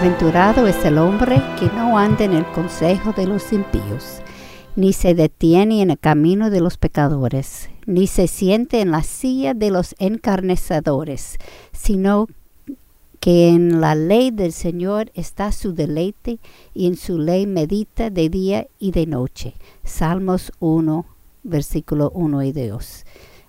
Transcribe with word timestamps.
Es 0.00 0.84
el 0.84 0.96
hombre 0.98 1.42
que 1.58 1.66
no 1.74 1.98
anda 1.98 2.24
en 2.24 2.32
el 2.32 2.46
consejo 2.52 3.12
de 3.12 3.26
los 3.26 3.52
impíos, 3.52 4.22
ni 4.76 4.92
se 4.92 5.14
detiene 5.14 5.82
en 5.82 5.90
el 5.90 5.98
camino 5.98 6.50
de 6.50 6.60
los 6.60 6.76
pecadores, 6.76 7.68
ni 7.84 8.06
se 8.06 8.28
siente 8.28 8.80
en 8.80 8.92
la 8.92 9.02
silla 9.02 9.54
de 9.54 9.70
los 9.70 9.96
encarnecedores, 9.98 11.38
sino 11.72 12.28
que 13.18 13.48
en 13.48 13.80
la 13.80 13.96
ley 13.96 14.30
del 14.30 14.52
Señor 14.52 15.10
está 15.14 15.50
su 15.50 15.74
deleite 15.74 16.38
y 16.74 16.86
en 16.86 16.96
su 16.96 17.18
ley 17.18 17.46
medita 17.46 18.08
de 18.08 18.28
día 18.28 18.68
y 18.78 18.92
de 18.92 19.06
noche. 19.06 19.54
Salmos 19.82 20.52
1, 20.60 21.06
versículo 21.42 22.12
1 22.14 22.44
y 22.44 22.52
2. 22.52 23.04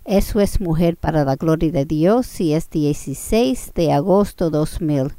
Eso 0.06 0.40
es 0.40 0.60
Mujer 0.60 0.98
para 0.98 1.24
la 1.24 1.36
Gloria 1.36 1.72
de 1.72 1.86
Dios 1.86 2.42
y 2.42 2.54
es 2.54 2.72
16 2.72 3.74
de 3.76 3.92
agosto 3.92 4.50
2000. 4.50 5.14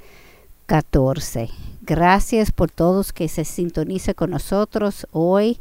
14. 0.71 1.51
Gracias 1.83 2.53
por 2.53 2.71
todos 2.71 3.13
que 3.13 3.27
se 3.27 3.45
sintonizan 3.45 4.15
con 4.15 4.31
nosotros 4.31 5.09
hoy. 5.11 5.59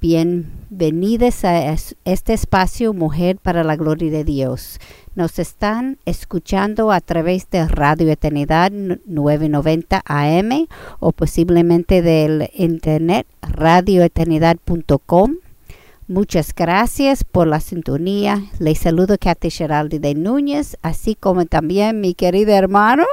Bienvenidos 0.00 1.44
a 1.44 1.76
este 2.06 2.32
espacio 2.32 2.94
Mujer 2.94 3.36
para 3.36 3.64
la 3.64 3.76
Gloria 3.76 4.10
de 4.10 4.24
Dios. 4.24 4.80
Nos 5.14 5.38
están 5.38 5.98
escuchando 6.06 6.90
a 6.90 7.02
través 7.02 7.50
de 7.50 7.68
Radio 7.68 8.10
Eternidad 8.10 8.72
990 8.72 10.02
AM 10.06 10.66
o 11.00 11.12
posiblemente 11.12 12.00
del 12.00 12.48
internet 12.54 13.26
radioeternidad.com. 13.42 15.34
Muchas 16.08 16.54
gracias 16.54 17.24
por 17.24 17.46
la 17.46 17.60
sintonía. 17.60 18.42
Les 18.58 18.78
saludo 18.78 19.16
Kathy 19.20 19.50
Geraldi 19.50 19.98
de 19.98 20.14
Núñez, 20.14 20.78
así 20.80 21.14
como 21.14 21.44
también 21.44 22.00
mi 22.00 22.14
querido 22.14 22.52
hermano. 22.52 23.04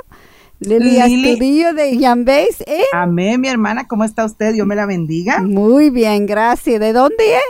Lili 0.65 0.99
Astudillo 0.99 1.73
de 1.73 1.97
Yambéis, 1.97 2.61
¿eh? 2.61 2.83
Amén, 2.93 3.41
mi 3.41 3.47
hermana, 3.47 3.87
¿cómo 3.87 4.03
está 4.03 4.25
usted? 4.25 4.53
Dios 4.53 4.65
me 4.65 4.75
la 4.75 4.85
bendiga. 4.85 5.39
Muy 5.41 5.89
bien, 5.89 6.25
gracias. 6.25 6.79
¿De 6.79 6.93
dónde 6.93 7.35
es? 7.35 7.43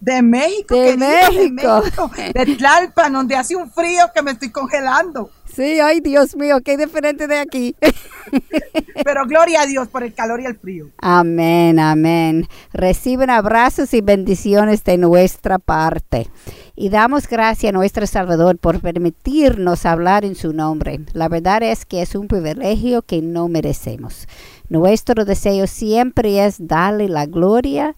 De 0.00 0.22
México, 0.22 0.74
de, 0.74 0.96
México. 0.96 1.34
de 1.34 1.82
México. 1.82 2.10
De 2.34 2.56
Tlalpan, 2.56 3.12
donde 3.12 3.36
hace 3.36 3.54
un 3.54 3.70
frío 3.70 4.04
que 4.14 4.22
me 4.22 4.30
estoy 4.30 4.50
congelando. 4.50 5.30
Sí, 5.60 5.78
ay 5.78 6.00
Dios 6.00 6.36
mío, 6.36 6.62
qué 6.64 6.78
diferente 6.78 7.26
de 7.26 7.38
aquí. 7.38 7.76
Pero 9.04 9.26
gloria 9.26 9.60
a 9.60 9.66
Dios 9.66 9.88
por 9.88 10.02
el 10.02 10.14
calor 10.14 10.40
y 10.40 10.46
el 10.46 10.56
frío. 10.56 10.86
Amén, 11.02 11.78
amén. 11.78 12.48
Reciben 12.72 13.28
abrazos 13.28 13.92
y 13.92 14.00
bendiciones 14.00 14.84
de 14.84 14.96
nuestra 14.96 15.58
parte. 15.58 16.28
Y 16.74 16.88
damos 16.88 17.28
gracias 17.28 17.74
a 17.74 17.76
nuestro 17.76 18.06
Salvador 18.06 18.56
por 18.56 18.80
permitirnos 18.80 19.84
hablar 19.84 20.24
en 20.24 20.34
su 20.34 20.54
nombre. 20.54 21.00
La 21.12 21.28
verdad 21.28 21.62
es 21.62 21.84
que 21.84 22.00
es 22.00 22.14
un 22.14 22.26
privilegio 22.26 23.02
que 23.02 23.20
no 23.20 23.48
merecemos. 23.48 24.28
Nuestro 24.70 25.26
deseo 25.26 25.66
siempre 25.66 26.42
es 26.42 26.66
darle 26.66 27.06
la 27.06 27.26
gloria, 27.26 27.96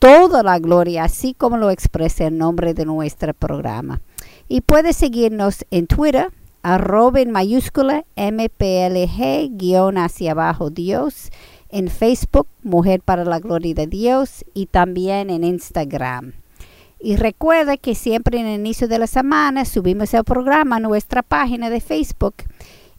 toda 0.00 0.42
la 0.42 0.58
gloria, 0.58 1.04
así 1.04 1.32
como 1.32 1.58
lo 1.58 1.70
expresa 1.70 2.26
el 2.26 2.38
nombre 2.38 2.74
de 2.74 2.86
nuestro 2.86 3.32
programa. 3.34 4.00
Y 4.48 4.62
puede 4.62 4.92
seguirnos 4.92 5.64
en 5.70 5.86
Twitter, 5.86 6.32
arroba 6.64 7.20
en 7.20 7.30
mayúscula 7.30 8.04
MPLG 8.16 9.50
guion 9.50 9.98
hacia 9.98 10.32
abajo 10.32 10.70
Dios, 10.70 11.30
en 11.68 11.88
Facebook 11.88 12.48
Mujer 12.62 13.02
para 13.02 13.24
la 13.24 13.38
Gloria 13.38 13.74
de 13.74 13.86
Dios 13.86 14.44
y 14.54 14.66
también 14.66 15.28
en 15.28 15.44
Instagram. 15.44 16.32
Y 16.98 17.16
recuerda 17.16 17.76
que 17.76 17.94
siempre 17.94 18.40
en 18.40 18.46
el 18.46 18.60
inicio 18.60 18.88
de 18.88 18.98
la 18.98 19.06
semana 19.06 19.66
subimos 19.66 20.14
el 20.14 20.24
programa 20.24 20.76
a 20.76 20.80
nuestra 20.80 21.22
página 21.22 21.68
de 21.68 21.82
Facebook. 21.82 22.36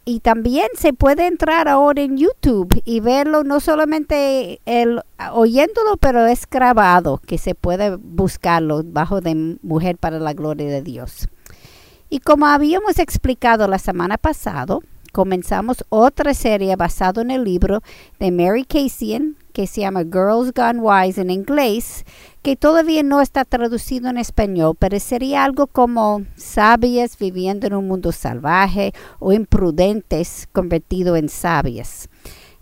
Y 0.04 0.20
también 0.20 0.68
se 0.78 0.92
puede 0.92 1.26
entrar 1.26 1.66
ahora 1.66 2.02
en 2.02 2.16
YouTube 2.16 2.80
y 2.84 3.00
verlo, 3.00 3.42
no 3.42 3.58
solamente 3.58 4.60
el, 4.64 5.00
oyéndolo, 5.32 5.96
pero 5.96 6.24
es 6.26 6.48
grabado, 6.48 7.18
que 7.18 7.38
se 7.38 7.56
puede 7.56 7.96
buscarlo 7.96 8.82
bajo 8.84 9.20
de 9.20 9.58
Mujer 9.62 9.98
para 9.98 10.20
la 10.20 10.34
Gloria 10.34 10.68
de 10.68 10.82
Dios. 10.82 11.26
Y 12.08 12.20
como 12.20 12.46
habíamos 12.46 12.98
explicado 12.98 13.66
la 13.66 13.78
semana 13.78 14.16
pasada, 14.16 14.78
comenzamos 15.12 15.84
otra 15.88 16.34
serie 16.34 16.76
basada 16.76 17.22
en 17.22 17.30
el 17.30 17.42
libro 17.42 17.82
de 18.20 18.30
Mary 18.30 18.64
Kasian 18.64 19.36
que 19.56 19.66
se 19.66 19.80
llama 19.80 20.02
Girls 20.02 20.52
Gone 20.52 20.80
Wise 20.80 21.18
en 21.18 21.30
inglés, 21.30 22.04
que 22.42 22.56
todavía 22.56 23.02
no 23.02 23.22
está 23.22 23.46
traducido 23.46 24.10
en 24.10 24.18
español, 24.18 24.76
pero 24.78 25.00
sería 25.00 25.44
algo 25.44 25.66
como 25.66 26.26
sabias 26.36 27.16
viviendo 27.18 27.66
en 27.66 27.72
un 27.72 27.88
mundo 27.88 28.12
salvaje 28.12 28.92
o 29.18 29.32
imprudentes 29.32 30.46
convertido 30.52 31.16
en 31.16 31.30
sabias. 31.30 32.10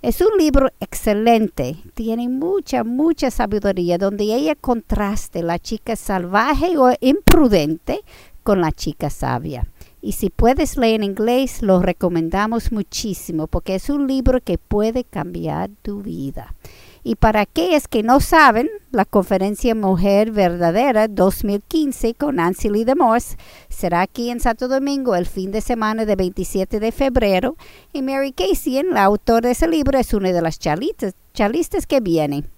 Es 0.02 0.20
un 0.20 0.38
libro 0.38 0.70
excelente, 0.78 1.78
tiene 1.94 2.28
mucha, 2.28 2.84
mucha 2.84 3.32
sabiduría, 3.32 3.98
donde 3.98 4.32
ella 4.32 4.54
contraste 4.54 5.42
la 5.42 5.58
chica 5.58 5.96
salvaje 5.96 6.78
o 6.78 6.92
imprudente 7.00 8.02
con 8.44 8.60
la 8.60 8.70
chica 8.70 9.10
sabia. 9.10 9.66
Y 10.00 10.12
si 10.12 10.30
puedes 10.30 10.76
leer 10.76 10.96
en 10.96 11.04
inglés, 11.04 11.62
lo 11.62 11.80
recomendamos 11.80 12.70
muchísimo 12.70 13.46
porque 13.46 13.74
es 13.74 13.88
un 13.88 14.06
libro 14.06 14.40
que 14.40 14.58
puede 14.58 15.02
cambiar 15.02 15.70
tu 15.82 16.02
vida. 16.02 16.54
Y 17.02 17.16
para 17.16 17.40
aquellos 17.40 17.88
que 17.88 18.02
no 18.02 18.20
saben, 18.20 18.68
la 18.90 19.04
conferencia 19.04 19.74
Mujer 19.74 20.30
Verdadera 20.30 21.08
2015 21.08 22.14
con 22.14 22.36
Nancy 22.36 22.70
Lee 22.70 22.84
DeMoss 22.84 23.36
será 23.68 24.02
aquí 24.02 24.30
en 24.30 24.40
Santo 24.40 24.68
Domingo 24.68 25.14
el 25.14 25.26
fin 25.26 25.50
de 25.50 25.60
semana 25.60 26.06
de 26.06 26.16
27 26.16 26.80
de 26.80 26.92
febrero. 26.92 27.56
Y 27.92 28.02
Mary 28.02 28.32
Casey, 28.32 28.82
la 28.82 29.04
autora 29.04 29.48
de 29.48 29.52
ese 29.52 29.68
libro, 29.68 29.98
es 29.98 30.14
una 30.14 30.32
de 30.32 30.42
las 30.42 30.58
chalistas 30.58 31.86
que 31.86 32.00
vienen. 32.00 32.53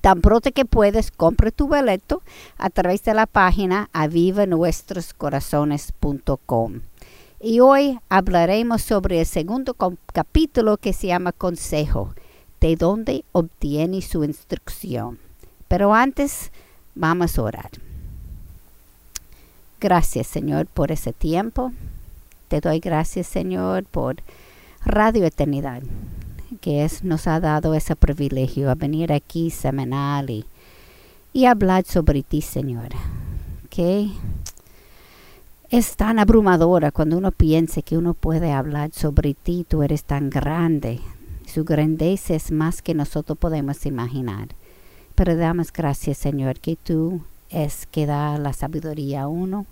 Tan 0.00 0.20
pronto 0.20 0.52
que 0.52 0.64
puedes, 0.64 1.10
compre 1.10 1.50
tu 1.50 1.66
boleto 1.66 2.22
a 2.56 2.70
través 2.70 3.02
de 3.02 3.14
la 3.14 3.26
página 3.26 3.90
avivanuestroscorazones.com. 3.92 6.80
Y 7.40 7.60
hoy 7.60 7.98
hablaremos 8.08 8.82
sobre 8.82 9.20
el 9.20 9.26
segundo 9.26 9.76
capítulo 10.12 10.76
que 10.76 10.92
se 10.92 11.08
llama 11.08 11.32
Consejo, 11.32 12.14
de 12.60 12.76
dónde 12.76 13.24
obtiene 13.32 14.02
su 14.02 14.22
instrucción. 14.24 15.18
Pero 15.68 15.94
antes, 15.94 16.50
vamos 16.94 17.38
a 17.38 17.42
orar. 17.42 17.70
Gracias, 19.80 20.26
Señor, 20.26 20.66
por 20.66 20.90
ese 20.90 21.12
tiempo. 21.12 21.72
Te 22.48 22.60
doy 22.60 22.80
gracias, 22.80 23.26
Señor, 23.26 23.84
por 23.84 24.16
Radio 24.84 25.24
Eternidad 25.24 25.82
que 26.60 26.84
es, 26.84 27.04
nos 27.04 27.26
ha 27.26 27.40
dado 27.40 27.74
ese 27.74 27.96
privilegio 27.96 28.70
a 28.70 28.74
venir 28.74 29.12
aquí 29.12 29.50
semanal 29.50 30.30
y, 30.30 30.44
y 31.32 31.44
hablar 31.44 31.84
sobre 31.84 32.22
ti, 32.22 32.42
Señor. 32.42 32.88
Que 33.70 34.10
es 35.70 35.96
tan 35.96 36.18
abrumadora 36.18 36.90
cuando 36.90 37.18
uno 37.18 37.30
piensa 37.30 37.82
que 37.82 37.98
uno 37.98 38.14
puede 38.14 38.52
hablar 38.52 38.90
sobre 38.92 39.34
ti, 39.34 39.66
tú 39.68 39.82
eres 39.82 40.04
tan 40.04 40.30
grande. 40.30 41.00
Su 41.46 41.64
grandeza 41.64 42.34
es 42.34 42.50
más 42.50 42.82
que 42.82 42.94
nosotros 42.94 43.36
podemos 43.36 43.84
imaginar. 43.86 44.48
Pero 45.14 45.36
damos 45.36 45.72
gracias, 45.72 46.18
Señor, 46.18 46.58
que 46.60 46.76
tú 46.76 47.22
es 47.50 47.86
que 47.86 48.06
da 48.06 48.38
la 48.38 48.52
sabiduría 48.52 49.22
a 49.22 49.28
uno. 49.28 49.66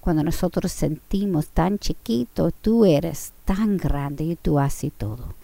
Cuando 0.00 0.22
nosotros 0.22 0.72
sentimos 0.72 1.48
tan 1.48 1.78
chiquito, 1.78 2.50
tú 2.50 2.84
eres 2.84 3.32
tan 3.44 3.76
grande 3.76 4.24
y 4.24 4.36
tú 4.36 4.58
haces 4.58 4.92
todo. 4.96 5.34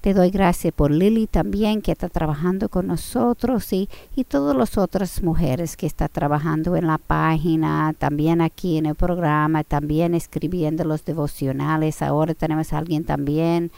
Te 0.00 0.14
doy 0.14 0.30
gracias 0.30 0.72
por 0.72 0.90
Lily 0.90 1.26
también, 1.26 1.82
que 1.82 1.92
está 1.92 2.08
trabajando 2.08 2.70
con 2.70 2.86
nosotros 2.86 3.70
y, 3.74 3.90
y 4.16 4.24
todas 4.24 4.56
las 4.56 4.78
otras 4.78 5.22
mujeres 5.22 5.76
que 5.76 5.86
están 5.86 6.08
trabajando 6.10 6.74
en 6.76 6.86
la 6.86 6.96
página, 6.96 7.92
también 7.98 8.40
aquí 8.40 8.78
en 8.78 8.86
el 8.86 8.94
programa, 8.94 9.62
también 9.62 10.14
escribiendo 10.14 10.84
los 10.84 11.04
devocionales. 11.04 12.00
Ahora 12.00 12.32
tenemos 12.32 12.72
a 12.72 12.78
alguien 12.78 13.04
también 13.04 13.70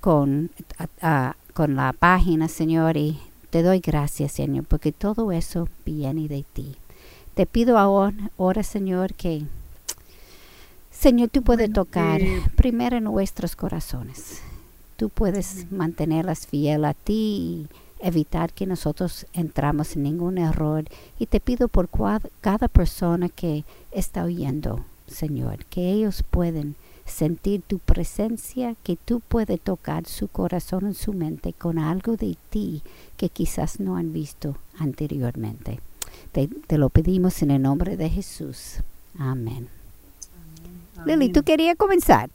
con, 0.00 0.50
a, 0.78 0.88
a, 1.00 1.36
con 1.54 1.74
la 1.74 1.94
página, 1.94 2.48
Señor, 2.48 2.98
y 2.98 3.18
te 3.48 3.62
doy 3.62 3.80
gracias, 3.80 4.32
Señor, 4.32 4.66
porque 4.68 4.92
todo 4.92 5.32
eso 5.32 5.70
viene 5.86 6.28
de 6.28 6.44
ti. 6.52 6.76
Te 7.32 7.46
pido 7.46 7.78
ahora, 7.78 8.30
ahora 8.38 8.62
Señor, 8.62 9.14
que 9.14 9.42
Señor, 10.90 11.30
tú 11.30 11.42
puedes 11.42 11.72
tocar 11.72 12.20
primero 12.56 12.98
en 12.98 13.04
nuestros 13.04 13.56
corazones. 13.56 14.42
Tú 14.96 15.08
puedes 15.08 15.70
mantenerlas 15.70 16.46
fiel 16.46 16.84
a 16.84 16.94
ti 16.94 17.12
y 17.12 17.68
evitar 18.00 18.52
que 18.52 18.66
nosotros 18.66 19.26
entramos 19.32 19.96
en 19.96 20.04
ningún 20.04 20.38
error. 20.38 20.84
Y 21.18 21.26
te 21.26 21.40
pido 21.40 21.68
por 21.68 21.88
cada 22.40 22.68
persona 22.68 23.28
que 23.28 23.64
está 23.92 24.24
oyendo, 24.24 24.84
Señor, 25.06 25.64
que 25.66 25.92
ellos 25.92 26.22
pueden 26.22 26.76
sentir 27.04 27.62
tu 27.62 27.78
presencia, 27.78 28.74
que 28.82 28.96
tú 28.96 29.20
puedes 29.20 29.60
tocar 29.60 30.06
su 30.06 30.28
corazón 30.28 30.86
en 30.86 30.94
su 30.94 31.12
mente 31.12 31.52
con 31.52 31.78
algo 31.78 32.16
de 32.16 32.36
ti 32.50 32.82
que 33.16 33.28
quizás 33.28 33.80
no 33.80 33.96
han 33.96 34.12
visto 34.12 34.56
anteriormente. 34.78 35.80
Te, 36.32 36.48
lo 36.76 36.90
pedimos 36.90 37.42
en 37.42 37.50
el 37.50 37.62
nombre 37.62 37.96
de 37.96 38.10
Jesús. 38.10 38.80
Amén. 39.18 39.68
Lili, 41.06 41.30
¿tú 41.30 41.42
querías 41.42 41.76
comenzar? 41.76 42.30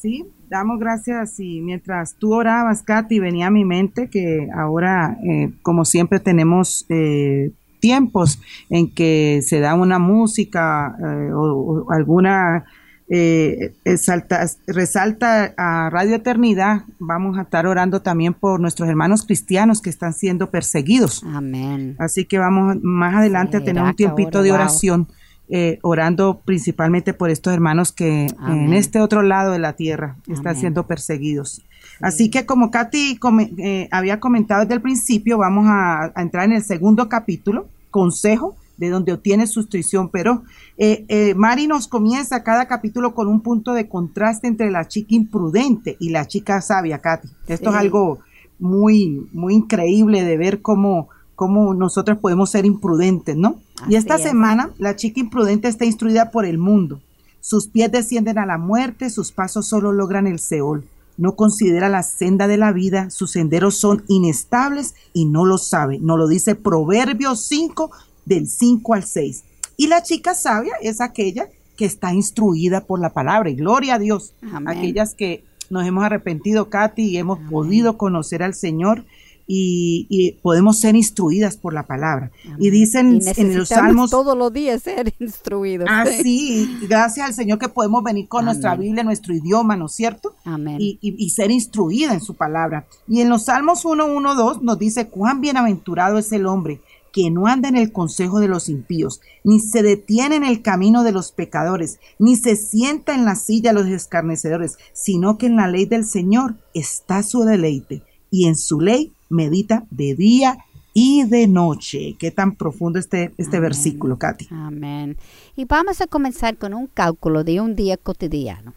Sí, 0.00 0.24
damos 0.48 0.78
gracias 0.78 1.38
y 1.40 1.60
mientras 1.60 2.14
tú 2.14 2.32
orabas, 2.32 2.82
Katy, 2.82 3.18
venía 3.18 3.48
a 3.48 3.50
mi 3.50 3.66
mente 3.66 4.08
que 4.08 4.48
ahora, 4.56 5.18
eh, 5.22 5.52
como 5.60 5.84
siempre, 5.84 6.20
tenemos 6.20 6.86
eh, 6.88 7.52
tiempos 7.80 8.40
en 8.70 8.90
que 8.94 9.40
se 9.42 9.60
da 9.60 9.74
una 9.74 9.98
música 9.98 10.96
eh, 10.98 11.32
o, 11.34 11.90
alguna 11.90 12.64
eh, 13.12 13.74
resalta 13.84 15.52
a 15.56 15.90
Radio 15.90 16.14
Eternidad, 16.14 16.84
vamos 17.00 17.36
a 17.38 17.42
estar 17.42 17.66
orando 17.66 18.00
también 18.00 18.34
por 18.34 18.60
nuestros 18.60 18.88
hermanos 18.88 19.26
cristianos 19.26 19.82
que 19.82 19.90
están 19.90 20.12
siendo 20.12 20.50
perseguidos. 20.50 21.24
Amén. 21.24 21.96
Así 21.98 22.24
que 22.24 22.38
vamos 22.38 22.76
más 22.82 23.16
adelante 23.16 23.56
a 23.56 23.64
tener 23.64 23.82
un 23.82 23.94
tiempito 23.94 24.42
de 24.42 24.52
oración, 24.52 25.08
eh, 25.50 25.78
orando 25.82 26.40
principalmente 26.44 27.12
por 27.12 27.30
estos 27.30 27.52
hermanos 27.52 27.92
que 27.92 28.26
en 28.48 28.72
este 28.72 29.00
otro 29.00 29.22
lado 29.22 29.52
de 29.52 29.58
la 29.58 29.74
tierra 29.74 30.16
están 30.28 30.56
siendo 30.56 30.86
perseguidos. 30.86 31.62
Así 32.00 32.30
que 32.30 32.46
como 32.46 32.70
Katy 32.70 33.18
eh, 33.58 33.88
había 33.90 34.20
comentado 34.20 34.62
desde 34.62 34.74
el 34.74 34.82
principio, 34.82 35.38
vamos 35.38 35.66
a 35.68 36.12
entrar 36.16 36.44
en 36.46 36.52
el 36.52 36.62
segundo 36.62 37.08
capítulo, 37.08 37.68
consejo 37.90 38.56
de 38.80 38.88
donde 38.88 39.12
obtiene 39.12 39.46
su 39.46 39.60
instrucción. 39.60 40.08
Pero 40.08 40.42
eh, 40.78 41.04
eh, 41.08 41.34
Mari 41.34 41.66
nos 41.66 41.86
comienza 41.86 42.42
cada 42.42 42.66
capítulo 42.66 43.14
con 43.14 43.28
un 43.28 43.42
punto 43.42 43.74
de 43.74 43.88
contraste 43.88 44.48
entre 44.48 44.70
la 44.70 44.88
chica 44.88 45.14
imprudente 45.14 45.96
y 46.00 46.08
la 46.08 46.26
chica 46.26 46.60
sabia, 46.62 46.98
Katy. 46.98 47.28
Esto 47.46 47.70
es 47.70 47.76
algo 47.76 48.20
muy, 48.58 49.28
muy 49.32 49.54
increíble 49.54 50.24
de 50.24 50.36
ver 50.38 50.62
cómo, 50.62 51.10
cómo 51.40 51.72
nosotros 51.72 52.18
podemos 52.18 52.50
ser 52.50 52.66
imprudentes, 52.66 53.34
¿no? 53.34 53.58
y 53.88 53.94
esta 53.94 54.18
semana 54.18 54.72
la 54.76 54.94
chica 54.94 55.20
imprudente 55.20 55.68
está 55.68 55.86
instruida 55.86 56.30
por 56.30 56.44
el 56.44 56.58
mundo. 56.58 57.00
Sus 57.40 57.66
pies 57.66 57.90
descienden 57.90 58.36
a 58.36 58.44
la 58.44 58.58
muerte, 58.58 59.08
sus 59.08 59.32
pasos 59.32 59.66
solo 59.66 59.90
logran 59.90 60.26
el 60.26 60.38
Seol. 60.38 60.84
No 61.16 61.36
considera 61.36 61.88
la 61.88 62.02
senda 62.02 62.46
de 62.46 62.58
la 62.58 62.72
vida, 62.72 63.08
sus 63.08 63.30
senderos 63.30 63.76
son 63.76 64.04
inestables 64.06 64.94
y 65.14 65.24
no 65.24 65.46
lo 65.46 65.56
sabe. 65.56 65.98
No 65.98 66.18
lo 66.18 66.28
dice 66.28 66.56
Proverbios 66.56 67.42
5, 67.46 67.90
del 68.26 68.46
5 68.46 68.92
al 68.92 69.04
6. 69.04 69.44
Y 69.78 69.86
la 69.86 70.02
chica 70.02 70.34
sabia 70.34 70.74
es 70.82 71.00
aquella 71.00 71.48
que 71.78 71.86
está 71.86 72.12
instruida 72.12 72.82
por 72.82 73.00
la 73.00 73.14
palabra. 73.14 73.48
Y 73.48 73.54
gloria 73.54 73.94
a 73.94 73.98
Dios. 73.98 74.34
Aquellas 74.66 75.14
que 75.14 75.42
nos 75.70 75.86
hemos 75.86 76.04
arrepentido, 76.04 76.68
Katy, 76.68 77.04
y 77.04 77.16
hemos 77.16 77.38
podido 77.48 77.96
conocer 77.96 78.42
al 78.42 78.52
Señor. 78.52 79.06
Y, 79.52 80.38
podemos 80.42 80.78
ser 80.78 80.94
instruidas 80.94 81.56
por 81.56 81.74
la 81.74 81.86
palabra. 81.86 82.30
Y 82.58 82.70
dicen 82.70 83.20
en 83.36 83.58
los 83.58 83.68
salmos. 83.68 84.10
Todos 84.10 84.38
los 84.38 84.52
días 84.52 84.82
ser 84.82 85.12
instruidos. 85.18 85.88
Ah, 85.90 86.04
sí, 86.06 86.78
gracias 86.88 87.26
al 87.26 87.34
Señor 87.34 87.58
que 87.58 87.68
podemos 87.68 88.04
venir 88.04 88.28
con 88.28 88.44
nuestra 88.44 88.76
Biblia, 88.76 89.02
nuestro 89.02 89.34
idioma, 89.34 89.76
¿no 89.76 89.86
es 89.86 89.92
cierto? 89.92 90.34
Amén. 90.44 90.76
Y, 90.78 90.98
y, 91.00 91.30
ser 91.30 91.50
instruida 91.50 92.14
en 92.14 92.20
su 92.20 92.34
palabra. 92.34 92.86
Y 93.08 93.20
en 93.20 93.28
los 93.28 93.46
salmos 93.46 93.84
1, 93.84 94.06
1, 94.06 94.34
2 94.36 94.62
nos 94.62 94.78
dice: 94.78 95.08
Cuán 95.08 95.40
bienaventurado 95.40 96.18
es 96.18 96.30
el 96.30 96.46
hombre 96.46 96.80
que 97.12 97.30
no 97.30 97.46
anda 97.46 97.68
en 97.68 97.76
el 97.76 97.90
consejo 97.92 98.38
de 98.38 98.46
los 98.46 98.68
impíos, 98.68 99.20
ni 99.42 99.58
se 99.58 99.82
detiene 99.82 100.36
en 100.36 100.44
el 100.44 100.62
camino 100.62 101.02
de 101.02 101.10
los 101.10 101.32
pecadores, 101.32 101.98
ni 102.20 102.36
se 102.36 102.54
sienta 102.54 103.14
en 103.14 103.24
la 103.24 103.34
silla 103.34 103.72
de 103.72 103.82
los 103.82 103.88
escarnecedores, 103.88 104.78
sino 104.92 105.38
que 105.38 105.46
en 105.46 105.56
la 105.56 105.66
ley 105.66 105.86
del 105.86 106.04
Señor 106.04 106.56
está 106.72 107.24
su 107.24 107.40
deleite, 107.40 108.02
y 108.30 108.46
en 108.46 108.56
su 108.56 108.80
ley 108.80 109.12
medita 109.30 109.86
de 109.90 110.14
día 110.14 110.58
y 110.92 111.24
de 111.24 111.46
noche. 111.46 112.16
Qué 112.18 112.30
tan 112.30 112.56
profundo 112.56 112.98
este, 112.98 113.32
este 113.38 113.60
versículo, 113.60 114.18
Katy. 114.18 114.48
Amén. 114.50 115.16
Y 115.56 115.64
vamos 115.64 116.00
a 116.02 116.06
comenzar 116.06 116.58
con 116.58 116.74
un 116.74 116.86
cálculo 116.86 117.44
de 117.44 117.60
un 117.60 117.74
día 117.76 117.96
cotidiano. 117.96 118.74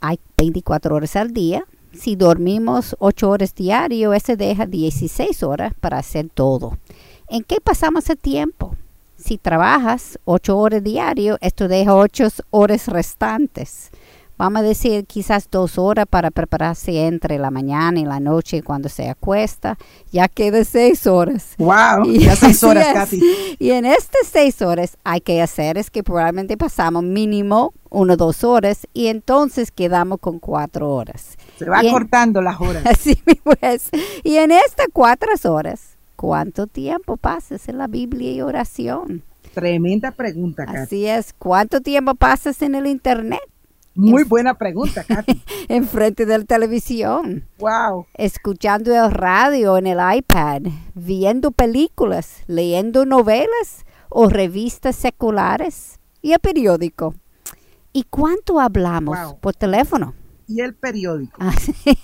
Hay 0.00 0.18
24 0.38 0.94
horas 0.94 1.16
al 1.16 1.32
día. 1.32 1.66
Si 1.92 2.16
dormimos 2.16 2.96
8 2.98 3.28
horas 3.28 3.54
diario, 3.54 4.14
ese 4.14 4.36
deja 4.36 4.66
16 4.66 5.42
horas 5.42 5.74
para 5.74 5.98
hacer 5.98 6.28
todo. 6.32 6.78
¿En 7.28 7.42
qué 7.42 7.60
pasamos 7.60 8.08
el 8.10 8.18
tiempo? 8.18 8.76
Si 9.16 9.38
trabajas 9.38 10.18
ocho 10.24 10.58
horas 10.58 10.82
diario, 10.82 11.38
esto 11.40 11.66
deja 11.66 11.94
ocho 11.94 12.28
horas 12.50 12.88
restantes. 12.88 13.90
Vamos 14.36 14.60
a 14.60 14.64
decir 14.64 15.06
quizás 15.06 15.48
dos 15.50 15.78
horas 15.78 16.06
para 16.08 16.30
prepararse 16.30 17.06
entre 17.06 17.38
la 17.38 17.50
mañana 17.50 18.00
y 18.00 18.04
la 18.04 18.20
noche 18.20 18.62
cuando 18.62 18.88
se 18.88 19.08
acuesta. 19.08 19.78
Ya 20.10 20.28
queda 20.28 20.64
seis 20.64 21.06
horas. 21.06 21.54
¡Wow! 21.58 22.04
Y, 22.06 22.20
ya 22.20 22.36
seis 22.36 22.62
horas 22.62 22.88
casi. 22.92 23.20
Y 23.58 23.70
en 23.70 23.84
estas 23.84 24.26
seis 24.26 24.60
horas 24.62 24.96
hay 25.04 25.20
que 25.20 25.40
hacer 25.40 25.78
es 25.78 25.90
que 25.90 26.02
probablemente 26.02 26.56
pasamos 26.56 27.02
mínimo 27.02 27.72
una 27.90 28.14
o 28.14 28.16
dos 28.16 28.44
horas 28.44 28.86
y 28.92 29.06
entonces 29.06 29.70
quedamos 29.70 30.18
con 30.20 30.38
cuatro 30.38 30.90
horas. 30.90 31.36
Se 31.58 31.64
va 31.64 31.80
cortando 31.82 32.42
las 32.42 32.60
horas. 32.60 32.84
Así 32.86 33.20
pues. 33.42 33.90
Y 34.22 34.36
en 34.36 34.50
estas 34.50 34.88
cuatro 34.92 35.30
horas 35.44 35.94
¿Cuánto 36.16 36.66
tiempo 36.66 37.16
pasas 37.16 37.68
en 37.68 37.78
la 37.78 37.86
Biblia 37.86 38.32
y 38.32 38.40
oración? 38.40 39.22
Tremenda 39.52 40.10
pregunta, 40.10 40.64
Katy. 40.64 40.78
Así 40.78 41.06
es. 41.06 41.34
¿Cuánto 41.34 41.80
tiempo 41.80 42.14
pasas 42.14 42.62
en 42.62 42.74
el 42.74 42.86
Internet? 42.86 43.40
Muy 43.94 44.24
buena 44.24 44.54
pregunta, 44.54 45.04
Katy. 45.04 45.42
Enfrente 45.68 46.26
de 46.26 46.38
la 46.38 46.44
televisión. 46.44 47.46
Wow. 47.58 48.06
Escuchando 48.14 48.92
el 48.94 49.10
radio 49.10 49.76
en 49.76 49.86
el 49.86 49.98
iPad, 50.16 50.62
viendo 50.94 51.52
películas, 51.52 52.42
leyendo 52.46 53.06
novelas 53.06 53.84
o 54.08 54.28
revistas 54.28 54.96
seculares 54.96 56.00
y 56.22 56.32
el 56.32 56.40
periódico. 56.40 57.14
¿Y 57.92 58.04
cuánto 58.10 58.58
hablamos 58.58 59.34
por 59.40 59.54
teléfono? 59.54 60.14
y 60.46 60.60
el 60.60 60.74
periódico. 60.74 61.36
Ah, 61.40 61.54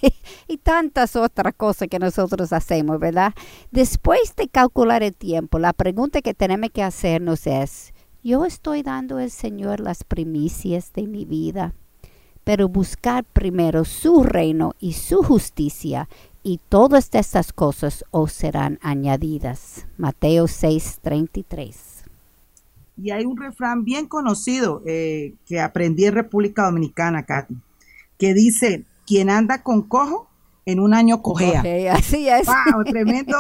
y 0.49 0.59
tantas 0.59 1.17
otras 1.17 1.55
cosas 1.55 1.89
que 1.89 1.99
nosotros 1.99 2.53
hacemos, 2.53 2.99
¿verdad? 2.99 3.35
Después 3.71 4.35
de 4.37 4.49
calcular 4.49 5.03
el 5.03 5.15
tiempo, 5.15 5.59
la 5.59 5.73
pregunta 5.73 6.23
que 6.23 6.35
tenemos 6.35 6.71
que 6.71 6.83
hacernos 6.83 7.47
es, 7.47 7.93
yo 8.23 8.45
estoy 8.45 8.83
dando 8.83 9.19
al 9.19 9.31
Señor 9.31 9.81
las 9.81 10.05
primicias 10.05 10.93
de 10.93 11.07
mi 11.07 11.25
vida, 11.25 11.75
pero 12.51 12.69
buscar 12.69 13.23
primero 13.23 13.85
su 13.85 14.25
reino 14.25 14.75
y 14.81 14.95
su 14.95 15.23
justicia 15.23 16.09
y 16.43 16.59
todas 16.69 17.09
estas 17.13 17.53
cosas 17.53 18.05
os 18.11 18.33
serán 18.33 18.81
añadidas. 18.83 19.87
Mateo 19.99 20.49
6:33. 20.49 21.77
Y 22.97 23.13
hay 23.13 23.25
un 23.25 23.37
refrán 23.37 23.85
bien 23.85 24.09
conocido 24.09 24.83
eh, 24.85 25.35
que 25.47 25.61
aprendí 25.61 26.07
en 26.07 26.15
República 26.15 26.65
Dominicana, 26.65 27.25
Katy 27.25 27.55
que 28.19 28.35
dice, 28.35 28.85
quien 29.07 29.31
anda 29.31 29.63
con 29.63 29.83
cojo, 29.83 30.29
en 30.67 30.81
un 30.81 30.93
año 30.93 31.23
cojea. 31.23 31.63
así 31.93 32.29
es. 32.29 32.49
Wow, 32.49 32.83
tremendo, 32.83 33.37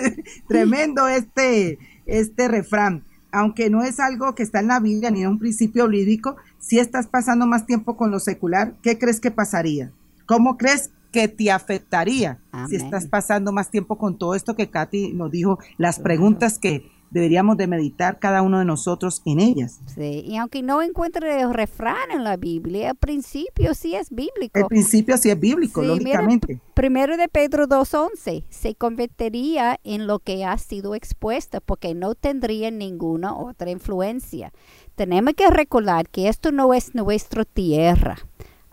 tremendo 0.48 1.08
este, 1.08 1.80
este 2.06 2.46
refrán. 2.46 3.02
Aunque 3.32 3.70
no 3.70 3.82
es 3.82 3.98
algo 3.98 4.36
que 4.36 4.44
está 4.44 4.60
en 4.60 4.68
la 4.68 4.78
Biblia 4.78 5.10
ni 5.10 5.22
en 5.22 5.30
un 5.30 5.38
principio 5.40 5.88
bíblico, 5.88 6.36
si 6.62 6.78
estás 6.78 7.08
pasando 7.08 7.46
más 7.46 7.66
tiempo 7.66 7.96
con 7.96 8.12
lo 8.12 8.20
secular, 8.20 8.74
¿qué 8.82 8.96
crees 8.98 9.20
que 9.20 9.32
pasaría? 9.32 9.90
¿Cómo 10.26 10.56
crees 10.56 10.92
que 11.10 11.28
te 11.28 11.50
afectaría 11.50 12.38
si 12.68 12.76
estás 12.76 13.06
pasando 13.06 13.52
más 13.52 13.70
tiempo 13.70 13.98
con 13.98 14.16
todo 14.16 14.34
esto 14.34 14.56
que 14.56 14.70
Katy 14.70 15.12
nos 15.12 15.30
dijo, 15.30 15.58
las 15.76 15.98
preguntas 15.98 16.58
que 16.58 16.90
deberíamos 17.12 17.58
de 17.58 17.66
meditar 17.66 18.18
cada 18.18 18.42
uno 18.42 18.58
de 18.58 18.64
nosotros 18.64 19.22
en 19.26 19.38
ellas. 19.38 19.80
Sí, 19.94 20.24
y 20.26 20.36
aunque 20.36 20.62
no 20.62 20.82
encuentre 20.82 21.42
el 21.42 21.52
refrán 21.52 22.10
en 22.10 22.24
la 22.24 22.36
Biblia, 22.36 22.90
el 22.90 22.96
principio 22.96 23.74
sí 23.74 23.94
es 23.94 24.10
bíblico. 24.10 24.58
El 24.58 24.66
principio 24.66 25.16
sí 25.18 25.30
es 25.30 25.38
bíblico, 25.38 25.82
lógicamente. 25.82 26.60
primero 26.74 27.16
de 27.16 27.28
Pedro 27.28 27.68
2.11, 27.68 28.44
se 28.48 28.74
convertiría 28.74 29.78
en 29.84 30.06
lo 30.06 30.20
que 30.20 30.44
ha 30.44 30.56
sido 30.56 30.94
expuesta 30.94 31.60
porque 31.60 31.94
no 31.94 32.14
tendría 32.14 32.70
ninguna 32.70 33.36
otra 33.36 33.70
influencia. 33.70 34.52
Tenemos 34.94 35.34
que 35.34 35.48
recordar 35.48 36.08
que 36.08 36.28
esto 36.28 36.52
no 36.52 36.74
es 36.74 36.94
nuestra 36.94 37.44
tierra. 37.44 38.16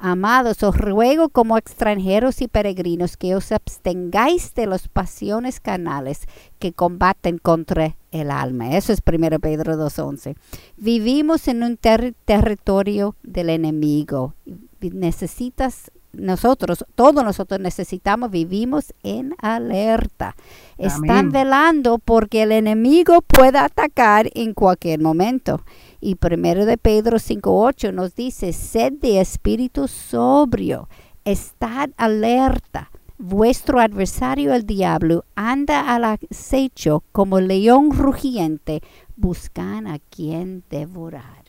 Amados, 0.01 0.63
os 0.63 0.77
ruego 0.77 1.27
como 1.27 1.57
extranjeros 1.57 2.41
y 2.41 2.47
peregrinos 2.47 3.17
que 3.17 3.35
os 3.35 3.51
abstengáis 3.51 4.53
de 4.53 4.65
las 4.65 4.87
pasiones 4.87 5.59
canales 5.59 6.21
que 6.57 6.71
combaten 6.71 7.37
contra 7.37 7.97
el 8.11 8.31
alma. 8.31 8.77
Eso 8.77 8.93
es 8.93 9.01
1 9.05 9.39
Pedro 9.39 9.75
2.11. 9.75 10.37
Vivimos 10.77 11.49
en 11.49 11.63
un 11.63 11.77
territorio 11.77 13.17
del 13.23 13.49
enemigo. 13.49 14.35
Necesitas 14.79 15.91
nosotros, 16.13 16.85
todos 16.95 17.23
nosotros 17.23 17.59
necesitamos, 17.59 18.31
vivimos 18.31 18.93
en 19.03 19.35
alerta. 19.39 20.35
Están 20.77 21.29
velando 21.29 21.99
porque 21.99 22.43
el 22.43 22.51
enemigo 22.51 23.21
pueda 23.21 23.65
atacar 23.65 24.29
en 24.33 24.53
cualquier 24.53 25.01
momento. 25.01 25.61
Y 26.01 26.15
primero 26.15 26.65
de 26.65 26.77
Pedro 26.77 27.17
5.8 27.17 27.93
nos 27.93 28.15
dice, 28.15 28.53
sed 28.53 28.93
de 28.93 29.19
espíritu 29.19 29.87
sobrio, 29.87 30.87
estad 31.25 31.89
alerta. 31.97 32.91
Vuestro 33.17 33.81
adversario 33.81 34.53
el 34.53 34.65
diablo 34.65 35.25
anda 35.35 35.93
al 35.93 36.05
acecho 36.05 37.03
como 37.11 37.41
león 37.41 37.91
rugiente, 37.91 38.81
buscan 39.17 39.87
a 39.87 39.99
quien 39.99 40.63
devorar. 40.69 41.43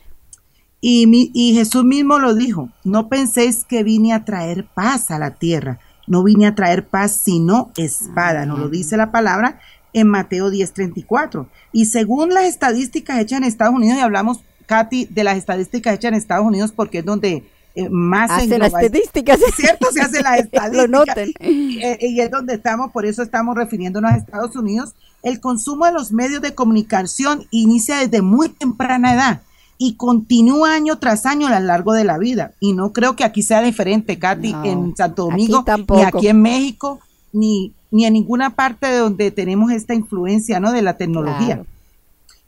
Y, 0.81 1.53
Jesús 1.53 1.85
mismo 1.85 2.19
lo 2.19 2.33
dijo, 2.33 2.69
no 2.83 3.07
penséis 3.07 3.63
que 3.63 3.83
vine 3.83 4.13
a 4.13 4.25
traer 4.25 4.65
paz 4.65 5.11
a 5.11 5.19
la 5.19 5.35
tierra, 5.35 5.79
no 6.07 6.23
vine 6.23 6.47
a 6.47 6.55
traer 6.55 6.87
paz 6.87 7.21
sino 7.23 7.71
espada, 7.77 8.45
nos 8.45 8.59
lo 8.59 8.67
dice 8.67 8.97
la 8.97 9.11
palabra 9.11 9.59
en 9.93 10.07
Mateo 10.07 10.49
10:34. 10.49 11.47
Y 11.71 11.85
según 11.85 12.33
las 12.33 12.45
estadísticas 12.45 13.19
hechas 13.19 13.39
en 13.39 13.43
Estados 13.45 13.75
Unidos, 13.75 13.97
y 13.97 14.01
hablamos, 14.01 14.39
Katy, 14.65 15.05
de 15.05 15.23
las 15.23 15.37
estadísticas 15.37 15.95
hechas 15.95 16.09
en 16.09 16.15
Estados 16.15 16.45
Unidos 16.45 16.71
porque 16.71 16.99
es 16.99 17.05
donde 17.05 17.43
eh, 17.75 17.89
más 17.89 18.29
hace 18.31 18.57
las 18.57 18.73
estadísticas. 18.73 19.39
¿Cierto? 19.55 19.91
Se 19.91 20.01
hace 20.01 20.21
las 20.21 20.39
estadísticas. 20.45 21.17
Eh, 21.39 21.97
y 22.01 22.19
es 22.19 22.31
donde 22.31 22.55
estamos, 22.55 22.91
por 22.91 23.05
eso 23.05 23.23
estamos 23.23 23.55
refiriéndonos 23.55 24.11
a 24.11 24.17
Estados 24.17 24.55
Unidos. 24.55 24.93
El 25.23 25.39
consumo 25.39 25.85
de 25.85 25.93
los 25.93 26.11
medios 26.11 26.41
de 26.41 26.55
comunicación 26.55 27.45
inicia 27.51 27.97
desde 27.97 28.21
muy 28.21 28.49
temprana 28.49 29.13
edad 29.13 29.41
y 29.77 29.95
continúa 29.95 30.73
año 30.73 30.99
tras 30.99 31.25
año 31.25 31.47
a 31.47 31.59
lo 31.59 31.65
largo 31.65 31.93
de 31.93 32.03
la 32.03 32.17
vida. 32.17 32.53
Y 32.59 32.73
no 32.73 32.91
creo 32.93 33.15
que 33.15 33.23
aquí 33.23 33.41
sea 33.41 33.61
diferente, 33.61 34.19
Katy, 34.19 34.55
en 34.63 34.95
Santo 34.95 35.25
Domingo, 35.25 35.63
ni 35.89 36.01
aquí 36.03 36.27
en 36.27 36.41
México, 36.41 36.99
ni, 37.31 37.73
ni 37.91 38.05
en 38.05 38.13
ninguna 38.13 38.55
parte 38.55 38.87
de 38.87 38.97
donde 38.97 39.31
tenemos 39.31 39.71
esta 39.71 39.93
influencia 39.93 40.59
¿no? 40.59 40.71
de 40.71 40.81
la 40.81 40.97
tecnología. 40.97 41.63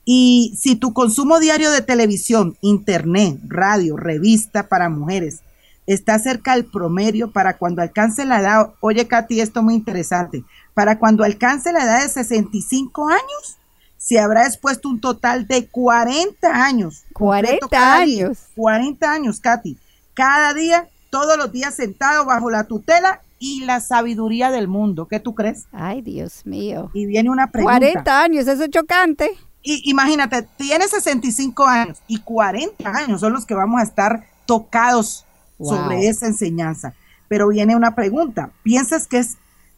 Y 0.06 0.54
si 0.58 0.76
tu 0.76 0.94
consumo 0.94 1.40
diario 1.40 1.72
de 1.72 1.82
televisión, 1.82 2.58
internet, 2.62 3.38
radio, 3.48 3.96
revista 3.96 4.68
para 4.68 4.90
mujeres 4.90 5.42
está 5.86 6.18
cerca 6.18 6.56
del 6.56 6.66
promedio 6.66 7.32
para 7.32 7.58
cuando 7.58 7.82
alcance 7.82 8.26
la 8.26 8.40
edad, 8.40 8.74
oye 8.80 9.08
Katy, 9.08 9.42
esto 9.42 9.60
es 9.60 9.64
muy 9.66 9.74
interesante, 9.76 10.44
para 10.74 10.98
cuando 10.98 11.24
alcance 11.24 11.72
la 11.74 11.84
edad 11.84 12.02
de 12.02 12.10
65 12.10 13.10
años, 13.10 13.58
se 13.98 14.20
habrá 14.20 14.46
expuesto 14.46 14.90
un 14.90 15.00
total 15.00 15.48
de 15.48 15.68
40 15.68 16.66
años. 16.66 17.04
40 17.14 17.96
años. 17.96 18.38
40 18.56 19.12
años, 19.12 19.40
Katy. 19.40 19.78
Cada 20.14 20.54
día, 20.54 20.90
todos 21.10 21.38
los 21.38 21.52
días 21.52 21.74
sentado 21.76 22.26
bajo 22.26 22.50
la 22.50 22.66
tutela 22.66 23.22
y 23.44 23.66
la 23.66 23.82
sabiduría 23.82 24.52
del 24.52 24.70
mundo. 24.70 25.10
¿Qué 25.10 25.20
tú 25.20 25.36
crees? 25.36 25.68
Ay, 25.74 26.02
Dios 26.02 26.46
mío. 26.46 26.90
Y 26.94 27.06
viene 27.06 27.30
una 27.30 27.52
pregunta. 27.52 27.78
40 27.78 28.22
años, 28.22 28.48
eso 28.48 28.64
es 28.64 28.70
chocante. 28.70 29.32
Y 29.62 29.90
imagínate, 29.90 30.48
tiene 30.56 30.88
65 30.88 31.66
años 31.66 32.02
y 32.08 32.20
40 32.20 32.90
años 32.90 33.20
son 33.20 33.34
los 33.34 33.46
que 33.46 33.54
vamos 33.54 33.82
a 33.82 33.84
estar 33.84 34.26
tocados 34.46 35.26
sobre 35.60 36.08
esa 36.08 36.26
enseñanza. 36.28 36.94
Pero 37.28 37.50
viene 37.50 37.76
una 37.76 37.96
pregunta. 37.96 38.52
¿Piensas 38.64 39.08
que 39.08 39.18
es 39.18 39.36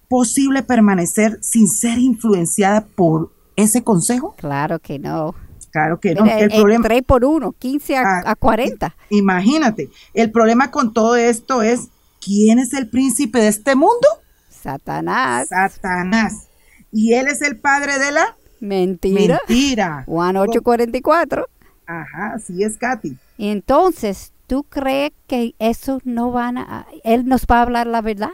posible 0.09 0.61
permanecer 0.61 1.39
sin 1.41 1.67
ser 1.67 1.97
influenciada 1.97 2.85
por 2.85 3.31
ese 3.55 3.83
consejo? 3.83 4.35
Claro 4.37 4.77
que 4.77 4.99
no. 4.99 5.33
Claro 5.71 5.99
que 5.99 6.13
no. 6.13 6.23
el, 6.23 6.51
problema, 6.51 6.83
3 6.83 7.01
por 7.01 7.25
1, 7.25 7.51
15 7.51 7.97
a, 7.97 8.35
40. 8.35 8.85
Ah, 8.85 8.95
imagínate, 9.09 9.89
el 10.13 10.31
problema 10.31 10.69
con 10.69 10.93
todo 10.93 11.15
esto 11.15 11.63
es, 11.63 11.89
¿quién 12.25 12.57
es 12.59 12.73
el 12.73 12.89
príncipe 12.89 13.39
de 13.39 13.49
este 13.49 13.75
mundo? 13.75 14.07
Satanás. 14.49 15.49
Satanás. 15.49 16.47
Y 16.91 17.13
él 17.13 17.27
es 17.27 17.41
el 17.41 17.59
padre 17.59 17.99
de 17.99 18.11
la 18.11 18.35
mentira. 18.59 19.39
Mentira. 19.47 20.03
Juan 20.07 20.35
8:44. 20.35 21.45
Ajá, 21.85 22.33
así 22.35 22.63
es, 22.63 22.77
Katy. 22.77 23.15
Entonces, 23.37 24.33
¿tú 24.47 24.63
crees 24.63 25.11
que 25.27 25.53
eso 25.59 25.99
no 26.03 26.31
van 26.31 26.57
a... 26.57 26.87
Él 27.03 27.25
nos 27.27 27.45
va 27.45 27.59
a 27.59 27.61
hablar 27.61 27.85
la 27.85 28.01
verdad? 28.01 28.31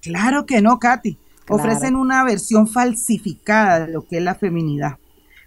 Claro 0.00 0.46
que 0.46 0.62
no, 0.62 0.78
Katy. 0.78 1.18
Ofrecen 1.50 1.96
una 1.96 2.24
versión 2.24 2.66
falsificada 2.66 3.80
de 3.80 3.92
lo 3.92 4.06
que 4.06 4.16
es 4.16 4.22
la 4.22 4.34
feminidad. 4.34 4.96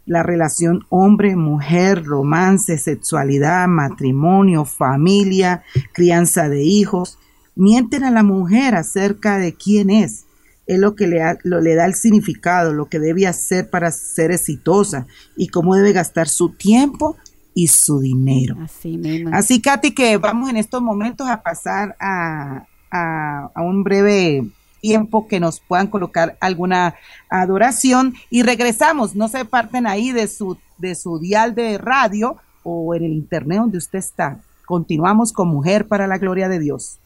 La 0.05 0.21
relación 0.21 0.85
hombre-mujer, 0.89 2.05
romance, 2.05 2.77
sexualidad, 2.77 3.67
matrimonio, 3.67 4.65
familia, 4.65 5.63
crianza 5.93 6.47
de 6.47 6.63
hijos. 6.63 7.17
Mienten 7.57 8.03
a 8.03 8.11
la 8.11 8.23
mujer 8.23 8.75
acerca 8.75 9.37
de 9.37 9.53
quién 9.53 9.89
es. 9.89 10.25
Es 10.65 10.79
lo 10.79 10.95
que 10.95 11.07
le, 11.07 11.21
le 11.43 11.75
da 11.75 11.85
el 11.85 11.95
significado, 11.95 12.73
lo 12.73 12.87
que 12.87 12.99
debe 12.99 13.25
hacer 13.25 13.69
para 13.69 13.91
ser 13.91 14.31
exitosa 14.31 15.07
y 15.35 15.47
cómo 15.47 15.75
debe 15.75 15.93
gastar 15.93 16.27
su 16.27 16.49
tiempo 16.49 17.15
y 17.53 17.67
su 17.67 17.99
dinero. 17.99 18.57
Así 18.61 18.97
mismo. 18.97 19.31
Así, 19.33 19.61
Katy, 19.61 19.91
que 19.91 20.17
vamos 20.17 20.49
en 20.49 20.57
estos 20.57 20.81
momentos 20.81 21.27
a 21.27 21.41
pasar 21.41 21.95
a, 21.99 22.65
a 22.91 23.61
un 23.61 23.83
breve 23.83 24.45
tiempo 24.81 25.27
que 25.27 25.39
nos 25.39 25.59
puedan 25.59 25.87
colocar 25.87 26.37
alguna 26.39 26.95
adoración 27.29 28.13
y 28.29 28.43
regresamos, 28.43 29.15
no 29.15 29.27
se 29.27 29.45
parten 29.45 29.87
ahí 29.87 30.11
de 30.11 30.27
su, 30.27 30.57
de 30.77 30.95
su 30.95 31.19
dial 31.19 31.55
de 31.55 31.77
radio 31.77 32.37
o 32.63 32.93
en 32.95 33.03
el 33.03 33.11
internet 33.11 33.59
donde 33.59 33.77
usted 33.77 33.99
está. 33.99 34.39
Continuamos 34.65 35.31
con 35.31 35.47
Mujer 35.47 35.87
para 35.87 36.07
la 36.07 36.17
Gloria 36.17 36.49
de 36.49 36.59
Dios. 36.59 36.99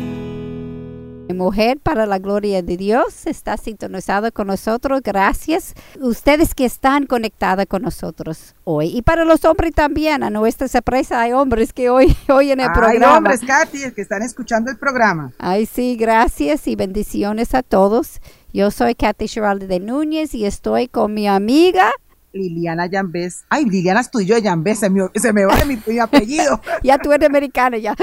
Mujer 1.42 1.80
para 1.80 2.06
la 2.06 2.20
gloria 2.20 2.62
de 2.62 2.78
Dios 2.78 3.26
está 3.26 3.58
sintonizada 3.58 4.30
con 4.30 4.46
nosotros. 4.46 5.02
Gracias. 5.04 5.74
Ustedes 6.00 6.54
que 6.54 6.66
están 6.66 7.08
conectadas 7.08 7.66
con 7.66 7.82
nosotros 7.82 8.54
hoy. 8.64 8.96
Y 8.96 9.02
para 9.02 9.26
los 9.26 9.44
hombres 9.44 9.74
también, 9.74 10.22
a 10.22 10.30
nuestra 10.30 10.68
sorpresa 10.68 11.20
hay 11.20 11.32
hombres 11.32 11.74
que 11.74 11.90
hoy, 11.90 12.16
hoy 12.30 12.52
en 12.52 12.60
el 12.60 12.72
programa. 12.72 13.12
Hay 13.12 13.18
hombres, 13.18 13.42
Katy, 13.42 13.92
que 13.92 14.02
están 14.02 14.22
escuchando 14.22 14.70
el 14.70 14.78
programa. 14.78 15.32
Ay, 15.40 15.66
sí, 15.66 15.96
gracias 15.96 16.68
y 16.68 16.76
bendiciones 16.76 17.56
a 17.56 17.64
todos. 17.64 18.22
Yo 18.54 18.70
soy 18.70 18.94
Katy 18.94 19.28
Geraldi 19.28 19.66
de 19.66 19.80
Núñez 19.80 20.36
y 20.36 20.46
estoy 20.46 20.90
con 20.90 21.16
mi 21.16 21.28
amiga 21.28 21.92
Liliana 22.34 22.86
Yambés. 22.88 23.44
Ay, 23.50 23.66
Liliana 23.66 24.02
estudió 24.02 24.38
Yambés, 24.38 24.80
se 24.80 24.90
me, 24.90 25.08
se 25.16 25.34
me 25.34 25.46
va 25.46 25.56
de 25.56 25.66
mi, 25.66 26.00
apellido. 26.00 26.62
ya 26.84 26.98
tú 26.98 27.12
eres 27.12 27.28
americana 27.28 27.78
ya. 27.78 27.96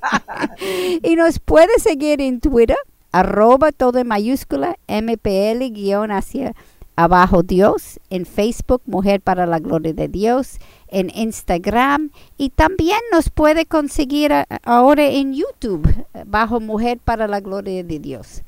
y 1.02 1.16
nos 1.16 1.38
puede 1.38 1.78
seguir 1.78 2.20
en 2.20 2.40
Twitter, 2.40 2.76
arroba 3.12 3.72
todo 3.72 3.98
en 3.98 4.08
mayúscula, 4.08 4.76
MPL 4.88 5.72
guion 5.72 6.10
hacia 6.10 6.54
abajo 6.96 7.44
Dios, 7.44 8.00
en 8.10 8.26
Facebook 8.26 8.82
Mujer 8.86 9.20
para 9.20 9.46
la 9.46 9.60
Gloria 9.60 9.92
de 9.92 10.08
Dios, 10.08 10.58
en 10.88 11.10
Instagram 11.14 12.10
y 12.36 12.50
también 12.50 12.98
nos 13.12 13.30
puede 13.30 13.66
conseguir 13.66 14.32
ahora 14.64 15.06
en 15.06 15.32
YouTube 15.32 15.88
bajo 16.26 16.58
Mujer 16.58 16.98
para 16.98 17.28
la 17.28 17.38
Gloria 17.40 17.84
de 17.84 18.00
Dios. 18.00 18.42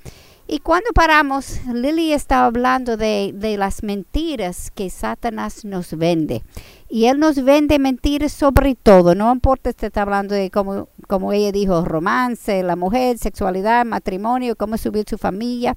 Y 0.53 0.59
cuando 0.59 0.91
paramos, 0.93 1.61
Lily 1.73 2.13
estaba 2.13 2.47
hablando 2.47 2.97
de, 2.97 3.31
de, 3.33 3.57
las 3.57 3.85
mentiras 3.85 4.73
que 4.73 4.91
Satanás 4.91 5.65
nos 5.65 5.97
vende. 5.97 6.43
Y 6.89 7.05
él 7.05 7.21
nos 7.21 7.45
vende 7.45 7.79
mentiras 7.79 8.33
sobre 8.33 8.75
todo. 8.75 9.15
No 9.15 9.33
importa 9.33 9.71
si 9.71 9.87
está 9.87 10.03
hablando 10.03 10.35
de, 10.35 10.51
como, 10.51 10.89
como 11.07 11.33
ella 11.33 11.53
dijo, 11.53 11.85
romance, 11.85 12.65
la 12.65 12.75
mujer, 12.75 13.17
sexualidad, 13.19 13.85
matrimonio, 13.85 14.57
cómo 14.57 14.77
subir 14.77 15.05
su 15.09 15.19
familia. 15.19 15.77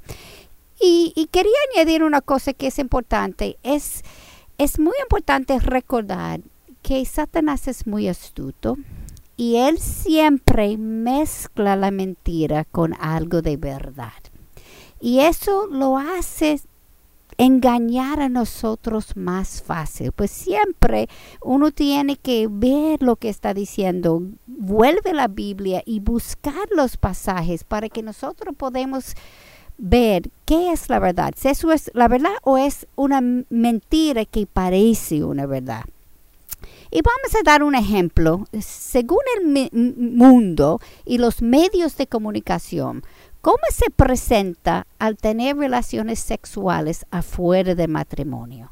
Y, 0.82 1.14
y 1.16 1.28
quería 1.28 1.54
añadir 1.76 2.04
una 2.04 2.22
cosa 2.22 2.54
que 2.54 2.66
es 2.66 2.80
importante. 2.80 3.58
Es, 3.62 4.02
es 4.58 4.80
muy 4.80 4.96
importante 5.04 5.60
recordar 5.60 6.42
que 6.82 7.06
Satanás 7.06 7.68
es 7.68 7.86
muy 7.86 8.08
astuto 8.08 8.78
y 9.38 9.58
él 9.58 9.78
siempre 9.78 10.80
mezcla 10.80 11.76
la 11.76 11.92
mentira 11.92 12.66
con 12.66 12.96
algo 13.00 13.44
de 13.44 13.58
verdad. 13.58 14.33
Y 15.04 15.20
eso 15.20 15.68
lo 15.68 15.98
hace 15.98 16.62
engañar 17.38 18.22
a 18.22 18.30
nosotros 18.30 19.18
más 19.18 19.62
fácil. 19.62 20.14
Pues 20.14 20.32
siempre 20.32 21.10
uno 21.42 21.72
tiene 21.72 22.16
que 22.16 22.48
ver 22.50 23.04
lo 23.04 23.18
que 23.18 23.28
está 23.28 23.54
diciendo, 23.54 24.22
vuelve 24.48 25.14
la 25.14 25.28
Biblia 25.28 25.84
y 25.86 26.00
buscar 26.00 26.70
los 26.74 26.96
pasajes 26.96 27.66
para 27.66 27.90
que 27.90 28.02
nosotros 28.02 28.56
podamos 28.56 29.14
ver 29.78 30.30
qué 30.46 30.72
es 30.72 30.88
la 30.88 31.00
verdad, 31.00 31.34
si 31.36 31.50
eso 31.50 31.74
es 31.74 31.92
la 31.94 32.08
verdad 32.08 32.36
o 32.44 32.58
es 32.58 32.88
una 32.96 33.20
mentira 33.50 34.24
que 34.24 34.48
parece 34.48 35.26
una 35.26 35.46
verdad. 35.46 35.84
Y 36.96 37.02
vamos 37.02 37.36
a 37.36 37.44
dar 37.44 37.64
un 37.64 37.74
ejemplo. 37.74 38.46
Según 38.62 39.24
el 39.36 39.72
mundo 39.74 40.80
y 41.06 41.18
los 41.18 41.42
medios 41.42 41.98
de 41.98 42.06
comunicación, 42.06 43.04
¿Cómo 43.44 43.58
se 43.72 43.90
presenta 43.90 44.88
al 45.00 45.18
tener 45.18 45.58
relaciones 45.58 46.20
sexuales 46.20 47.06
afuera 47.12 47.76
de 47.76 47.90
matrimonio? 47.90 48.72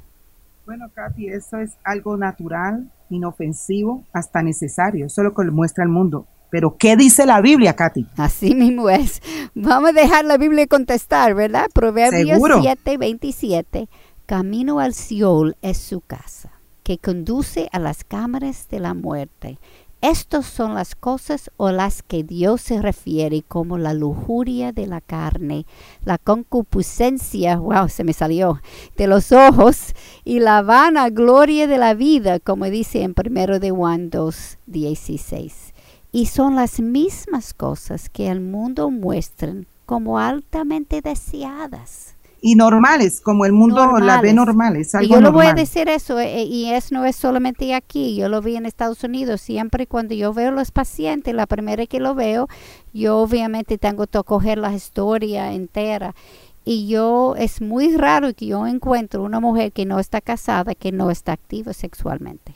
Bueno, 0.65 0.89
Katy, 0.95 1.27
eso 1.27 1.57
es 1.57 1.71
algo 1.83 2.15
natural, 2.15 2.89
inofensivo, 3.09 4.05
hasta 4.13 4.41
necesario. 4.41 5.07
Eso 5.07 5.19
es 5.19 5.25
lo 5.25 5.33
que 5.33 5.43
muestra 5.51 5.83
el 5.83 5.89
mundo. 5.89 6.25
Pero, 6.49 6.77
¿qué 6.77 6.95
dice 6.95 7.25
la 7.25 7.41
Biblia, 7.41 7.75
Katy? 7.75 8.07
Así 8.15 8.55
mismo 8.55 8.89
es. 8.89 9.21
Vamos 9.55 9.89
a 9.89 10.01
dejar 10.03 10.23
la 10.23 10.37
Biblia 10.37 10.65
contestar, 10.67 11.35
¿verdad? 11.35 11.67
Proverbios 11.73 12.39
7, 12.61 12.97
27. 12.97 13.89
Camino 14.25 14.79
al 14.79 14.93
Seol 14.93 15.57
es 15.61 15.79
su 15.79 15.99
casa, 15.99 16.49
que 16.83 16.97
conduce 16.97 17.67
a 17.73 17.79
las 17.79 18.05
cámaras 18.05 18.69
de 18.69 18.79
la 18.79 18.93
muerte. 18.93 19.59
Estas 20.01 20.47
son 20.47 20.73
las 20.73 20.95
cosas 20.95 21.51
o 21.57 21.69
las 21.69 22.01
que 22.01 22.23
Dios 22.23 22.61
se 22.61 22.81
refiere 22.81 23.43
como 23.43 23.77
la 23.77 23.93
lujuria 23.93 24.71
de 24.71 24.87
la 24.87 24.99
carne, 24.99 25.67
la 26.03 26.17
concupiscencia, 26.17 27.57
wow, 27.57 27.87
se 27.87 28.03
me 28.03 28.13
salió, 28.13 28.59
de 28.97 29.05
los 29.05 29.31
ojos 29.31 29.93
y 30.23 30.39
la 30.39 30.63
vana 30.63 31.11
gloria 31.11 31.67
de 31.67 31.77
la 31.77 31.93
vida, 31.93 32.39
como 32.39 32.65
dice 32.65 33.03
en 33.03 33.13
1 33.15 33.59
de 33.59 33.69
Juan 33.69 34.09
2, 34.09 34.57
16. 34.65 35.73
Y 36.11 36.25
son 36.25 36.55
las 36.55 36.79
mismas 36.79 37.53
cosas 37.53 38.09
que 38.09 38.29
el 38.29 38.41
mundo 38.41 38.89
muestran 38.89 39.67
como 39.85 40.17
altamente 40.17 41.01
deseadas 41.01 42.15
y 42.43 42.55
normales, 42.55 43.21
como 43.21 43.45
el 43.45 43.53
mundo 43.53 43.99
la 43.99 44.19
ve 44.19 44.33
normales. 44.33 44.93
y 44.99 45.07
yo 45.07 45.21
lo 45.21 45.31
voy 45.31 45.45
a 45.45 45.53
decir 45.53 45.87
eso, 45.87 46.19
eh, 46.19 46.43
y 46.43 46.71
eso 46.71 46.95
no 46.95 47.05
es 47.05 47.15
solamente 47.15 47.75
aquí, 47.75 48.15
yo 48.15 48.29
lo 48.29 48.41
vi 48.41 48.55
en 48.55 48.65
Estados 48.65 49.03
Unidos, 49.03 49.41
siempre 49.41 49.85
cuando 49.85 50.15
yo 50.15 50.33
veo 50.33 50.51
los 50.51 50.71
pacientes, 50.71 51.35
la 51.35 51.45
primera 51.45 51.85
que 51.85 51.99
lo 51.99 52.15
veo, 52.15 52.47
yo 52.93 53.19
obviamente 53.19 53.77
tengo 53.77 54.07
que 54.07 54.23
coger 54.23 54.57
la 54.57 54.73
historia 54.73 55.53
entera. 55.53 56.15
Y 56.63 56.87
yo, 56.87 57.35
es 57.37 57.61
muy 57.61 57.95
raro 57.95 58.33
que 58.33 58.47
yo 58.47 58.67
encuentre 58.67 59.19
una 59.19 59.39
mujer 59.39 59.71
que 59.71 59.85
no 59.85 59.99
está 59.99 60.21
casada, 60.21 60.75
que 60.75 60.91
no 60.91 61.09
está 61.09 61.33
activa 61.33 61.73
sexualmente. 61.73 62.53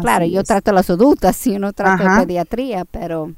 claro, 0.00 0.24
yo 0.26 0.42
trato 0.42 0.72
a 0.72 0.74
las 0.74 0.90
adultas, 0.90 1.44
yo 1.44 1.58
no 1.60 1.72
trato 1.72 2.02
de 2.02 2.26
pediatría, 2.26 2.84
pero 2.84 3.32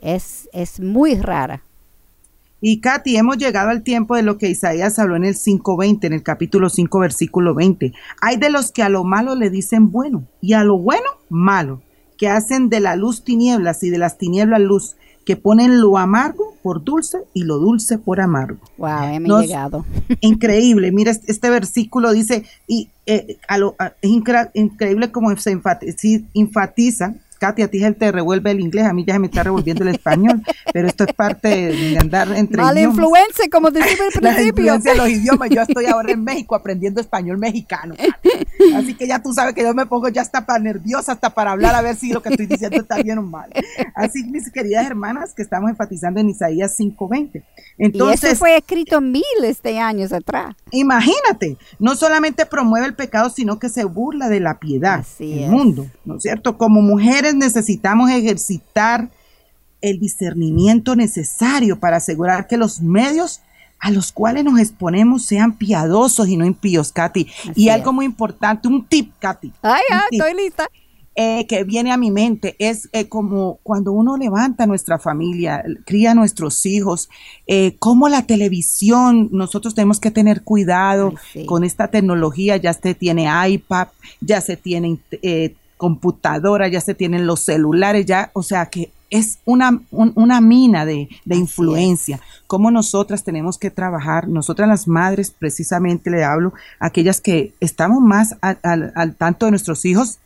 es, 0.00 0.48
es 0.52 0.80
muy 0.80 1.14
rara. 1.14 1.62
Y 2.60 2.80
Katy, 2.80 3.16
hemos 3.16 3.36
llegado 3.36 3.68
al 3.68 3.82
tiempo 3.82 4.16
de 4.16 4.22
lo 4.22 4.38
que 4.38 4.48
Isaías 4.48 4.98
habló 4.98 5.16
en 5.16 5.24
el 5.24 5.34
5.20, 5.34 6.04
en 6.06 6.12
el 6.14 6.22
capítulo 6.22 6.70
5, 6.70 6.98
versículo 6.98 7.54
20. 7.54 7.92
Hay 8.22 8.36
de 8.36 8.50
los 8.50 8.72
que 8.72 8.82
a 8.82 8.88
lo 8.88 9.04
malo 9.04 9.34
le 9.34 9.50
dicen 9.50 9.90
bueno 9.90 10.24
y 10.40 10.54
a 10.54 10.64
lo 10.64 10.78
bueno 10.78 11.06
malo, 11.28 11.82
que 12.16 12.28
hacen 12.28 12.70
de 12.70 12.80
la 12.80 12.96
luz 12.96 13.24
tinieblas 13.24 13.82
y 13.82 13.90
de 13.90 13.98
las 13.98 14.16
tinieblas 14.16 14.60
luz, 14.60 14.96
que 15.26 15.36
ponen 15.36 15.80
lo 15.80 15.98
amargo 15.98 16.54
por 16.62 16.82
dulce 16.82 17.18
y 17.34 17.42
lo 17.42 17.58
dulce 17.58 17.98
por 17.98 18.20
amargo. 18.20 18.60
Wow, 18.78 19.02
hemos 19.12 19.42
llegado. 19.42 19.84
Increíble, 20.20 20.92
mira, 20.92 21.10
este, 21.10 21.30
este 21.30 21.50
versículo 21.50 22.12
dice, 22.12 22.44
y 22.66 22.88
eh, 23.04 23.36
es 24.00 24.10
increíble 24.54 25.12
como 25.12 25.36
se 25.36 25.50
enfatiza 25.50 27.14
Katy, 27.38 27.62
a 27.62 27.68
ti 27.68 27.82
él 27.84 27.96
te 27.96 28.10
revuelve 28.12 28.50
el 28.50 28.60
inglés, 28.60 28.86
a 28.86 28.92
mí 28.92 29.04
ya 29.06 29.14
se 29.14 29.18
me 29.20 29.26
está 29.26 29.42
revolviendo 29.42 29.84
el 29.84 29.90
español, 29.90 30.42
pero 30.72 30.88
esto 30.88 31.04
es 31.04 31.12
parte 31.14 31.48
de 31.48 31.98
andar 31.98 32.28
entre 32.34 32.62
Mala 32.62 32.80
influencia, 32.80 33.46
como 33.50 33.70
decía 33.70 33.92
al 33.92 34.20
principio. 34.20 34.22
La 34.22 34.42
influencia 34.42 34.92
de 34.92 34.98
los 34.98 35.08
idiomas, 35.08 35.50
yo 35.50 35.62
estoy 35.62 35.86
ahora 35.86 36.12
en 36.12 36.24
México 36.24 36.54
aprendiendo 36.54 37.00
español 37.00 37.38
mexicano. 37.38 37.94
Así 38.74 38.94
que 38.94 39.06
ya 39.06 39.22
tú 39.22 39.32
sabes 39.32 39.54
que 39.54 39.62
yo 39.62 39.74
me 39.74 39.86
pongo 39.86 40.08
ya 40.08 40.22
hasta 40.22 40.46
para 40.46 40.58
nerviosa, 40.58 41.12
hasta 41.12 41.30
para 41.30 41.52
hablar 41.52 41.74
a 41.74 41.82
ver 41.82 41.96
si 41.96 42.12
lo 42.12 42.22
que 42.22 42.30
estoy 42.30 42.46
diciendo 42.46 42.78
está 42.78 43.02
bien 43.02 43.18
o 43.18 43.22
mal. 43.22 43.50
Así, 43.94 44.24
mis 44.24 44.50
queridas 44.50 44.86
hermanas, 44.86 45.34
que 45.34 45.42
estamos 45.42 45.70
enfatizando 45.70 46.20
en 46.20 46.30
Isaías 46.30 46.78
5.20. 46.78 47.42
Entonces, 47.78 48.22
y 48.22 48.26
eso 48.26 48.36
fue 48.36 48.56
escrito 48.56 49.00
miles 49.00 49.62
de 49.62 49.78
años 49.78 50.12
atrás. 50.12 50.54
Imagínate, 50.70 51.56
no 51.78 51.96
solamente 51.96 52.46
promueve 52.46 52.86
el 52.86 52.94
pecado, 52.94 53.30
sino 53.30 53.58
que 53.58 53.68
se 53.68 53.84
burla 53.84 54.28
de 54.28 54.40
la 54.40 54.58
piedad 54.58 55.04
del 55.18 55.50
mundo, 55.50 55.86
¿no 56.04 56.16
es 56.16 56.22
cierto? 56.22 56.58
Como 56.58 56.82
mujeres 56.82 57.34
necesitamos 57.34 58.10
ejercitar 58.10 59.08
el 59.80 60.00
discernimiento 60.00 60.96
necesario 60.96 61.78
para 61.78 61.98
asegurar 61.98 62.46
que 62.46 62.56
los 62.56 62.80
medios 62.80 63.40
a 63.78 63.90
los 63.90 64.12
cuales 64.12 64.44
nos 64.44 64.58
exponemos 64.58 65.24
sean 65.24 65.56
piadosos 65.56 66.28
y 66.28 66.36
no 66.36 66.44
impíos, 66.46 66.92
Katy. 66.92 67.26
y 67.54 67.68
algo 67.68 67.92
muy 67.92 68.04
importante, 68.04 68.68
un 68.68 68.84
tip, 68.84 69.12
Katy. 69.18 69.52
Ay, 69.62 69.82
estoy 70.10 70.34
lista. 70.34 70.68
Eh, 71.18 71.46
que 71.46 71.64
viene 71.64 71.92
a 71.92 71.96
mi 71.96 72.10
mente 72.10 72.56
es 72.58 72.90
eh, 72.92 73.08
como 73.08 73.58
cuando 73.62 73.90
uno 73.92 74.18
levanta 74.18 74.64
a 74.64 74.66
nuestra 74.66 74.98
familia, 74.98 75.64
cría 75.86 76.10
a 76.10 76.14
nuestros 76.14 76.66
hijos, 76.66 77.08
eh, 77.46 77.74
como 77.78 78.10
la 78.10 78.26
televisión, 78.26 79.30
nosotros 79.32 79.74
tenemos 79.74 79.98
que 79.98 80.10
tener 80.10 80.42
cuidado 80.42 81.14
con 81.46 81.64
esta 81.64 81.88
tecnología, 81.88 82.58
ya 82.58 82.74
se 82.74 82.94
tiene 82.94 83.30
iPad, 83.48 83.88
ya 84.20 84.42
se 84.42 84.58
tiene 84.58 84.98
computadora, 85.78 86.68
ya 86.68 86.82
se 86.82 86.92
tienen 86.92 87.26
los 87.26 87.40
celulares, 87.40 88.04
ya, 88.04 88.30
o 88.34 88.42
sea 88.42 88.66
que 88.66 88.90
es 89.10 89.38
una, 89.44 89.82
una 89.90 90.40
mina 90.40 90.84
de, 90.84 91.08
influencia. 91.26 92.20
Cómo 92.46 92.70
nosotras 92.70 93.24
tenemos 93.24 93.58
que 93.58 93.70
trabajar, 93.70 94.28
nosotras 94.28 94.68
las 94.68 94.88
madres, 94.88 95.30
precisamente 95.30 96.10
le 96.10 96.24
hablo, 96.24 96.52
aquellas 96.80 97.20
que 97.20 97.52
estamos 97.60 98.00
más 98.00 98.36
al, 98.40 99.14
tanto 99.16 99.46
de 99.46 99.52
nuestros 99.52 99.84
hijos, 99.84 100.18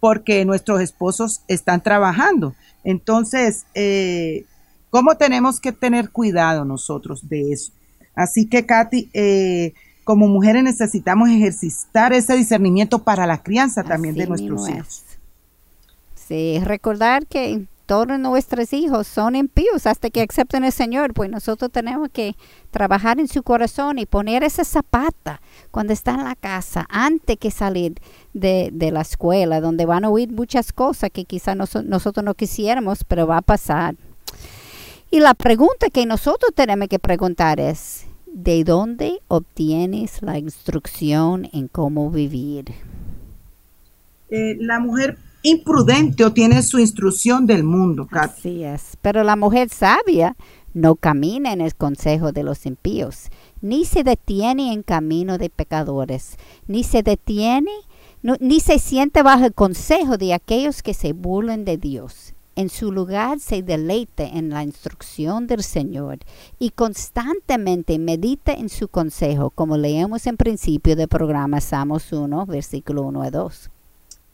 porque 0.00 0.44
nuestros 0.44 0.80
esposos 0.80 1.42
están 1.46 1.82
trabajando. 1.82 2.54
Entonces, 2.84 3.66
eh, 3.74 4.44
¿cómo 4.90 5.16
tenemos 5.16 5.60
que 5.60 5.72
tener 5.72 6.10
cuidado 6.10 6.64
nosotros 6.64 7.28
de 7.28 7.52
eso? 7.52 7.72
Así 8.14 8.46
que, 8.46 8.66
Katy, 8.66 9.10
eh, 9.12 9.74
como 10.04 10.26
mujeres 10.26 10.64
necesitamos 10.64 11.28
ejercitar 11.28 12.12
ese 12.12 12.34
discernimiento 12.34 13.04
para 13.04 13.26
la 13.26 13.42
crianza 13.42 13.84
también 13.84 14.14
de 14.14 14.26
nuestros 14.26 14.68
hijos. 14.68 15.04
Sí, 16.30 16.58
recordar 16.64 17.26
que 17.26 17.66
todos 17.90 18.20
nuestros 18.20 18.72
hijos 18.72 19.08
son 19.08 19.34
impíos 19.34 19.84
hasta 19.84 20.10
que 20.10 20.22
acepten 20.22 20.62
el 20.62 20.70
Señor, 20.70 21.12
pues 21.12 21.28
nosotros 21.28 21.72
tenemos 21.72 22.08
que 22.12 22.36
trabajar 22.70 23.18
en 23.18 23.26
su 23.26 23.42
corazón 23.42 23.98
y 23.98 24.06
poner 24.06 24.44
esa 24.44 24.62
zapata 24.62 25.40
cuando 25.72 25.92
está 25.92 26.12
en 26.12 26.22
la 26.22 26.36
casa, 26.36 26.86
antes 26.88 27.36
que 27.36 27.50
salir 27.50 27.94
de, 28.32 28.70
la 28.92 29.00
escuela, 29.00 29.60
donde 29.60 29.86
van 29.86 30.04
a 30.04 30.08
oír 30.08 30.30
muchas 30.30 30.72
cosas 30.72 31.10
que 31.10 31.24
quizás 31.24 31.56
nosotros 31.56 32.24
no 32.24 32.34
quisiéramos, 32.34 33.02
pero 33.02 33.26
va 33.26 33.38
a 33.38 33.42
pasar. 33.42 33.96
Y 35.10 35.18
la 35.18 35.34
pregunta 35.34 35.90
que 35.90 36.06
nosotros 36.06 36.52
tenemos 36.54 36.86
que 36.86 37.00
preguntar 37.00 37.58
es, 37.58 38.06
¿De 38.32 38.62
dónde 38.62 39.18
obtienes 39.26 40.22
la 40.22 40.38
instrucción 40.38 41.48
en 41.52 41.66
cómo 41.66 42.12
vivir? 42.12 42.66
Eh, 44.30 44.56
la 44.60 44.78
mujer 44.78 45.18
imprudente 45.42 46.24
obtiene 46.24 46.62
su 46.62 46.78
instrucción 46.78 47.46
del 47.46 47.64
mundo. 47.64 48.08
Así 48.10 48.64
es. 48.64 48.96
Pero 49.00 49.24
la 49.24 49.36
mujer 49.36 49.68
sabia 49.70 50.36
no 50.74 50.94
camina 50.94 51.52
en 51.52 51.60
el 51.60 51.74
consejo 51.74 52.32
de 52.32 52.42
los 52.42 52.66
impíos, 52.66 53.28
ni 53.60 53.84
se 53.84 54.04
detiene 54.04 54.72
en 54.72 54.82
camino 54.82 55.38
de 55.38 55.50
pecadores, 55.50 56.36
ni 56.66 56.84
se 56.84 57.02
detiene, 57.02 57.72
ni 58.22 58.60
se 58.60 58.78
siente 58.78 59.22
bajo 59.22 59.46
el 59.46 59.54
consejo 59.54 60.16
de 60.16 60.34
aquellos 60.34 60.82
que 60.82 60.94
se 60.94 61.12
burlen 61.12 61.64
de 61.64 61.76
Dios. 61.76 62.34
en 62.56 62.68
su 62.68 62.92
lugar 62.92 63.40
se 63.40 63.62
deleite 63.62 64.36
en 64.36 64.50
la 64.50 64.62
instrucción 64.62 65.46
del 65.46 65.62
Señor 65.62 66.18
y 66.58 66.70
constantemente 66.70 67.98
medita 67.98 68.52
en 68.52 68.68
su 68.68 68.88
consejo, 68.88 69.50
como 69.50 69.78
leemos 69.78 70.26
en 70.26 70.36
principio 70.36 70.94
del 70.94 71.08
programa 71.08 71.60
Samos 71.60 72.12
1, 72.12 72.44
versículo 72.46 73.02
1 73.02 73.22
a 73.22 73.30
2. 73.30 73.70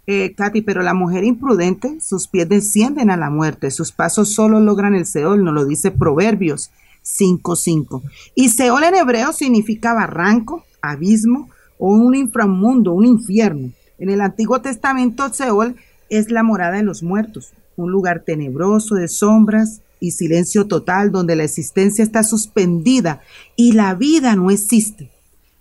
Eh, 0.08 0.34
Katy, 0.36 0.62
pero 0.62 0.82
la 0.82 0.94
mujer 0.94 1.24
imprudente, 1.24 2.00
sus 2.00 2.28
pies 2.28 2.48
descienden 2.48 3.10
a 3.10 3.16
la 3.16 3.28
muerte, 3.28 3.72
sus 3.72 3.90
pasos 3.90 4.32
solo 4.32 4.60
logran 4.60 4.94
el 4.94 5.04
Seol, 5.04 5.42
nos 5.42 5.52
lo 5.52 5.64
dice 5.64 5.90
Proverbios 5.90 6.70
5.5. 7.04 8.02
Y 8.36 8.50
Seol 8.50 8.84
en 8.84 8.94
hebreo 8.94 9.32
significa 9.32 9.94
barranco, 9.94 10.64
abismo 10.80 11.48
o 11.78 11.88
un 11.90 12.14
inframundo, 12.14 12.92
un 12.92 13.04
infierno. 13.04 13.70
En 13.98 14.10
el 14.10 14.20
Antiguo 14.20 14.60
Testamento, 14.60 15.32
Seol 15.32 15.74
es 16.08 16.30
la 16.30 16.44
morada 16.44 16.76
de 16.76 16.82
los 16.84 17.02
muertos, 17.02 17.52
un 17.76 17.90
lugar 17.90 18.22
tenebroso 18.24 18.94
de 18.94 19.08
sombras 19.08 19.80
y 19.98 20.12
silencio 20.12 20.66
total 20.66 21.10
donde 21.10 21.34
la 21.34 21.44
existencia 21.44 22.04
está 22.04 22.22
suspendida 22.22 23.22
y 23.56 23.72
la 23.72 23.94
vida 23.94 24.36
no 24.36 24.50
existe. 24.50 25.10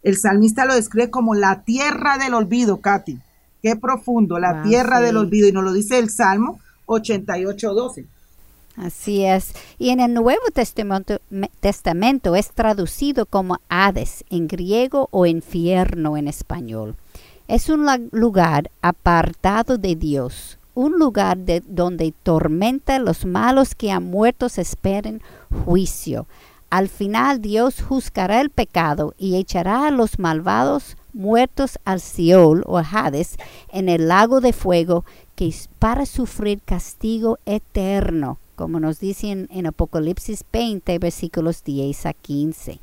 El 0.04 0.18
salmista 0.18 0.66
lo 0.66 0.76
describe 0.76 1.10
como 1.10 1.34
la 1.34 1.64
tierra 1.64 2.20
del 2.20 2.36
olvido, 2.36 2.80
Katy. 2.80 3.18
Qué 3.65 3.75
profundo, 3.75 4.38
la 4.38 4.62
tierra 4.62 5.01
del 5.01 5.17
olvido. 5.17 5.47
Y 5.47 5.51
nos 5.51 5.63
lo 5.63 5.73
dice 5.73 5.97
el 5.97 6.12
Salmo 6.12 6.60
88.12. 6.86 8.06
Así 8.75 9.25
es. 9.25 9.54
Y 9.80 9.89
en 9.89 10.01
el 10.01 10.13
Nuevo 10.13 10.43
Testamento, 10.54 11.17
Testamento 11.62 12.36
es 12.36 12.51
traducido 12.51 13.25
como 13.25 13.58
Hades 13.67 14.23
en 14.30 14.47
griego 14.47 15.08
o 15.10 15.25
infierno 15.25 16.15
en 16.15 16.28
español. 16.28 16.95
Es 17.47 17.67
un 17.69 17.88
lugar 18.12 18.69
apartado 18.84 19.80
de 19.80 19.95
Dios, 19.95 20.60
un 20.75 20.99
lugar 20.99 21.39
de 21.39 21.63
donde 21.65 22.13
tormenta 22.21 22.99
los 22.99 23.25
malos 23.25 23.73
que 23.73 23.89
han 23.89 24.04
muerto 24.04 24.45
esperen 24.45 25.23
juicio. 25.65 26.28
Al 26.69 26.88
final 26.88 27.41
Dios 27.41 27.82
juzgará 27.82 28.41
el 28.41 28.51
pecado 28.51 29.15
y 29.17 29.38
echará 29.38 29.88
a 29.88 29.91
los 29.91 30.19
malvados 30.19 30.97
muertos 31.15 31.80
al 31.86 32.01
Seol 32.01 32.63
o 32.67 32.78
Hades 32.78 33.38
en 33.71 33.89
el 33.89 34.10
lago 34.10 34.41
de 34.41 34.54
fuego 34.54 35.06
que 35.36 35.47
es 35.47 35.69
para 35.80 36.06
sufrir 36.06 36.62
castigo 36.62 37.39
eterno, 37.45 38.38
como 38.56 38.80
nos 38.80 38.99
dicen 38.99 39.47
en 39.51 39.65
Apocalipsis 39.65 40.43
20 40.51 40.99
versículos 40.99 41.63
10 41.63 42.06
a 42.06 42.13
15. 42.13 42.80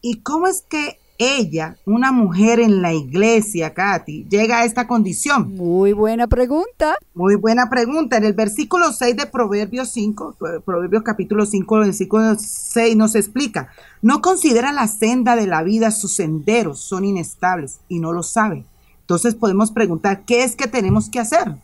¿Y 0.00 0.20
cómo 0.20 0.46
es 0.46 0.62
que 0.62 0.98
ella, 1.22 1.76
una 1.86 2.12
mujer 2.12 2.60
en 2.60 2.82
la 2.82 2.92
iglesia, 2.92 3.72
Katy, 3.72 4.26
llega 4.28 4.60
a 4.60 4.64
esta 4.64 4.86
condición? 4.86 5.54
Muy 5.54 5.92
buena 5.92 6.26
pregunta. 6.26 6.96
Muy 7.14 7.36
buena 7.36 7.68
pregunta. 7.70 8.16
En 8.16 8.24
el 8.24 8.32
versículo 8.32 8.92
6 8.92 9.16
de 9.16 9.26
Proverbios 9.26 9.90
5, 9.90 10.36
Proverbios 10.64 11.02
capítulo 11.02 11.46
5, 11.46 11.78
versículo 11.78 12.36
6 12.38 12.96
nos 12.96 13.14
explica, 13.14 13.68
no 14.00 14.20
considera 14.20 14.72
la 14.72 14.88
senda 14.88 15.36
de 15.36 15.46
la 15.46 15.62
vida, 15.62 15.90
sus 15.90 16.12
senderos 16.12 16.80
son 16.80 17.04
inestables 17.04 17.80
y 17.88 17.98
no 17.98 18.12
lo 18.12 18.22
sabe. 18.22 18.64
Entonces 19.00 19.34
podemos 19.34 19.70
preguntar, 19.70 20.24
¿qué 20.24 20.44
es 20.44 20.56
que 20.56 20.66
tenemos 20.66 21.08
que 21.08 21.20
hacer? 21.20 21.56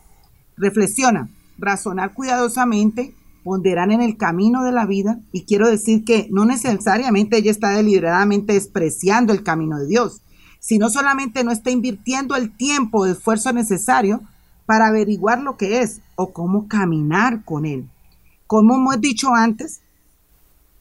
Reflexiona, 0.57 1.29
razonar 1.57 2.13
cuidadosamente, 2.13 3.13
en 3.55 4.01
el 4.01 4.17
camino 4.17 4.63
de 4.63 4.71
la 4.71 4.85
vida 4.85 5.19
y 5.31 5.45
quiero 5.45 5.69
decir 5.69 6.03
que 6.03 6.27
no 6.31 6.45
necesariamente 6.45 7.37
ella 7.37 7.51
está 7.51 7.69
deliberadamente 7.71 8.53
despreciando 8.53 9.33
el 9.33 9.43
camino 9.43 9.79
de 9.79 9.87
Dios, 9.87 10.21
sino 10.59 10.89
solamente 10.89 11.43
no 11.43 11.51
está 11.51 11.71
invirtiendo 11.71 12.35
el 12.35 12.55
tiempo 12.55 12.99
o 12.99 13.05
esfuerzo 13.05 13.53
necesario 13.53 14.21
para 14.65 14.87
averiguar 14.87 15.41
lo 15.41 15.57
que 15.57 15.81
es 15.81 16.01
o 16.15 16.31
cómo 16.31 16.67
caminar 16.67 17.43
con 17.43 17.65
él. 17.65 17.89
Como 18.45 18.75
hemos 18.75 19.01
dicho 19.01 19.33
antes, 19.33 19.81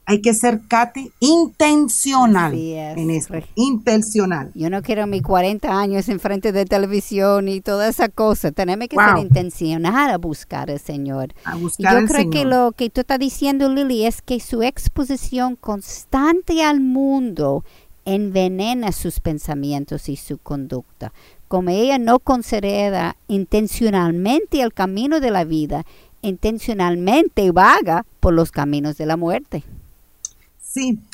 hay 0.09 0.23
que 0.23 0.33
ser, 0.33 0.63
Katy, 0.67 1.13
intencional 1.21 2.55
en 2.55 3.11
esto, 3.11 3.35
intencional. 3.57 4.51
Yo 4.55 4.71
no 4.71 4.81
quiero 4.81 5.07
mis 5.07 5.21
40 5.21 5.69
años 5.79 6.09
enfrente 6.09 6.51
de 6.51 6.65
televisión 6.65 7.47
y 7.47 7.61
toda 7.61 7.89
esa 7.89 8.09
cosa. 8.09 8.51
Tenemos 8.51 8.89
que 8.89 8.97
ser 8.97 9.19
intencional 9.19 10.11
a 10.11 10.17
buscar 10.17 10.71
al 10.71 10.81
Señor. 10.81 11.35
A 11.45 11.57
buscar 11.57 12.01
Yo 12.01 12.07
creo 12.07 12.31
que 12.31 12.47
lo 12.47 12.73
que 12.73 12.89
tú 12.89 13.03
estás 13.03 13.19
diciendo, 13.19 13.69
Lily, 13.69 14.07
es 14.07 14.23
que 14.23 14.41
su 14.41 14.63
exposición 14.63 15.57
constante 15.57 16.65
al 16.65 16.81
mundo 16.81 17.63
envenena 18.07 18.93
sus 18.93 19.21
pensamientos 19.21 20.09
y 20.09 20.17
su 20.17 20.39
conducta. 20.39 21.13
Como 21.49 21.69
ella 21.69 21.99
no 21.99 22.19
considera 22.19 23.19
intencionalmente 23.27 24.63
el 24.63 24.73
camino 24.73 25.21
de 25.21 25.31
la 25.31 25.45
vida, 25.45 25.85
intencionalmente 26.23 27.51
vaga 27.53 28.07
por 28.21 28.33
los 28.33 28.51
caminos 28.53 28.97
de 28.97 29.05
la 29.05 29.19
muerte. 29.19 29.65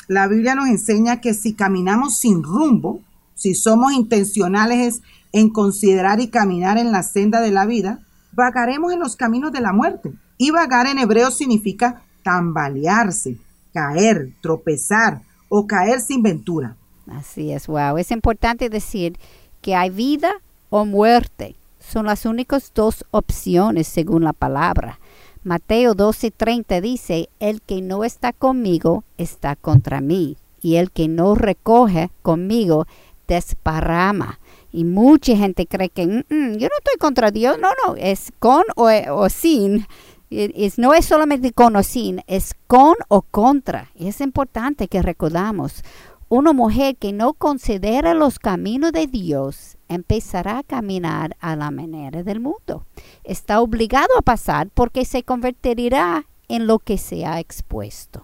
La 0.07 0.27
Biblia 0.27 0.55
nos 0.55 0.67
enseña 0.67 1.21
que 1.21 1.33
si 1.33 1.53
caminamos 1.53 2.17
sin 2.17 2.43
rumbo, 2.43 3.01
si 3.35 3.55
somos 3.55 3.93
intencionales 3.93 5.01
en 5.31 5.49
considerar 5.49 6.19
y 6.19 6.27
caminar 6.27 6.77
en 6.77 6.91
la 6.91 7.03
senda 7.03 7.41
de 7.41 7.51
la 7.51 7.65
vida, 7.65 7.99
vagaremos 8.31 8.93
en 8.93 8.99
los 8.99 9.15
caminos 9.15 9.51
de 9.51 9.61
la 9.61 9.73
muerte. 9.73 10.13
Y 10.37 10.51
vagar 10.51 10.87
en 10.87 10.99
hebreo 10.99 11.31
significa 11.31 12.01
tambalearse, 12.23 13.37
caer, 13.73 14.33
tropezar 14.41 15.21
o 15.49 15.67
caer 15.67 16.01
sin 16.01 16.23
ventura. 16.23 16.75
Así 17.07 17.51
es, 17.51 17.67
wow. 17.67 17.97
Es 17.97 18.11
importante 18.11 18.69
decir 18.69 19.17
que 19.61 19.75
hay 19.75 19.89
vida 19.89 20.31
o 20.69 20.85
muerte. 20.85 21.55
Son 21.79 22.05
las 22.05 22.25
únicas 22.25 22.71
dos 22.73 23.05
opciones 23.11 23.87
según 23.87 24.23
la 24.23 24.33
palabra. 24.33 24.99
Mateo 25.45 25.93
12:30 25.93 26.81
dice, 26.81 27.29
el 27.39 27.61
que 27.61 27.79
no 27.83 28.03
está 28.03 28.33
conmigo 28.33 29.03
está 29.19 29.55
contra 29.55 30.01
mí, 30.01 30.37
y 30.59 30.77
el 30.77 30.89
que 30.89 31.07
no 31.07 31.35
recoge 31.35 32.09
conmigo 32.23 32.87
desparrama. 33.27 34.39
Y 34.71 34.85
mucha 34.85 35.37
gente 35.37 35.67
cree 35.67 35.89
que 35.89 36.07
mm, 36.07 36.23
mm, 36.33 36.53
yo 36.57 36.67
no 36.67 36.75
estoy 36.79 36.97
contra 36.99 37.29
Dios, 37.29 37.59
no, 37.59 37.69
no, 37.85 37.95
es 37.95 38.33
con 38.39 38.63
o, 38.75 39.29
sin. 39.29 39.85
Es, 40.31 40.79
no 40.79 40.95
es 40.95 41.05
solamente 41.05 41.51
con 41.51 41.75
o 41.75 41.83
sin, 41.83 42.23
es 42.25 42.55
con 42.65 42.95
o 43.07 43.21
contra. 43.21 43.91
Es 43.93 44.21
importante 44.21 44.87
que 44.87 45.03
recordamos, 45.03 45.83
una 46.27 46.53
mujer 46.53 46.95
que 46.95 47.13
no 47.13 47.33
considera 47.33 48.15
los 48.15 48.39
caminos 48.39 48.91
de 48.93 49.05
Dios 49.05 49.74
empezará 49.87 50.59
a 50.59 50.63
caminar 50.63 51.35
a 51.39 51.55
la 51.55 51.71
manera 51.71 52.23
del 52.23 52.39
mundo 52.39 52.85
está 53.25 53.59
obligado 53.59 54.17
a 54.17 54.21
pasar 54.21 54.69
porque 54.73 55.05
se 55.05 55.23
convertirá 55.23 56.25
en 56.47 56.67
lo 56.67 56.79
que 56.79 56.97
se 56.97 57.25
ha 57.25 57.39
expuesto. 57.39 58.23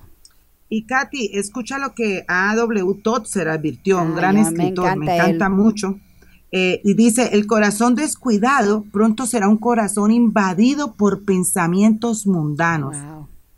Y 0.69 0.85
Katy, 0.85 1.31
escucha 1.33 1.77
lo 1.77 1.93
que 1.93 2.23
A.W. 2.27 3.01
Totzer 3.03 3.49
advirtió, 3.49 4.01
un 4.01 4.15
gran 4.15 4.37
escritor, 4.37 4.95
me 4.97 5.15
encanta, 5.15 5.49
mucho. 5.49 5.99
Eh, 6.53 6.81
y 6.83 6.93
dice, 6.93 7.31
el 7.33 7.45
corazón 7.45 7.95
descuidado 7.95 8.85
pronto 8.91 9.25
será 9.25 9.49
un 9.49 9.57
corazón 9.57 10.11
invadido 10.11 10.93
por 10.93 11.25
pensamientos 11.25 12.25
mundanos. 12.25 12.95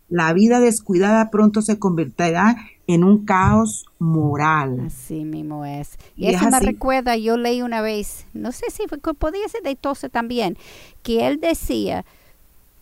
La 0.10 0.34
vida 0.34 0.60
descuidada 0.60 1.30
pronto 1.30 1.62
se 1.62 1.78
convertirá 1.78 2.56
en 2.88 3.04
un 3.04 3.26
caos 3.26 3.86
moral. 4.00 4.84
Así 4.88 5.26
mismo 5.26 5.66
es. 5.66 5.98
Y, 6.16 6.28
eso 6.28 6.50
me 6.50 6.60
recuerda, 6.60 7.16
yo 7.16 7.38
leí 7.38 7.62
una 7.62 7.82
vez, 7.82 8.26
no 8.34 8.52
sé 8.52 8.70
si 8.72 8.88
fue, 8.88 8.98
podía 8.98 9.48
ser 9.48 9.64
de 9.64 9.76
Tose 9.76 10.10
también, 10.10 10.58
que 11.02 11.28
él 11.28 11.40
decía, 11.40 12.06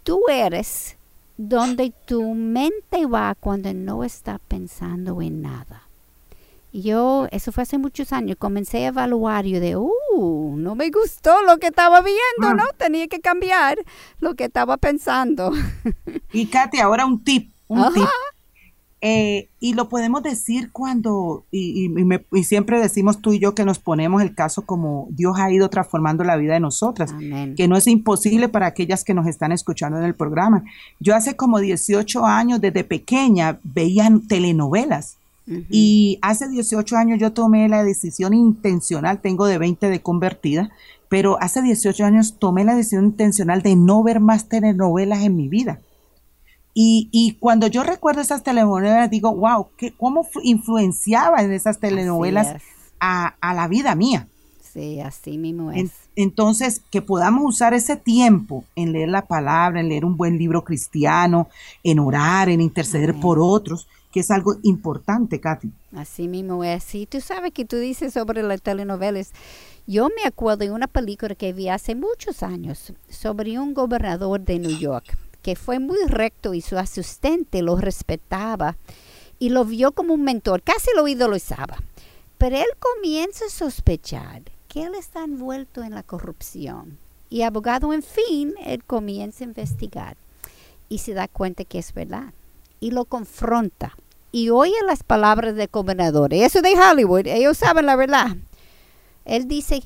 tú 0.04 0.22
eres 0.30 0.98
donde 1.38 1.94
tu 2.06 2.34
mente 2.34 3.06
va 3.06 3.36
cuando 3.40 3.74
no 3.74 4.04
está 4.04 4.40
pensando 4.40 5.22
en 5.22 5.42
nada. 5.42 5.88
Y 6.74 6.84
yo, 6.84 7.28
eso 7.32 7.52
fue 7.52 7.64
hace 7.64 7.78
muchos 7.78 8.14
años, 8.14 8.38
comencé 8.40 8.86
a 8.86 8.88
evaluar, 8.88 9.46
yo 9.46 9.60
de, 9.60 9.76
uh, 9.76 10.56
no 10.56 10.76
me 10.76 10.90
gustó 10.90 11.44
lo 11.44 11.58
que 11.58 11.68
estaba 11.68 12.02
viendo, 12.02 12.48
ah. 12.48 12.54
¿no? 12.54 12.64
Tenía 12.78 13.08
que 13.08 13.20
cambiar 13.20 13.78
lo 14.20 14.36
que 14.36 14.46
estaba 14.46 14.78
pensando. 14.78 15.52
Y 16.32 16.46
Katy, 16.46 16.80
ahora 16.80 17.06
un 17.06 17.22
tip, 17.24 17.52
un 17.68 17.94
tip 17.94 18.08
eh, 19.04 19.50
y 19.60 19.74
lo 19.74 19.90
podemos 19.90 20.22
decir 20.22 20.72
cuando, 20.72 21.44
y, 21.52 21.90
siempre 22.44 22.80
decimos 22.80 23.20
tú 23.20 23.34
y 23.34 23.40
yo 23.40 23.56
que 23.56 23.66
nos 23.66 23.80
ponemos 23.80 24.22
el 24.22 24.36
caso 24.36 24.62
como 24.62 25.08
Dios 25.10 25.40
ha 25.40 25.52
ido 25.52 25.70
transformando 25.70 26.24
la 26.24 26.38
vida 26.38 26.54
de 26.54 26.60
nosotras, 26.60 27.12
que 27.58 27.68
no 27.68 27.78
es 27.78 27.88
imposible 27.88 28.48
para 28.48 28.68
aquellas 28.68 29.04
que 29.04 29.16
nos 29.16 29.26
están 29.26 29.52
escuchando 29.52 29.98
en 29.98 30.04
el 30.04 30.14
programa. 30.14 30.64
Yo 31.00 31.16
hace 31.16 31.36
como 31.36 31.60
18 31.60 32.26
años, 32.26 32.62
desde 32.62 32.84
pequeña, 32.84 33.60
veía 33.64 34.08
telenovelas. 34.28 35.18
Y 35.70 36.20
hace 36.22 36.48
18 36.48 36.96
años 36.96 37.20
yo 37.20 37.34
tomé 37.34 37.68
la 37.68 37.84
decisión 37.84 38.34
intencional, 38.34 39.20
tengo 39.20 39.48
de 39.48 39.58
20 39.58 39.90
de 39.90 40.00
convertida, 40.02 40.70
pero 41.10 41.42
hace 41.42 41.62
18 41.62 42.06
años 42.06 42.36
tomé 42.38 42.64
la 42.64 42.76
decisión 42.76 43.06
intencional 43.06 43.64
de 43.64 43.76
no 43.76 44.02
ver 44.04 44.20
más 44.20 44.48
telenovelas 44.48 45.24
en 45.24 45.36
mi 45.36 45.50
vida 45.50 45.80
y, 46.74 47.10
y, 47.12 47.34
cuando 47.34 47.68
yo 47.68 47.84
recuerdo 47.84 48.22
esas 48.22 48.44
telenovelas, 48.44 49.10
digo, 49.10 49.36
wow, 49.36 49.68
¿qué, 49.78 49.92
¿cómo 49.92 50.26
influenciaban 50.44 51.52
esas 51.52 51.80
telenovelas 51.80 52.62
a, 53.00 53.36
a, 53.42 53.54
la 53.54 53.68
vida 53.68 53.94
mía? 53.94 54.28
Sí, 54.62 55.02
así 55.02 55.38
mismo 55.38 55.72
es. 55.72 55.92
entonces, 56.16 56.82
que 56.90 57.02
podamos 57.02 57.44
usar 57.46 57.74
ese 57.74 57.98
tiempo 57.98 58.64
en 58.78 58.94
leer 58.94 59.10
la 59.10 59.24
palabra, 59.24 59.82
en 59.82 59.90
leer 59.90 60.06
un 60.06 60.16
buen 60.16 60.38
libro 60.38 60.64
cristiano, 60.64 61.50
en 61.84 62.00
orar, 62.00 62.48
en 62.48 62.62
interceder 62.62 63.20
por 63.20 63.38
otros, 63.40 63.90
que 64.14 64.22
es 64.22 64.32
algo 64.32 64.56
importante, 64.64 65.42
Katy. 65.42 65.72
Así 65.94 66.30
mismo 66.30 66.64
es. 66.64 66.96
Y 66.96 67.06
tú 67.06 67.20
sabes 67.20 67.52
que 67.52 67.66
tú 67.66 67.78
dices 67.78 68.14
sobre 68.14 68.44
las 68.44 68.62
telenovelas. 68.62 69.34
Yo 69.88 70.08
me 70.08 70.26
acuerdo 70.26 70.60
de 70.60 70.72
una 70.72 70.88
película 70.88 71.36
que 71.36 71.52
vi 71.52 71.68
hace 71.68 71.96
muchos 71.96 72.44
años 72.44 72.94
sobre 73.10 73.60
un 73.60 73.74
gobernador 73.74 74.40
de 74.40 74.60
New 74.60 74.78
York 74.78 75.18
que 75.42 75.56
fue 75.56 75.80
muy 75.80 76.04
recto 76.08 76.54
y 76.54 76.62
su 76.62 76.78
asistente 76.78 77.62
lo 77.62 77.76
respetaba 77.78 78.78
y 79.40 79.50
lo 79.50 79.66
vio 79.66 79.92
como 79.92 80.14
un 80.14 80.24
mentor, 80.24 80.62
casi 80.62 80.90
lo 80.96 81.08
idolizaba. 81.08 81.78
Pero 82.38 82.58
él 82.58 82.68
comienza 82.80 83.46
a 83.46 83.50
sospechar 83.50 84.44
que 84.68 84.84
él 84.84 84.96
está 84.96 85.24
envuelto 85.24 85.84
en 85.84 85.94
la 85.94 86.04
corrupción. 86.04 86.98
Y 87.30 87.44
abogado, 87.44 87.94
en 87.94 88.04
fin, 88.04 88.54
él 88.66 88.84
comienza 88.84 89.44
a 89.44 89.48
investigar 89.48 90.18
y 90.90 91.00
se 91.00 91.14
da 91.14 91.28
cuenta 91.28 91.64
que 91.64 91.80
es 91.80 91.94
verdad. 91.94 92.34
Y 92.80 92.92
lo 92.92 93.06
confronta. 93.06 93.96
Y 94.32 94.50
oye 94.50 94.76
las 94.86 95.04
palabras 95.04 95.56
del 95.56 95.70
gobernador. 95.72 96.34
Eso 96.34 96.62
de 96.62 96.74
Hollywood, 96.74 97.28
ellos 97.28 97.58
saben 97.58 97.86
la 97.86 97.96
verdad. 97.96 98.36
Él 99.26 99.48
dice, 99.48 99.84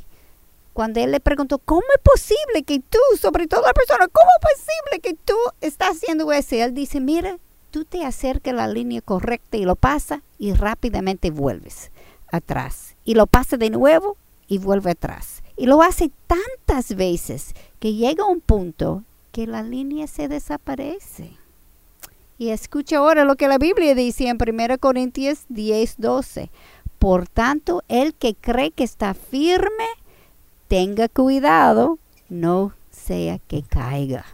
cuando 0.74 1.00
él 1.00 1.12
le 1.12 1.20
preguntó, 1.20 1.58
¿cómo 1.60 1.84
es 1.96 2.02
posible 2.02 2.64
que 2.64 2.80
tú, 2.80 3.00
sobre 3.20 3.48
todo 3.48 3.62
la 3.62 3.74
persona, 3.74 4.08
cómo 4.08 4.30
es 4.40 4.58
posible 4.58 5.00
que 5.02 5.15
tú 5.26 5.36
estás 5.62 5.98
haciendo 5.98 6.32
eso? 6.32 6.56
Él 6.56 6.74
dice, 6.74 7.00
mira, 7.00 7.38
tú 7.72 7.84
te 7.84 8.06
acercas 8.06 8.54
a 8.54 8.58
la 8.58 8.68
línea 8.68 9.02
correcta 9.02 9.58
y 9.58 9.66
lo 9.66 9.76
pasa 9.76 10.22
y 10.38 10.54
rápidamente 10.54 11.32
vuelves 11.32 11.92
atrás. 12.32 12.96
Y 13.04 13.16
lo 13.16 13.28
pasa 13.28 13.58
de 13.58 13.70
nuevo 13.70 14.18
y 14.48 14.60
vuelve 14.60 14.92
atrás. 14.92 15.44
Y 15.58 15.66
lo 15.66 15.82
hace 15.82 16.12
tantas 16.28 16.96
veces 16.96 17.54
que 17.80 17.94
llega 17.94 18.26
un 18.26 18.42
punto 18.42 19.04
que 19.32 19.48
la 19.48 19.64
línea 19.64 20.08
se 20.08 20.28
desaparece. 20.28 21.32
Y 22.38 22.50
escucha 22.50 22.98
ahora 22.98 23.24
lo 23.24 23.36
que 23.36 23.48
la 23.48 23.58
Biblia 23.58 23.96
dice 23.96 24.28
en 24.28 24.38
1 24.38 24.78
Corintios 24.80 25.46
10, 25.50 25.96
12. 25.98 26.52
Por 27.00 27.28
tanto, 27.28 27.84
el 27.88 28.14
que 28.14 28.36
cree 28.36 28.72
que 28.72 28.84
está 28.84 29.14
firme, 29.14 29.86
tenga 30.68 31.08
cuidado, 31.08 32.00
no 32.30 32.74
sea 32.92 33.40
que 33.40 33.64
caiga. 33.64 34.26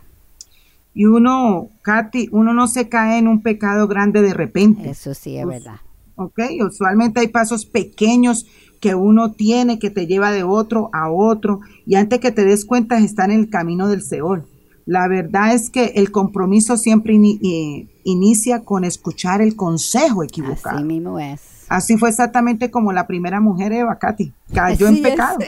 Y 0.93 1.05
uno, 1.05 1.69
Katy, 1.83 2.29
uno 2.31 2.53
no 2.53 2.67
se 2.67 2.89
cae 2.89 3.17
en 3.17 3.27
un 3.27 3.41
pecado 3.41 3.87
grande 3.87 4.21
de 4.21 4.33
repente. 4.33 4.89
Eso 4.89 5.13
sí 5.13 5.37
es 5.37 5.45
verdad. 5.45 5.77
Ok, 6.15 6.39
usualmente 6.65 7.21
hay 7.21 7.29
pasos 7.29 7.65
pequeños 7.65 8.45
que 8.81 8.95
uno 8.95 9.31
tiene 9.31 9.79
que 9.79 9.89
te 9.89 10.07
lleva 10.07 10.31
de 10.31 10.43
otro 10.43 10.89
a 10.91 11.09
otro 11.09 11.61
y 11.85 11.95
antes 11.95 12.19
que 12.19 12.31
te 12.31 12.43
des 12.43 12.65
cuenta 12.65 12.97
están 12.97 13.31
en 13.31 13.41
el 13.41 13.49
camino 13.49 13.87
del 13.87 14.01
Seol. 14.01 14.47
La 14.85 15.07
verdad 15.07 15.53
es 15.53 15.69
que 15.69 15.93
el 15.95 16.11
compromiso 16.11 16.75
siempre 16.75 17.15
eh, 17.15 17.87
inicia 18.03 18.63
con 18.63 18.83
escuchar 18.83 19.41
el 19.41 19.55
consejo 19.55 20.23
equivocado. 20.23 20.77
Así 20.77 20.85
mismo 20.85 21.19
es. 21.19 21.41
Así 21.69 21.97
fue 21.97 22.09
exactamente 22.09 22.69
como 22.69 22.91
la 22.91 23.07
primera 23.07 23.39
mujer 23.39 23.71
Eva, 23.71 23.97
Katy, 23.97 24.33
cayó 24.53 24.87
en 24.87 25.01
pecado. 25.01 25.39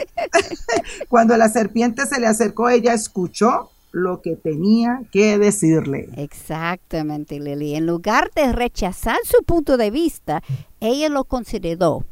Cuando 1.08 1.36
la 1.36 1.50
serpiente 1.50 2.06
se 2.06 2.18
le 2.18 2.26
acercó, 2.26 2.70
ella 2.70 2.94
escuchó 2.94 3.70
lo 3.94 4.20
que 4.22 4.34
tenía 4.34 5.02
que 5.12 5.38
decirle. 5.38 6.08
Exactamente, 6.16 7.38
Lili. 7.38 7.76
En 7.76 7.86
lugar 7.86 8.30
de 8.34 8.52
rechazar 8.52 9.18
su 9.24 9.44
punto 9.44 9.76
de 9.76 9.92
vista, 9.92 10.42
ella 10.80 11.08
lo 11.08 11.24
consideró 11.24 12.04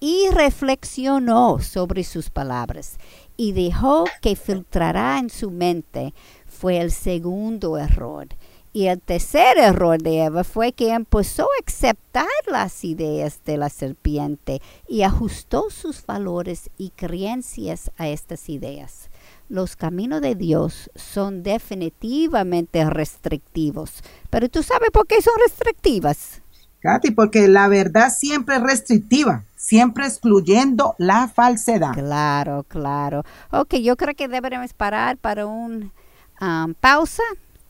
y 0.00 0.28
reflexionó 0.32 1.60
sobre 1.60 2.02
sus 2.02 2.30
palabras 2.30 2.98
y 3.36 3.52
dejó 3.52 4.04
que 4.20 4.34
filtrara 4.34 5.18
en 5.20 5.30
su 5.30 5.52
mente. 5.52 6.12
Fue 6.46 6.80
el 6.80 6.90
segundo 6.90 7.78
error. 7.78 8.26
Y 8.72 8.86
el 8.86 9.00
tercer 9.00 9.58
error 9.58 10.00
de 10.00 10.24
Eva 10.24 10.44
fue 10.44 10.72
que 10.72 10.92
empezó 10.92 11.44
a 11.44 11.64
aceptar 11.66 12.26
las 12.50 12.84
ideas 12.84 13.40
de 13.44 13.56
la 13.56 13.70
serpiente 13.70 14.60
y 14.88 15.02
ajustó 15.02 15.70
sus 15.70 16.04
valores 16.04 16.68
y 16.76 16.90
creencias 16.90 17.90
a 17.96 18.08
estas 18.08 18.48
ideas. 18.48 19.08
Los 19.48 19.76
caminos 19.76 20.20
de 20.20 20.34
Dios 20.34 20.90
son 20.94 21.42
definitivamente 21.42 22.88
restrictivos. 22.88 24.02
Pero 24.30 24.48
tú 24.48 24.62
sabes 24.62 24.90
por 24.90 25.06
qué 25.06 25.22
son 25.22 25.34
restrictivas. 25.42 26.42
Katy, 26.80 27.10
porque 27.10 27.48
la 27.48 27.66
verdad 27.68 28.10
siempre 28.10 28.56
es 28.56 28.62
restrictiva, 28.62 29.44
siempre 29.56 30.06
excluyendo 30.06 30.94
la 30.98 31.28
falsedad. 31.28 31.92
Claro, 31.92 32.64
claro. 32.68 33.24
Ok, 33.50 33.76
yo 33.76 33.96
creo 33.96 34.14
que 34.14 34.28
deberemos 34.28 34.72
parar 34.74 35.16
para 35.16 35.46
un 35.46 35.92
um, 36.40 36.74
pausa 36.74 37.24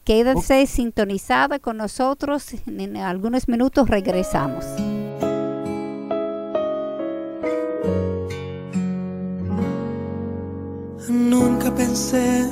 Quédese 0.08 0.66
sintonizada 0.66 1.58
con 1.58 1.76
nosotros. 1.76 2.54
En 2.66 2.96
algunos 2.96 3.46
minutos 3.46 3.90
regresamos. 3.90 4.64
Nunca 11.08 11.74
pensé 11.74 12.46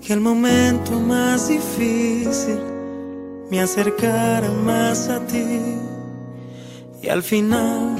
que 0.00 0.12
el 0.12 0.20
momento 0.20 0.98
más 1.00 1.48
difícil 1.48 2.58
me 3.50 3.60
acercara 3.60 4.50
más 4.64 5.08
a 5.08 5.20
ti 5.26 5.76
y 7.02 7.08
al 7.08 7.22
final 7.22 7.96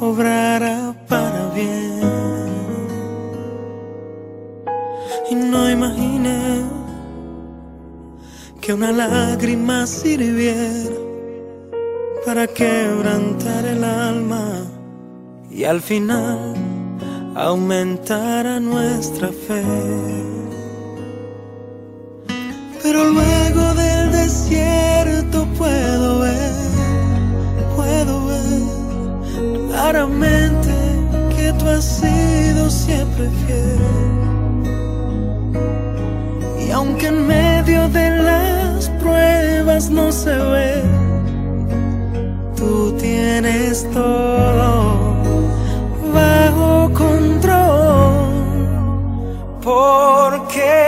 obrara 0.00 0.94
para 1.08 1.50
bien. 1.50 1.98
y 5.30 5.34
no 5.34 5.70
imaginé 5.70 6.62
que 8.60 8.72
una 8.72 8.92
lágrima 8.92 9.86
sirviera 9.86 10.96
para 12.24 12.46
quebrantar 12.46 13.64
el 13.66 13.84
alma 13.84 14.64
y 15.50 15.64
al 15.64 15.80
final 15.80 16.54
aumentara 17.38 18.58
nuestra 18.58 19.28
fe. 19.28 19.62
Pero 22.82 23.04
luego 23.04 23.74
del 23.74 24.12
desierto 24.12 25.46
puedo 25.56 26.20
ver, 26.20 26.52
puedo 27.76 28.26
ver 28.26 29.68
claramente 29.68 30.70
que 31.36 31.52
tú 31.52 31.68
has 31.68 31.84
sido 31.84 32.70
siempre 32.70 33.30
fiel 33.46 33.78
aunque 36.72 37.06
en 37.06 37.26
medio 37.26 37.88
de 37.88 38.10
las 38.22 38.88
pruebas 39.00 39.90
no 39.90 40.12
se 40.12 40.36
ve, 40.36 40.82
tú 42.56 42.92
tienes 43.00 43.84
todo 43.92 45.08
Porque 49.68 50.87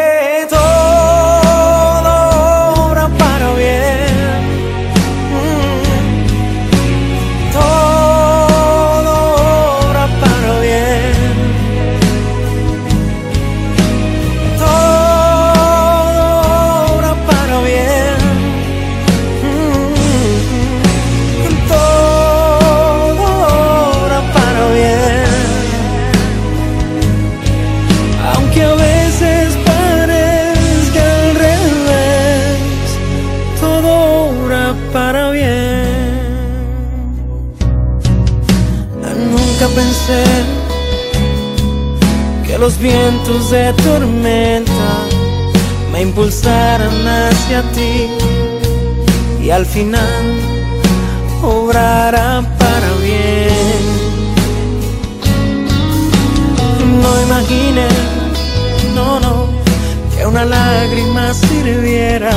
de 43.51 43.73
tormenta 43.83 44.73
me 45.91 46.03
impulsaran 46.03 47.09
hacia 47.09 47.63
ti 47.73 48.07
y 49.43 49.51
al 49.51 49.67
final 49.67 50.39
obrará 51.43 52.43
para 52.59 52.93
bien. 53.03 53.85
No 57.03 57.23
imagine, 57.23 57.89
no, 58.95 59.19
no, 59.19 59.49
que 60.15 60.25
una 60.27 60.45
lágrima 60.45 61.35
sirviera 61.35 62.31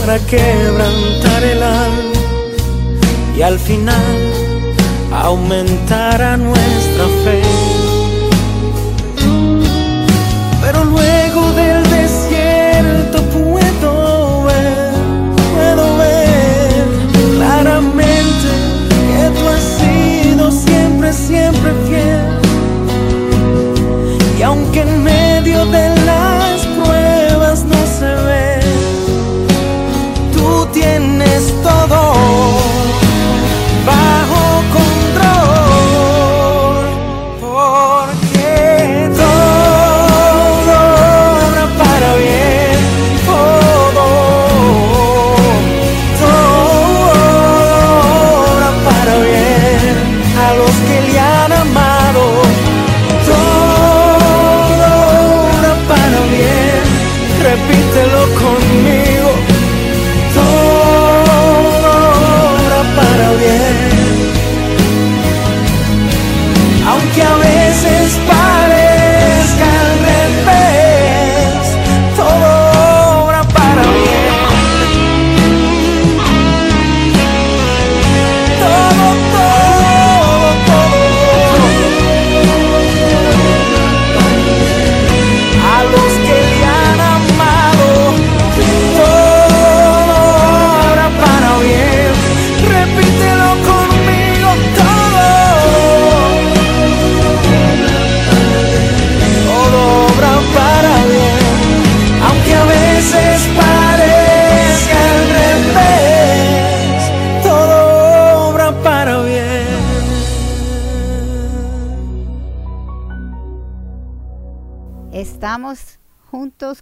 para 0.00 0.18
quebrantar 0.26 1.42
el 1.42 1.62
alma 1.62 2.12
y 3.34 3.40
al 3.40 3.58
final 3.58 4.18
aumentara 5.10 6.36
nuestra 6.36 7.06
fe. 7.24 7.79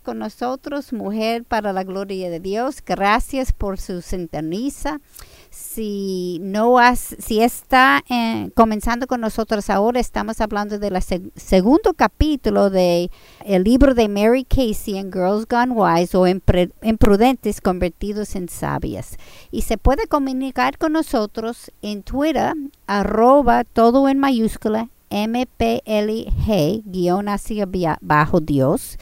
Con 0.08 0.20
nosotros, 0.20 0.94
mujer 0.94 1.44
para 1.44 1.74
la 1.74 1.84
gloria 1.84 2.30
de 2.30 2.40
Dios. 2.40 2.78
Gracias 2.82 3.52
por 3.52 3.78
su 3.78 4.00
sintoniza. 4.00 5.02
Si 5.50 6.38
no 6.40 6.78
has, 6.78 7.14
si 7.18 7.42
está 7.42 8.02
eh, 8.08 8.48
comenzando 8.54 9.06
con 9.06 9.20
nosotros 9.20 9.68
ahora, 9.68 10.00
estamos 10.00 10.40
hablando 10.40 10.78
del 10.78 10.98
segundo 11.36 11.92
capítulo 11.92 12.70
de 12.70 13.10
el 13.44 13.64
libro 13.64 13.92
de 13.92 14.08
Mary 14.08 14.44
Casey 14.44 14.96
en 14.96 15.12
Girls 15.12 15.46
Gone 15.46 15.74
Wise 15.74 16.16
o 16.16 16.26
Imprudentes 16.26 17.60
convertidos 17.60 18.34
en 18.34 18.48
sabias. 18.48 19.18
Y 19.50 19.60
se 19.60 19.76
puede 19.76 20.06
comunicar 20.06 20.78
con 20.78 20.94
nosotros 20.94 21.70
en 21.82 22.02
Twitter, 22.02 22.54
arroba 22.86 23.62
todo 23.64 24.08
en 24.08 24.18
mayúscula, 24.18 24.88
MPLG, 25.10 26.82
guion 26.86 27.28
hacia 27.28 27.68
bajo 28.00 28.40
Dios, 28.40 28.96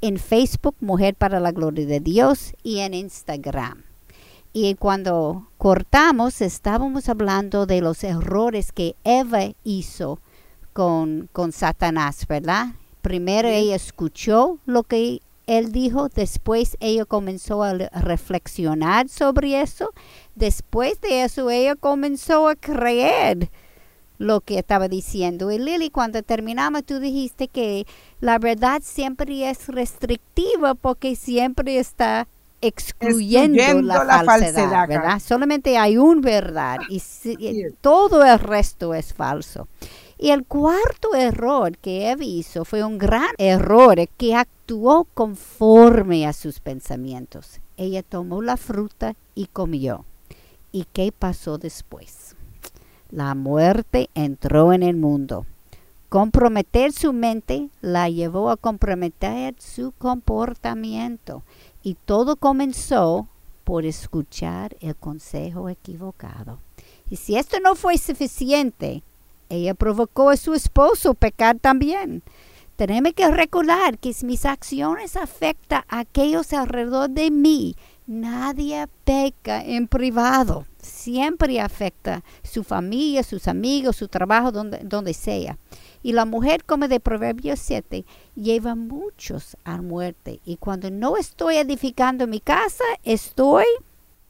en 0.00 0.18
Facebook, 0.18 0.76
Mujer 0.80 1.14
para 1.14 1.40
la 1.40 1.52
Gloria 1.52 1.86
de 1.86 2.00
Dios, 2.00 2.54
y 2.62 2.78
en 2.80 2.94
Instagram. 2.94 3.84
Y 4.52 4.74
cuando 4.74 5.48
cortamos, 5.58 6.40
estábamos 6.40 7.08
hablando 7.08 7.66
de 7.66 7.80
los 7.80 8.02
errores 8.02 8.72
que 8.72 8.96
Eva 9.04 9.52
hizo 9.62 10.18
con, 10.72 11.28
con 11.32 11.52
Satanás, 11.52 12.26
¿verdad? 12.28 12.68
Primero 13.02 13.48
ella 13.48 13.76
escuchó 13.76 14.58
lo 14.66 14.82
que 14.82 15.20
él 15.46 15.72
dijo, 15.72 16.08
después 16.08 16.76
ella 16.80 17.04
comenzó 17.04 17.62
a 17.62 17.74
le- 17.74 17.88
reflexionar 17.90 19.08
sobre 19.08 19.60
eso, 19.60 19.90
después 20.34 21.00
de 21.00 21.22
eso 21.24 21.50
ella 21.50 21.74
comenzó 21.76 22.48
a 22.48 22.56
creer 22.56 23.50
lo 24.20 24.42
que 24.42 24.58
estaba 24.58 24.86
diciendo. 24.86 25.50
Y 25.50 25.58
Lily, 25.58 25.88
cuando 25.88 26.22
terminamos, 26.22 26.84
tú 26.84 27.00
dijiste 27.00 27.48
que 27.48 27.86
la 28.20 28.38
verdad 28.38 28.82
siempre 28.84 29.48
es 29.48 29.66
restrictiva 29.68 30.74
porque 30.74 31.16
siempre 31.16 31.78
está 31.78 32.28
excluyendo, 32.60 33.56
Excluyendo 33.58 33.82
la, 33.88 34.04
la 34.04 34.22
falsedad, 34.24 34.54
falsedad, 34.54 34.88
¿verdad? 34.88 35.20
Solamente 35.20 35.78
hay 35.78 35.96
un 35.96 36.20
verdad 36.20 36.76
y 36.90 37.00
si- 37.00 37.34
todo 37.80 38.22
el 38.22 38.38
resto 38.38 38.92
es 38.92 39.14
falso. 39.14 39.68
Y 40.18 40.32
el 40.32 40.44
cuarto 40.44 41.14
error 41.14 41.78
que 41.78 42.10
Eva 42.10 42.22
hizo 42.22 42.66
fue 42.66 42.84
un 42.84 42.98
gran 42.98 43.30
error 43.38 43.96
que 44.18 44.34
actuó 44.34 45.06
conforme 45.14 46.26
a 46.26 46.34
sus 46.34 46.60
pensamientos. 46.60 47.60
Ella 47.78 48.02
tomó 48.02 48.42
la 48.42 48.58
fruta 48.58 49.14
y 49.34 49.46
comió. 49.46 50.04
¿Y 50.72 50.84
qué 50.92 51.10
pasó 51.10 51.56
después? 51.56 52.29
La 53.10 53.34
muerte 53.34 54.08
entró 54.14 54.72
en 54.72 54.84
el 54.84 54.96
mundo. 54.96 55.44
Comprometer 56.08 56.92
su 56.92 57.12
mente 57.12 57.68
la 57.80 58.08
llevó 58.08 58.50
a 58.50 58.56
comprometer 58.56 59.54
su 59.58 59.92
comportamiento. 59.92 61.42
Y 61.82 61.94
todo 62.04 62.36
comenzó 62.36 63.26
por 63.64 63.84
escuchar 63.84 64.76
el 64.80 64.94
consejo 64.94 65.68
equivocado. 65.68 66.58
Y 67.08 67.16
si 67.16 67.36
esto 67.36 67.58
no 67.60 67.74
fue 67.74 67.98
suficiente, 67.98 69.02
ella 69.48 69.74
provocó 69.74 70.30
a 70.30 70.36
su 70.36 70.54
esposo 70.54 71.14
pecar 71.14 71.58
también. 71.58 72.22
Tenemos 72.76 73.12
que 73.12 73.28
recordar 73.30 73.98
que 73.98 74.14
mis 74.22 74.46
acciones 74.46 75.16
afectan 75.16 75.82
a 75.88 75.98
aquellos 75.98 76.52
alrededor 76.52 77.10
de 77.10 77.30
mí, 77.30 77.74
nadie 78.10 78.86
peca 79.04 79.64
en 79.64 79.86
privado. 79.86 80.66
Siempre 80.82 81.60
afecta 81.60 82.22
su 82.42 82.64
familia, 82.64 83.22
sus 83.22 83.46
amigos, 83.48 83.96
su 83.96 84.08
trabajo, 84.08 84.50
donde, 84.50 84.78
donde 84.78 85.14
sea. 85.14 85.56
Y 86.02 86.12
la 86.12 86.24
mujer, 86.24 86.64
como 86.64 86.88
de 86.88 86.98
Proverbios 86.98 87.60
7, 87.60 88.04
lleva 88.34 88.74
muchos 88.74 89.56
a 89.64 89.80
muerte. 89.80 90.40
Y 90.44 90.56
cuando 90.56 90.90
no 90.90 91.16
estoy 91.16 91.56
edificando 91.56 92.26
mi 92.26 92.40
casa, 92.40 92.84
estoy... 93.04 93.64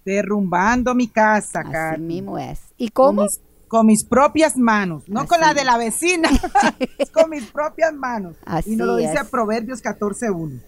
Derrumbando 0.05 0.95
mi 0.95 1.09
casa, 1.09 1.61
Así 1.61 1.73
Carmen. 1.73 2.07
mismo 2.07 2.38
es. 2.38 2.61
¿Y 2.77 2.88
Con 2.88 3.16
cómo? 3.16 3.23
mis, 3.23 3.40
con 3.69 3.87
mis 3.87 4.05
propias 4.05 4.57
manos, 4.57 5.09
no 5.09 5.27
con 5.27 5.40
la 5.40 5.55
de 5.55 5.64
la 5.64 5.79
vecina, 5.79 6.29
con 7.12 7.31
mis 7.31 7.45
propias 7.47 7.93
manos. 7.95 8.35
Así 8.45 8.73
y 8.73 8.77
nos 8.77 8.88
lo 8.88 8.97
dice 8.97 9.14
es. 9.14 9.29
Proverbios 9.29 9.83
14.1. 9.83 10.61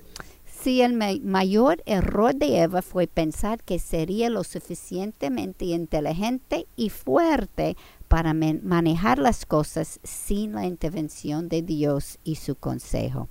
Sí, 0.62 0.80
el 0.80 0.92
ma- 0.92 1.08
mayor 1.24 1.82
error 1.86 2.36
de 2.36 2.60
Eva 2.62 2.82
fue 2.82 3.08
pensar 3.08 3.60
que 3.64 3.80
sería 3.80 4.30
lo 4.30 4.44
suficientemente 4.44 5.64
inteligente 5.64 6.68
y 6.76 6.90
fuerte 6.90 7.76
para 8.06 8.32
manejar 8.32 9.18
las 9.18 9.44
cosas 9.44 9.98
sin 10.04 10.52
la 10.52 10.66
intervención 10.66 11.48
de 11.48 11.62
Dios 11.62 12.18
y 12.22 12.36
su 12.36 12.54
consejo. 12.54 13.28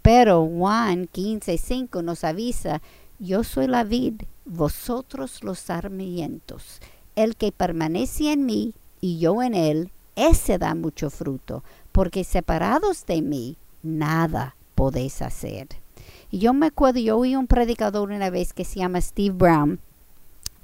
Pero 0.00 0.46
Juan 0.46 1.08
15:5 1.08 2.02
nos 2.02 2.22
avisa, 2.22 2.80
yo 3.18 3.42
soy 3.42 3.66
la 3.66 3.82
vid, 3.82 4.22
vosotros 4.44 5.42
los 5.42 5.58
sarmientos. 5.58 6.80
El 7.16 7.34
que 7.34 7.50
permanece 7.50 8.30
en 8.32 8.46
mí 8.46 8.74
y 9.00 9.18
yo 9.18 9.42
en 9.42 9.54
él, 9.54 9.90
ese 10.14 10.56
da 10.58 10.76
mucho 10.76 11.10
fruto, 11.10 11.64
porque 11.90 12.22
separados 12.22 13.06
de 13.06 13.22
mí, 13.22 13.56
nada 13.82 14.54
podéis 14.76 15.20
hacer. 15.20 15.79
Y 16.30 16.38
yo 16.38 16.52
me 16.52 16.66
acuerdo, 16.66 17.00
yo 17.00 17.18
oí 17.18 17.36
un 17.36 17.46
predicador 17.46 18.10
una 18.10 18.30
vez 18.30 18.52
que 18.52 18.64
se 18.64 18.78
llama 18.78 19.00
Steve 19.00 19.34
Brown, 19.34 19.80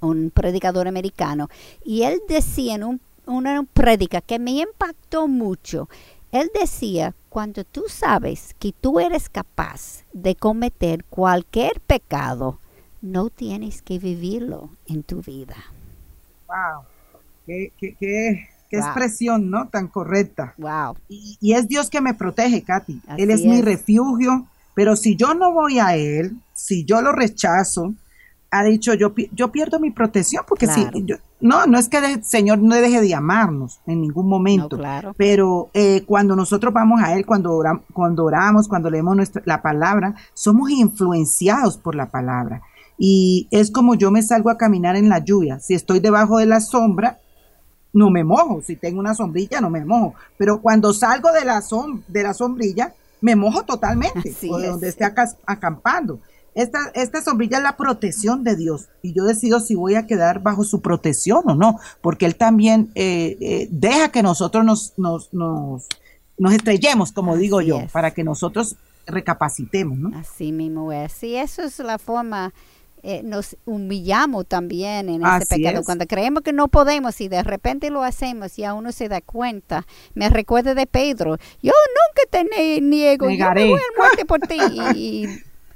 un 0.01 0.31
predicador 0.31 0.87
americano, 0.89 1.49
y 1.85 2.03
él 2.03 2.21
decía 2.29 2.77
en 2.77 2.85
un, 2.85 3.01
una 3.27 3.63
prédica 3.65 4.21
que 4.21 4.39
me 4.39 4.53
impactó 4.53 5.29
mucho. 5.29 5.89
Él 6.33 6.51
decía, 6.59 7.15
cuando 7.29 7.65
tú 7.65 7.85
sabes 7.89 8.55
que 8.59 8.73
tú 8.73 9.01
eres 9.01 9.29
capaz 9.29 10.05
de 10.13 10.35
cometer 10.35 11.05
cualquier 11.05 11.81
pecado, 11.81 12.59
no 13.03 13.31
tienes 13.31 13.83
que 13.83 13.99
vivirlo 13.99 14.71
en 14.87 15.03
tu 15.03 15.23
vida. 15.23 15.57
Wow. 16.47 16.85
Qué, 17.47 17.73
qué, 17.79 17.95
qué, 17.99 18.49
Qué 18.69 18.79
expresión, 18.79 19.51
¿no? 19.51 19.69
Tan 19.69 19.89
correcta. 19.89 20.55
Wow. 20.59 20.97
Y, 21.09 21.53
es 21.53 21.69
Dios 21.69 21.89
que 21.89 22.01
me 22.01 22.15
protege, 22.15 22.63
Katy. 22.63 23.01
él 23.17 23.31
es, 23.31 23.45
mi 23.45 23.63
refugio, 23.63 24.47
pero 24.77 24.95
si 24.95 25.17
yo 25.17 25.33
no 25.33 25.55
voy 25.55 25.79
a 25.79 25.97
Él, 25.97 26.37
si 26.53 26.85
yo 26.85 27.01
lo 27.01 27.11
rechazo, 27.11 27.95
ha 28.51 28.63
dicho, 28.63 28.93
yo, 28.93 29.15
yo 29.33 29.51
pierdo 29.51 29.81
mi 29.81 29.91
protección, 29.91 30.45
porque 30.47 30.67
si, 30.67 30.87
no, 31.41 31.67
no 31.67 31.79
es 31.79 31.89
que 31.89 31.97
el 31.97 32.23
Señor 32.23 32.59
no 32.59 32.75
deje 32.75 33.01
de 33.01 33.15
amarnos 33.15 33.81
en 33.87 34.03
ningún 34.03 34.29
momento, 34.29 34.77
claro. 34.77 35.15
pero 35.17 35.71
eh, 35.73 36.03
cuando 36.05 36.37
nosotros 36.37 36.75
vamos 36.75 37.01
a 37.03 37.15
Él, 37.17 37.25
cuando, 37.25 37.55
oramos, 37.55 37.85
cuando 37.95 38.25
oramos, 38.27 38.69
cuando 38.69 38.91
leemos 38.91 39.17
nuestra, 39.17 39.41
la 39.47 39.63
palabra, 39.63 40.15
somos 40.35 40.71
influenciados 40.71 41.79
por 41.79 41.95
la 41.95 42.11
palabra. 42.11 42.61
Y 42.99 43.49
es 43.51 43.71
como 43.71 43.95
yo 43.95 44.11
me 44.11 44.23
salgo 44.23 44.51
a 44.51 44.59
caminar 44.59 44.95
en 44.95 45.09
la 45.09 45.21
lluvia. 45.21 45.59
Si 45.59 45.73
estoy 45.73 46.01
debajo 46.01 46.37
de 46.37 46.47
la 46.47 46.61
sombra, 46.61 47.19
no 47.95 48.11
me 48.11 48.25
mojo. 48.25 48.61
Si 48.61 48.77
tengo 48.77 49.01
una 49.01 49.15
sombrilla, 49.15 49.63
no 49.63 49.71
me 49.71 49.87
mojo. 49.87 50.15
Pero 50.37 50.61
cuando 50.61 50.93
salgo 50.93 51.33
de 51.33 51.47
la, 51.47 51.63
de 52.09 52.23
la 52.23 52.35
sombrilla, 52.35 52.93
me 53.27 53.35
mojo 53.35 53.65
totalmente, 53.65 54.33
o 54.49 54.59
de 54.59 54.69
donde 54.69 54.89
esté 54.89 55.05
acampando. 55.05 56.21
Esta, 56.55 56.79
esta 56.95 57.21
sombrilla 57.21 57.57
es 57.57 57.65
la 57.65 57.77
protección 57.77 58.45
de 58.45 58.55
Dios 58.55 58.89
y 59.03 59.15
yo 59.15 59.25
decido 59.25 59.59
si 59.59 59.75
voy 59.75 59.97
a 59.97 60.07
quedar 60.07 60.43
bajo 60.43 60.63
su 60.63 60.81
protección 60.81 61.43
o 61.45 61.57
no, 61.57 61.81
porque 62.01 62.25
Él 62.25 62.37
también 62.37 62.93
eh, 62.95 63.37
eh, 63.41 63.69
deja 63.73 64.13
que 64.13 64.23
nosotros 64.23 64.65
nos, 64.65 64.93
nos, 64.97 65.35
nos, 65.35 65.89
nos 66.39 66.53
estrellemos, 66.53 67.11
como 67.11 67.37
digo 67.37 67.61
yo, 67.63 67.81
para 67.93 68.13
que 68.13 68.23
nosotros 68.23 68.77
recapacitemos. 69.07 69.99
¿no? 69.99 70.17
Así 70.17 70.53
mismo 70.53 70.93
es. 70.93 71.11
Sí, 71.11 71.35
eso 71.35 71.63
es 71.63 71.81
la 71.81 71.99
forma 71.99 72.55
eh, 73.09 73.23
nos 73.23 73.57
humillamos 73.67 74.49
también 74.49 75.09
en 75.09 75.25
ese 75.25 75.47
pecado. 75.47 75.85
Cuando 75.85 76.07
creemos 76.07 76.43
que 76.43 76.53
no 76.53 76.67
podemos 76.67 77.21
y 77.21 77.29
de 77.29 77.45
repente 77.45 77.89
lo 77.91 78.03
hacemos 78.03 78.59
y 78.59 78.65
a 78.65 78.75
uno 78.75 78.91
se 78.91 79.09
da 79.09 79.21
cuenta. 79.21 79.87
Me 80.15 80.29
recuerda 80.29 80.75
de 80.75 80.89
Pedro. 80.89 81.37
Yo 81.63 81.71
nunca 81.71 82.29
te 82.31 82.81
niego. 82.81 83.29
Negaré. 83.29 83.71
Yo 83.71 83.77
muerte 83.97 84.25
por 84.25 84.41
ti. 84.41 84.59
y 84.97 85.27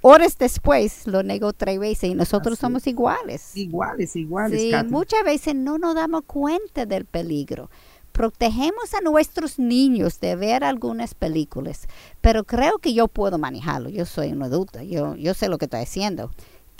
horas 0.00 0.38
después 0.38 1.06
lo 1.06 1.22
negó 1.22 1.52
tres 1.52 1.78
veces 1.78 2.10
y 2.10 2.14
nosotros 2.16 2.58
somos 2.58 2.88
iguales. 2.88 3.56
Iguales, 3.56 4.16
iguales. 4.16 4.60
Sí, 4.60 4.72
muchas 4.88 5.22
veces 5.22 5.54
no 5.54 5.78
nos 5.78 5.94
damos 5.94 6.22
cuenta 6.26 6.84
del 6.84 7.04
peligro 7.04 7.70
protegemos 8.12 8.92
a 8.94 9.00
nuestros 9.00 9.58
niños 9.58 10.20
de 10.20 10.34
ver 10.36 10.64
algunas 10.64 11.14
películas, 11.14 11.86
pero 12.20 12.44
creo 12.44 12.78
que 12.78 12.92
yo 12.92 13.08
puedo 13.08 13.38
manejarlo. 13.38 13.88
Yo 13.88 14.04
soy 14.04 14.32
un 14.32 14.42
adulto, 14.42 14.82
yo, 14.82 15.14
yo 15.14 15.32
sé 15.32 15.48
lo 15.48 15.58
que 15.58 15.66
estoy 15.66 15.82
haciendo. 15.82 16.30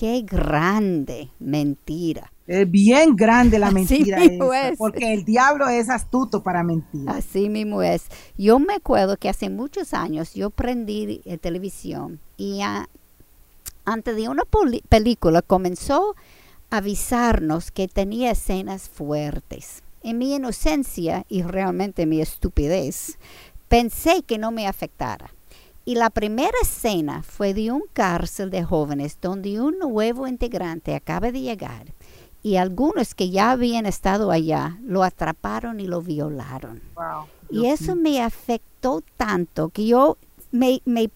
Qué 0.01 0.23
grande 0.23 1.29
mentira. 1.41 2.33
Es 2.47 2.71
bien 2.71 3.15
grande 3.15 3.59
la 3.59 3.71
mentira 3.71 4.19
porque 4.79 5.13
el 5.13 5.27
diablo 5.27 5.69
es 5.69 5.91
astuto 5.91 6.43
para 6.43 6.63
mentir. 6.63 7.07
Así 7.07 7.51
mismo 7.51 7.83
es. 7.83 8.07
Yo 8.39 8.59
me 8.59 8.73
acuerdo 8.73 9.19
que 9.19 9.29
hace 9.29 9.51
muchos 9.51 9.93
años 9.93 10.33
yo 10.33 10.49
prendí 10.49 11.21
la 11.27 11.37
televisión 11.37 12.19
y 12.39 12.61
antes 13.85 14.17
de 14.17 14.31
una 14.31 14.45
película 14.89 15.43
comenzó 15.43 16.17
a 16.71 16.79
avisarnos 16.79 17.71
que 17.71 17.87
tenía 17.87 18.31
escenas 18.31 18.89
fuertes. 18.89 19.83
En 20.03 20.17
mi 20.17 20.35
inocencia 20.35 21.27
y 21.29 21.43
realmente 21.43 22.07
mi 22.07 22.23
estupidez, 22.23 23.19
pensé 23.69 24.23
que 24.23 24.39
no 24.39 24.51
me 24.51 24.67
afectara. 24.67 25.35
Y 25.91 25.97
la 25.97 26.09
primera 26.09 26.57
escena 26.63 27.25
fue 27.25 27.53
de 27.53 27.73
un 27.73 27.83
cárcel 27.93 28.49
de 28.49 28.63
jóvenes 28.63 29.19
donde 29.21 29.61
un 29.61 29.77
nuevo 29.81 30.29
integrante 30.29 30.95
acaba 30.95 31.33
de 31.33 31.41
llegar 31.41 31.87
y 32.45 32.59
algunos 32.59 33.17
que 33.17 33.31
ya 33.31 33.51
habían 33.51 33.87
estado 33.87 34.31
allá 34.31 34.79
lo 34.85 35.03
atraparon 35.03 35.81
y 35.81 35.89
lo 35.89 36.01
violaron. 36.01 36.81
y 37.51 37.67
eso 37.67 37.97
me 37.97 38.23
afectó 38.23 39.03
tanto 39.17 39.71
que 39.71 39.85
yo 39.85 40.17
me, 40.53 40.81
me 40.85 41.11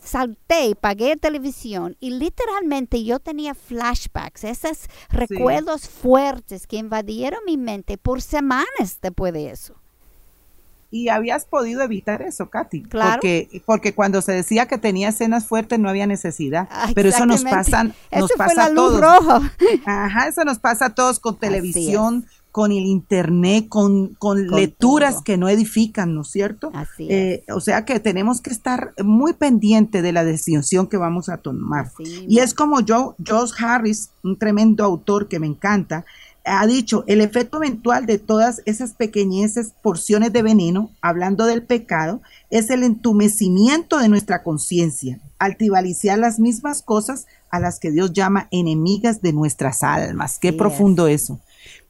salté, 0.00 0.76
pagué 0.76 1.16
televisión 1.16 1.96
y 1.98 2.10
literalmente 2.10 3.02
yo 3.02 3.18
tenía 3.18 3.56
flashbacks, 3.56 4.44
esos 4.44 4.86
recuerdos 5.10 5.88
fuertes 5.88 6.68
que 6.68 6.76
invadieron 6.76 7.40
mi 7.44 7.56
mente 7.56 7.98
por 7.98 8.22
semanas 8.22 9.00
después 9.02 9.32
de 9.32 9.50
eso 9.50 9.74
y 10.90 11.08
habías 11.08 11.44
podido 11.44 11.82
evitar 11.82 12.22
eso, 12.22 12.48
Katy. 12.48 12.84
Claro. 12.84 13.12
Porque, 13.12 13.62
porque 13.66 13.94
cuando 13.94 14.22
se 14.22 14.32
decía 14.32 14.66
que 14.66 14.78
tenía 14.78 15.10
escenas 15.10 15.46
fuertes 15.46 15.78
no 15.78 15.88
había 15.88 16.06
necesidad. 16.06 16.68
pero 16.94 17.10
eso 17.10 17.26
nos 17.26 17.44
pasa, 17.44 17.84
nos 17.84 18.32
pasa 18.32 18.66
a 18.66 18.74
todos. 18.74 19.02
Ajá, 19.84 20.28
eso 20.28 20.44
nos 20.44 20.58
pasa 20.58 20.86
a 20.86 20.94
todos 20.94 21.20
con 21.20 21.36
televisión, 21.36 22.26
con 22.50 22.72
el 22.72 22.86
internet, 22.86 23.68
con, 23.68 24.14
con, 24.14 24.48
lecturas 24.48 25.22
que 25.22 25.36
no 25.36 25.48
edifican, 25.48 26.14
¿no 26.14 26.22
es 26.22 26.28
cierto? 26.28 26.70
Así 26.74 27.06
eh, 27.10 27.44
o 27.54 27.60
sea 27.60 27.84
que 27.84 28.00
tenemos 28.00 28.40
que 28.40 28.50
estar 28.50 28.94
muy 29.04 29.34
pendiente 29.34 30.00
de 30.00 30.12
la 30.12 30.24
decisión 30.24 30.86
que 30.86 30.96
vamos 30.96 31.28
a 31.28 31.36
tomar. 31.36 31.92
y 31.98 32.38
es 32.38 32.54
como 32.54 32.80
yo, 32.80 33.14
Josh 33.26 33.52
Harris, 33.58 34.10
un 34.24 34.38
tremendo 34.38 34.84
autor 34.84 35.28
que 35.28 35.38
me 35.38 35.46
encanta, 35.46 36.06
ha 36.48 36.66
dicho, 36.66 37.04
el 37.06 37.20
efecto 37.20 37.58
eventual 37.58 38.06
de 38.06 38.18
todas 38.18 38.62
esas 38.64 38.92
pequeñeces 38.94 39.72
porciones 39.82 40.32
de 40.32 40.42
veneno, 40.42 40.90
hablando 41.00 41.46
del 41.46 41.62
pecado, 41.62 42.20
es 42.50 42.70
el 42.70 42.82
entumecimiento 42.82 43.98
de 43.98 44.08
nuestra 44.08 44.42
conciencia, 44.42 45.20
al 45.38 45.56
las 46.16 46.38
mismas 46.38 46.82
cosas 46.82 47.26
a 47.50 47.60
las 47.60 47.78
que 47.78 47.90
Dios 47.90 48.12
llama 48.12 48.48
enemigas 48.50 49.22
de 49.22 49.32
nuestras 49.32 49.82
almas. 49.82 50.38
Qué 50.38 50.52
profundo 50.52 51.06
eso. 51.08 51.40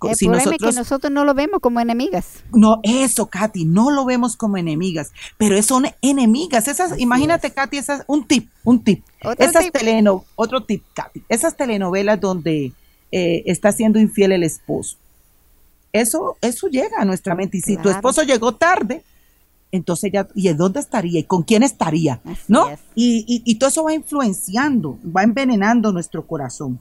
El 0.02 0.14
si 0.14 0.26
problema 0.26 0.44
nosotros, 0.44 0.70
es 0.70 0.74
que 0.74 0.80
nosotros 0.80 1.12
no 1.12 1.24
lo 1.24 1.34
vemos 1.34 1.61
como 1.61 1.80
enemigas. 1.80 2.26
No, 2.52 2.80
eso, 2.82 3.26
Katy, 3.26 3.64
no 3.64 3.90
lo 3.90 4.04
vemos 4.04 4.36
como 4.36 4.56
enemigas, 4.56 5.12
pero 5.36 5.61
son 5.62 5.86
enemigas. 6.02 6.68
Esas, 6.68 6.98
imagínate, 6.98 7.50
Katy, 7.50 7.78
esas, 7.78 8.04
un 8.06 8.26
tip, 8.26 8.48
un 8.64 8.82
tip. 8.82 9.04
Esas 9.38 9.70
teleno, 9.72 10.24
otro 10.36 10.62
tip, 10.64 10.84
Katy. 10.94 11.24
Esas 11.28 11.56
telenovelas 11.56 12.20
donde 12.20 12.72
eh, 13.12 13.42
está 13.46 13.72
siendo 13.72 13.98
infiel 13.98 14.32
el 14.32 14.42
esposo. 14.42 14.96
Eso, 15.92 16.36
eso 16.40 16.68
llega 16.68 17.00
a 17.00 17.04
nuestra 17.04 17.34
mente. 17.34 17.59
Y 17.59 17.61
si 17.61 17.76
tu 17.76 17.88
esposo 17.88 18.22
llegó 18.22 18.54
tarde, 18.54 19.02
entonces 19.72 20.11
ya, 20.12 20.28
¿y 20.34 20.48
dónde 20.52 20.80
estaría? 20.80 21.20
¿Y 21.20 21.24
con 21.24 21.42
quién 21.42 21.62
estaría? 21.62 22.20
¿No? 22.46 22.68
Y, 22.94 23.42
y, 23.44 23.54
todo 23.56 23.70
eso 23.70 23.84
va 23.84 23.94
influenciando, 23.94 24.98
va 25.04 25.22
envenenando 25.22 25.92
nuestro 25.92 26.26
corazón. 26.26 26.78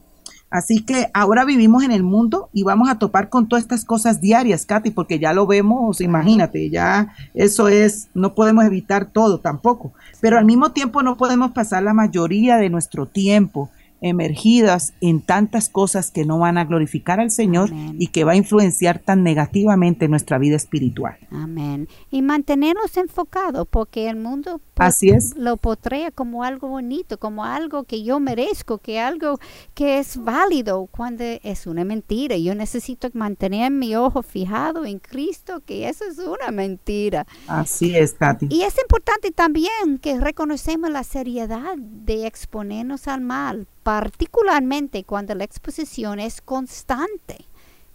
Así 0.49 0.81
que 0.81 1.09
ahora 1.13 1.43
vivimos 1.43 1.83
en 1.83 1.91
el 1.91 2.03
mundo 2.03 2.49
y 2.53 2.63
vamos 2.63 2.89
a 2.89 2.97
topar 2.97 3.27
con 3.27 3.49
todas 3.49 3.63
estas 3.63 3.83
cosas 3.83 4.21
diarias, 4.21 4.65
Katy, 4.65 4.91
porque 4.91 5.19
ya 5.19 5.33
lo 5.33 5.45
vemos, 5.45 5.99
imagínate, 5.99 6.69
ya 6.69 7.13
eso 7.33 7.67
es, 7.67 8.07
no 8.13 8.33
podemos 8.33 8.63
evitar 8.63 9.11
todo 9.11 9.41
tampoco, 9.41 9.91
pero 10.21 10.37
al 10.37 10.45
mismo 10.45 10.71
tiempo 10.71 11.03
no 11.03 11.17
podemos 11.17 11.51
pasar 11.51 11.83
la 11.83 11.93
mayoría 11.93 12.55
de 12.55 12.69
nuestro 12.69 13.07
tiempo 13.07 13.69
emergidas 14.01 14.93
en 15.01 15.21
tantas 15.21 15.69
cosas 15.69 16.11
que 16.11 16.25
no 16.25 16.39
van 16.39 16.57
a 16.57 16.65
glorificar 16.65 17.19
al 17.19 17.31
Señor 17.31 17.71
y 17.97 18.07
que 18.07 18.23
va 18.23 18.33
a 18.33 18.35
influenciar 18.35 18.99
tan 18.99 19.23
negativamente 19.23 20.07
nuestra 20.07 20.37
vida 20.37 20.55
espiritual. 20.55 21.17
Amén. 21.31 21.87
Y 22.11 22.21
mantenernos 22.21 22.95
enfocados 22.97 23.67
porque 23.69 24.09
el 24.09 24.17
mundo 24.17 24.61
Así 24.77 25.09
es. 25.09 25.35
lo 25.35 25.57
potrea 25.57 26.11
como 26.11 26.43
algo 26.43 26.67
bonito, 26.67 27.17
como 27.17 27.43
algo 27.43 27.83
que 27.83 28.03
yo 28.03 28.19
merezco, 28.19 28.77
que 28.77 28.99
algo 28.99 29.39
que 29.73 29.99
es 29.99 30.17
válido 30.23 30.87
cuando 30.91 31.23
es 31.23 31.67
una 31.67 31.83
mentira. 31.83 32.37
Yo 32.37 32.55
necesito 32.55 33.09
mantener 33.13 33.71
mi 33.71 33.95
ojo 33.95 34.21
fijado 34.21 34.85
en 34.85 34.99
Cristo, 34.99 35.61
que 35.65 35.89
eso 35.89 36.05
es 36.05 36.17
una 36.19 36.51
mentira. 36.51 37.25
Así 37.47 37.95
es, 37.95 38.13
Katy. 38.13 38.47
Y 38.49 38.63
es 38.63 38.77
importante 38.79 39.31
también 39.31 39.97
que 40.01 40.19
reconocemos 40.19 40.89
la 40.89 41.03
seriedad 41.03 41.75
de 41.77 42.27
exponernos 42.27 43.07
al 43.07 43.21
mal 43.21 43.67
particularmente 43.83 45.05
cuando 45.05 45.33
la 45.33 45.45
exposición 45.45 46.19
es 46.19 46.41
constante 46.41 47.45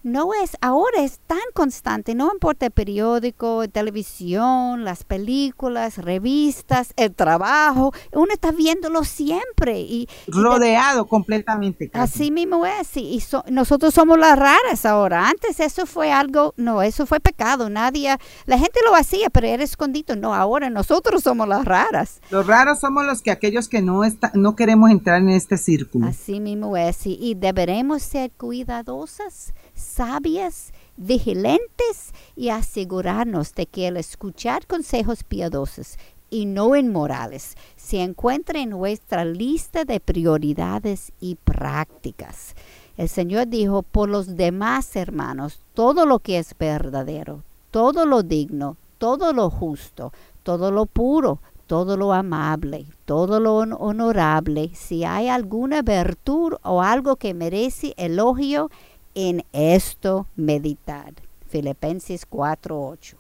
no 0.03 0.35
es, 0.35 0.57
ahora 0.61 1.01
es 1.01 1.21
tan 1.27 1.39
constante, 1.55 2.15
no 2.15 2.31
importa 2.33 2.67
el 2.67 2.73
periódico, 2.73 3.69
televisión, 3.69 4.85
las 4.85 5.05
películas, 5.05 5.99
revistas, 5.99 6.93
el 6.97 7.15
trabajo, 7.15 7.93
uno 8.13 8.33
está 8.33 8.53
viéndolo 8.53 9.05
siempre. 9.05 9.81
Y, 9.81 10.09
Rodeado 10.27 11.07
completamente. 11.07 11.91
Así 11.95 12.31
mismo 12.31 12.67
es, 12.67 12.97
y, 12.97 13.23
nosotros 13.51 13.95
somos 13.95 14.19
las 14.19 14.39
raras 14.39 14.85
ahora. 14.85 15.29
Antes 15.29 15.61
eso 15.61 15.87
fue 15.87 16.13
algo, 16.13 16.55
no, 16.57 16.83
eso 16.83 17.07
fue 17.07 17.21
pecado, 17.21 17.71
nadie, 17.71 18.17
la 18.47 18.59
gente 18.59 18.81
lo 18.85 18.95
hacía, 18.95 19.31
pero 19.31 19.47
era 19.47 19.63
escondido. 19.63 20.17
No, 20.17 20.35
ahora 20.35 20.71
nosotros 20.71 21.23
somos 21.23 21.49
las 21.49 21.65
raras. 21.65 22.21
Los 22.31 22.47
raros 22.47 22.81
somos 22.81 23.05
los 23.05 23.23
que 23.23 23.31
aquellos 23.31 23.69
que 23.69 23.83
no, 23.83 24.05
está, 24.05 24.33
no 24.35 24.57
queremos 24.57 24.91
entrar 24.91 25.21
en 25.21 25.31
este 25.31 25.57
círculo. 25.57 26.07
Así 26.07 26.41
mismo 26.41 26.77
es, 26.77 27.07
y 27.07 27.35
deberemos 27.37 28.03
ser 28.03 28.31
cuidadosas 28.33 29.53
sabias, 29.75 30.73
vigilantes 30.97 32.12
y 32.37 32.51
asegurarnos 32.51 33.55
de 33.55 33.66
que 33.66 33.89
el 33.89 33.97
escuchar 33.97 34.66
consejos 34.66 35.25
piadosos 35.25 35.97
y 36.31 36.47
no 36.47 36.75
inmorales 36.77 37.57
se 37.77 38.03
encuentre 38.03 38.62
en 38.62 38.70
nuestra 38.70 39.25
lista 39.25 39.85
de 39.85 40.01
prioridades 40.01 41.12
y 41.20 41.35
prácticas. 41.35 42.55
El 42.97 43.09
Señor 43.09 43.49
dijo, 43.49 43.83
por 43.83 44.09
los 44.09 44.37
demás 44.37 44.97
hermanos, 44.97 45.61
todo 45.75 46.07
lo 46.07 46.18
que 46.20 46.39
es 46.39 46.55
verdadero, 46.59 47.43
todo 47.70 48.07
lo 48.07 48.23
digno, 48.23 48.77
todo 48.99 49.33
lo 49.33 49.51
justo, 49.51 50.12
todo 50.43 50.70
lo 50.70 50.87
puro, 50.87 51.41
todo 51.66 51.97
lo 51.97 52.12
amable, 52.12 52.87
todo 53.05 53.41
lo 53.41 53.57
honorable, 53.57 54.70
si 54.75 55.05
hay 55.05 55.29
alguna 55.29 55.83
virtud 55.83 56.55
o 56.62 56.83
algo 56.83 57.16
que 57.16 57.35
merece 57.35 57.95
elogio, 57.97 58.70
en 59.15 59.45
esto 59.53 60.27
meditar. 60.37 61.15
Filipenses 61.49 62.27
4:8. 62.29 63.17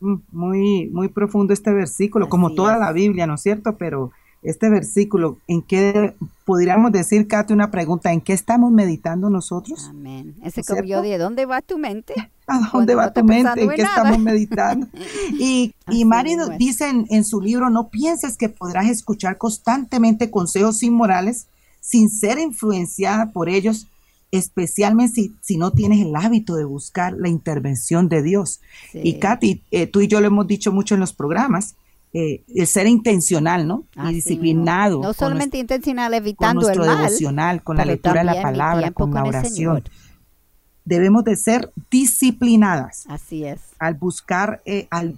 Mm, 0.00 0.14
muy, 0.32 0.90
muy 0.90 1.08
profundo 1.08 1.52
este 1.52 1.72
versículo, 1.72 2.28
como 2.28 2.54
toda 2.54 2.78
la 2.78 2.92
Biblia, 2.92 3.26
¿no 3.26 3.34
es 3.34 3.42
cierto? 3.42 3.76
Pero 3.76 4.12
este 4.42 4.70
versículo, 4.70 5.38
¿en 5.46 5.60
qué 5.60 6.14
podríamos 6.46 6.92
decir, 6.92 7.28
Katy, 7.28 7.52
una 7.52 7.70
pregunta? 7.70 8.10
¿En 8.12 8.22
qué 8.22 8.32
estamos 8.32 8.72
meditando 8.72 9.28
nosotros? 9.28 9.86
Amén. 9.90 10.34
Ese 10.42 10.64
como 10.64 10.82
yo 10.82 11.02
dije, 11.02 11.18
¿dónde 11.18 11.44
va 11.44 11.60
tu 11.60 11.76
mente? 11.76 12.14
¿A 12.46 12.70
dónde 12.72 12.94
va 12.94 13.12
tu 13.12 13.22
mente? 13.22 13.62
¿En 13.62 13.70
qué 13.70 13.82
estamos 13.82 14.18
meditando? 14.18 14.86
Y, 15.32 15.74
y 15.88 16.04
Marido 16.04 16.48
dice 16.58 16.88
en, 16.88 17.06
en, 17.10 17.24
su 17.24 17.40
libro, 17.40 17.70
no 17.70 17.88
pienses 17.88 18.36
que 18.36 18.48
podrás 18.48 18.88
escuchar 18.88 19.38
constantemente 19.38 20.30
consejos 20.30 20.82
inmorales 20.82 21.46
sin 21.80 22.10
ser 22.10 22.38
influenciada 22.38 23.32
por 23.32 23.48
ellos, 23.48 23.88
especialmente 24.32 25.14
si, 25.14 25.34
si 25.40 25.56
no 25.56 25.72
tienes 25.72 26.00
el 26.00 26.14
hábito 26.14 26.54
de 26.54 26.64
buscar 26.64 27.14
la 27.14 27.28
intervención 27.28 28.08
de 28.08 28.22
Dios. 28.22 28.60
Y 28.92 29.18
Katy, 29.18 29.62
eh, 29.70 29.86
tú 29.86 30.00
y 30.00 30.08
yo 30.08 30.20
lo 30.20 30.26
hemos 30.28 30.46
dicho 30.46 30.72
mucho 30.72 30.94
en 30.94 31.00
los 31.00 31.12
programas, 31.12 31.74
eh, 32.12 32.42
el 32.54 32.66
ser 32.66 32.86
intencional, 32.86 33.66
¿no? 33.66 33.84
y 34.08 34.14
disciplinado. 34.14 35.00
No 35.00 35.12
solamente 35.12 35.58
intencional 35.58 36.12
evitando 36.14 36.62
con 36.62 36.76
nuestro 36.76 36.96
devocional, 36.96 37.62
con 37.62 37.76
la 37.76 37.84
lectura 37.84 38.20
de 38.20 38.24
la 38.24 38.42
palabra, 38.42 38.90
con 38.90 39.12
la 39.14 39.24
oración. 39.24 39.84
Debemos 40.84 41.24
de 41.24 41.36
ser 41.36 41.70
disciplinadas. 41.90 43.04
Así 43.08 43.44
es. 43.44 43.60
Al 43.78 43.94
buscar 43.94 44.60
eh, 44.64 44.88
al, 44.90 45.14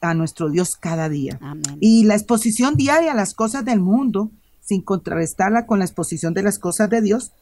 a 0.00 0.14
nuestro 0.14 0.50
Dios 0.50 0.76
cada 0.76 1.08
día. 1.08 1.40
Y 1.80 2.04
la 2.04 2.14
exposición 2.14 2.76
diaria 2.76 3.12
a 3.12 3.16
las 3.16 3.34
cosas 3.34 3.64
del 3.64 3.80
mundo, 3.80 4.30
sin 4.60 4.82
contrarrestarla 4.82 5.66
con 5.66 5.80
la 5.80 5.84
exposición 5.84 6.32
de 6.32 6.42
las 6.42 6.60
cosas 6.60 6.90
de 6.90 7.00
Dios, 7.00 7.32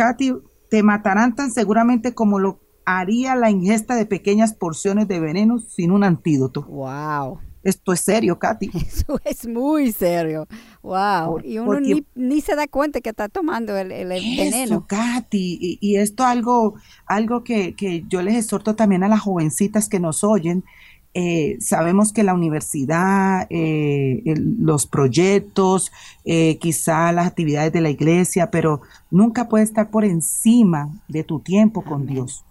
Katy, 0.00 0.32
te 0.70 0.82
matarán 0.82 1.34
tan 1.34 1.52
seguramente 1.52 2.14
como 2.14 2.38
lo 2.38 2.58
haría 2.86 3.36
la 3.36 3.50
ingesta 3.50 3.96
de 3.96 4.06
pequeñas 4.06 4.54
porciones 4.54 5.06
de 5.08 5.20
veneno 5.20 5.58
sin 5.58 5.90
un 5.90 6.04
antídoto. 6.04 6.62
Wow. 6.62 7.38
Esto 7.62 7.92
es 7.92 8.00
serio, 8.00 8.38
Katy. 8.38 8.70
Eso 8.74 9.20
es 9.22 9.46
muy 9.46 9.92
serio. 9.92 10.46
Wow. 10.82 11.40
y 11.44 11.58
uno 11.58 11.78
ni, 12.14 12.40
se 12.40 12.56
da 12.56 12.66
cuenta 12.66 13.02
que 13.02 13.10
está 13.10 13.28
tomando 13.28 13.76
el, 13.76 13.92
el 13.92 14.08
veneno. 14.08 14.86
Katy. 14.86 15.78
Y, 15.82 15.96
esto 15.96 16.24
algo, 16.24 16.76
algo 17.04 17.44
que, 17.44 17.74
que, 17.74 18.04
yo 18.08 18.22
les 18.22 18.36
exhorto 18.36 18.74
también 18.76 19.04
a 19.04 19.08
las 19.08 19.20
jovencitas 19.20 19.90
que 19.90 20.00
nos 20.00 20.24
oyen. 20.24 20.64
Eh, 21.12 21.56
sabemos 21.60 22.12
que 22.12 22.22
la 22.22 22.34
universidad, 22.34 23.46
eh, 23.50 24.22
los 24.36 24.86
proyectos, 24.86 25.90
eh, 26.24 26.58
quizá 26.58 27.10
las 27.12 27.26
actividades 27.26 27.72
de 27.72 27.80
la 27.80 27.90
iglesia, 27.90 28.50
pero 28.50 28.80
nunca 29.10 29.48
puede 29.48 29.64
estar 29.64 29.90
por 29.90 30.04
encima 30.04 30.88
de 31.08 31.24
tu 31.24 31.40
tiempo 31.40 31.82
con 31.82 32.06
Dios. 32.06 32.44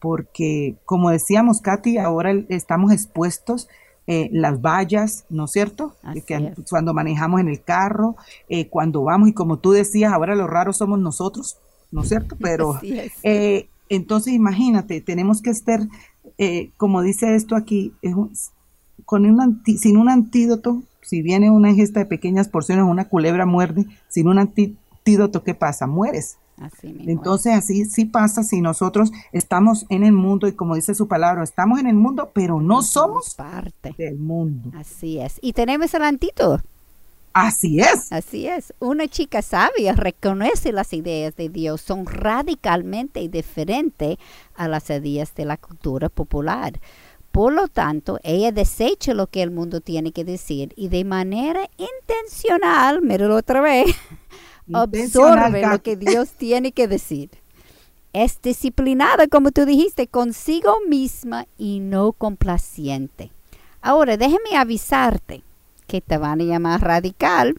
Porque, 0.00 0.76
como 0.84 1.10
decíamos, 1.10 1.60
Katy, 1.60 1.98
ahora 1.98 2.32
estamos 2.48 2.92
expuestos 2.92 3.68
eh, 4.10 4.30
las 4.32 4.62
vallas, 4.62 5.26
¿no 5.28 5.44
es 5.44 5.50
cierto? 5.50 5.94
que, 6.26 6.54
cuando 6.70 6.94
manejamos 6.94 7.42
en 7.42 7.48
el 7.48 7.62
carro, 7.62 8.16
eh, 8.48 8.66
cuando 8.68 9.02
vamos, 9.02 9.28
y 9.28 9.34
como 9.34 9.58
tú 9.58 9.72
decías, 9.72 10.14
ahora 10.14 10.34
lo 10.34 10.46
raro 10.46 10.72
somos 10.72 10.98
nosotros, 10.98 11.58
¿no 11.90 12.00
es 12.00 12.08
cierto? 12.08 12.34
Pero 12.40 12.80
eh, 12.82 13.68
entonces 13.90 14.32
imagínate, 14.32 15.02
tenemos 15.02 15.42
que 15.42 15.50
estar, 15.50 15.82
como 16.76 17.02
dice 17.02 17.34
esto 17.34 17.56
aquí, 17.56 17.92
con 19.04 19.26
un 19.26 19.62
sin 19.64 19.96
un 19.96 20.08
antídoto, 20.08 20.82
si 21.02 21.22
viene 21.22 21.50
una 21.50 21.70
ingesta 21.70 22.00
de 22.00 22.06
pequeñas 22.06 22.48
porciones, 22.48 22.84
una 22.84 23.08
culebra 23.08 23.46
muerde, 23.46 23.86
sin 24.08 24.28
un 24.28 24.38
antídoto, 24.38 25.42
¿qué 25.42 25.54
pasa? 25.54 25.86
Mueres. 25.86 26.38
Entonces 26.82 27.54
así 27.54 27.84
sí 27.84 28.04
pasa 28.04 28.42
si 28.42 28.60
nosotros 28.60 29.12
estamos 29.32 29.86
en 29.90 30.02
el 30.02 30.12
mundo 30.12 30.48
y 30.48 30.52
como 30.52 30.74
dice 30.74 30.94
su 30.94 31.06
palabra, 31.06 31.44
estamos 31.44 31.78
en 31.78 31.86
el 31.86 31.94
mundo, 31.94 32.30
pero 32.34 32.60
no, 32.60 32.82
somos 32.82 33.34
parte 33.34 33.94
del 33.96 34.18
mundo. 34.18 34.70
Así 34.76 35.20
es. 35.20 35.38
Y 35.40 35.52
tenemos 35.52 35.94
el 35.94 36.02
antídoto. 36.02 36.60
Así 37.32 37.78
es. 37.78 38.10
Así 38.10 38.48
es. 38.48 38.74
Una 38.80 39.06
chica 39.06 39.42
sabia 39.42 39.92
reconoce 39.92 40.72
las 40.72 40.92
ideas 40.92 41.36
de 41.36 41.48
Dios, 41.48 41.80
son 41.80 42.04
radicalmente 42.06 43.28
diferentes 43.28 44.18
a 44.58 44.68
las 44.68 44.90
ideas 44.90 45.34
de 45.34 45.46
la 45.46 45.56
cultura 45.56 46.10
popular. 46.10 46.78
Por 47.32 47.52
lo 47.52 47.68
tanto, 47.68 48.18
ella 48.22 48.52
desecha 48.52 49.14
lo 49.14 49.28
que 49.28 49.42
el 49.42 49.50
mundo 49.50 49.80
tiene 49.80 50.12
que 50.12 50.24
decir 50.24 50.72
y 50.76 50.88
de 50.88 51.04
manera 51.04 51.68
intencional, 51.76 53.00
míralo 53.00 53.36
otra 53.36 53.60
vez, 53.60 53.86
absorbe 54.72 55.66
lo 55.66 55.80
que 55.80 55.96
Dios 55.96 56.30
tiene 56.30 56.72
que 56.72 56.88
decir. 56.88 57.30
Es 58.12 58.40
disciplinada, 58.42 59.28
como 59.28 59.52
tú 59.52 59.64
dijiste, 59.64 60.08
consigo 60.08 60.78
misma 60.88 61.46
y 61.56 61.80
no 61.80 62.12
complaciente. 62.12 63.30
Ahora, 63.80 64.16
déjeme 64.16 64.56
avisarte 64.56 65.42
que 65.86 66.00
te 66.00 66.18
van 66.18 66.40
a 66.40 66.44
llamar 66.44 66.80
radical. 66.80 67.54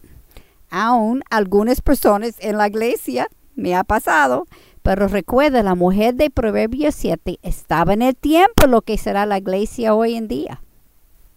Aún 0.68 1.22
algunas 1.30 1.80
personas 1.80 2.34
en 2.40 2.58
la 2.58 2.68
iglesia, 2.68 3.28
me 3.54 3.74
ha 3.74 3.84
pasado, 3.84 4.46
pero 4.82 5.08
recuerda, 5.08 5.62
la 5.62 5.74
mujer 5.74 6.14
de 6.14 6.30
Proverbios 6.30 6.94
7 6.94 7.38
estaba 7.42 7.92
en 7.92 8.02
el 8.02 8.16
tiempo 8.16 8.66
lo 8.66 8.82
que 8.82 8.98
será 8.98 9.26
la 9.26 9.38
iglesia 9.38 9.94
hoy 9.94 10.14
en 10.14 10.28
día. 10.28 10.62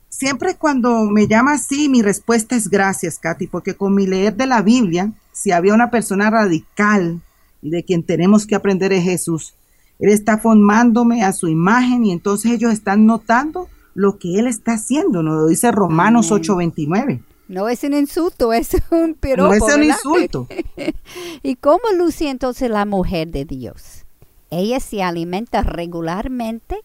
Siempre 0.09 0.55
cuando 0.55 1.05
me 1.05 1.27
llama 1.27 1.53
así, 1.53 1.89
mi 1.89 2.01
respuesta 2.01 2.55
es 2.55 2.69
gracias, 2.69 3.19
Katy, 3.19 3.47
porque 3.47 3.73
con 3.73 3.95
mi 3.95 4.05
leer 4.05 4.35
de 4.35 4.45
la 4.45 4.61
Biblia, 4.61 5.11
si 5.31 5.51
había 5.51 5.73
una 5.73 5.89
persona 5.89 6.29
radical 6.29 7.19
y 7.61 7.71
de 7.71 7.83
quien 7.83 8.03
tenemos 8.03 8.45
que 8.45 8.55
aprender 8.55 8.93
es 8.93 9.03
Jesús, 9.03 9.55
Él 9.99 10.09
está 10.09 10.37
formándome 10.37 11.23
a 11.23 11.33
su 11.33 11.47
imagen 11.47 12.05
y 12.05 12.11
entonces 12.11 12.51
ellos 12.51 12.71
están 12.71 13.05
notando 13.05 13.67
lo 13.95 14.19
que 14.19 14.39
Él 14.39 14.47
está 14.47 14.73
haciendo, 14.73 15.23
nos 15.23 15.35
lo 15.35 15.47
dice 15.47 15.71
Romanos 15.71 16.31
8:29. 16.31 17.21
No 17.47 17.69
es 17.69 17.83
un 17.83 17.93
insulto, 17.93 18.53
es 18.53 18.75
un 18.91 19.15
piropo. 19.15 19.55
No 19.55 19.67
es 19.67 19.75
un 19.75 19.83
insulto. 19.83 20.47
¿Y 21.43 21.55
cómo 21.55 21.83
luce 21.95 22.29
entonces 22.29 22.69
la 22.69 22.85
mujer 22.85 23.29
de 23.29 23.45
Dios? 23.45 24.05
Ella 24.49 24.79
se 24.79 25.01
alimenta 25.01 25.63
regularmente 25.63 26.81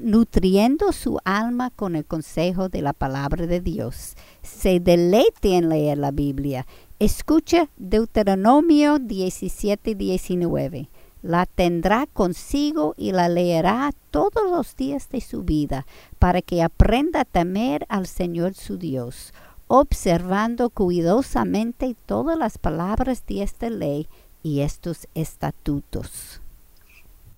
nutriendo 0.00 0.92
su 0.92 1.18
alma 1.24 1.68
con 1.68 1.94
el 1.94 2.06
consejo 2.06 2.70
de 2.70 2.80
la 2.80 2.94
palabra 2.94 3.46
de 3.46 3.60
Dios. 3.60 4.14
Se 4.40 4.80
deleite 4.80 5.56
en 5.56 5.68
leer 5.68 5.98
la 5.98 6.10
Biblia. 6.10 6.66
Escucha 6.98 7.68
Deuteronomio 7.76 8.98
17 8.98 9.94
19. 9.94 10.88
La 11.20 11.44
tendrá 11.46 12.06
consigo 12.06 12.94
y 12.96 13.12
la 13.12 13.28
leerá 13.28 13.92
todos 14.10 14.50
los 14.50 14.74
días 14.74 15.08
de 15.10 15.20
su 15.20 15.42
vida, 15.42 15.86
para 16.18 16.42
que 16.42 16.62
aprenda 16.62 17.20
a 17.20 17.24
temer 17.24 17.86
al 17.88 18.06
Señor 18.06 18.54
su 18.54 18.76
Dios, 18.76 19.32
observando 19.74 20.68
cuidadosamente 20.68 21.96
todas 22.04 22.38
las 22.38 22.58
palabras 22.58 23.24
de 23.26 23.42
esta 23.42 23.70
ley 23.70 24.06
y 24.42 24.60
estos 24.60 25.08
estatutos. 25.14 26.42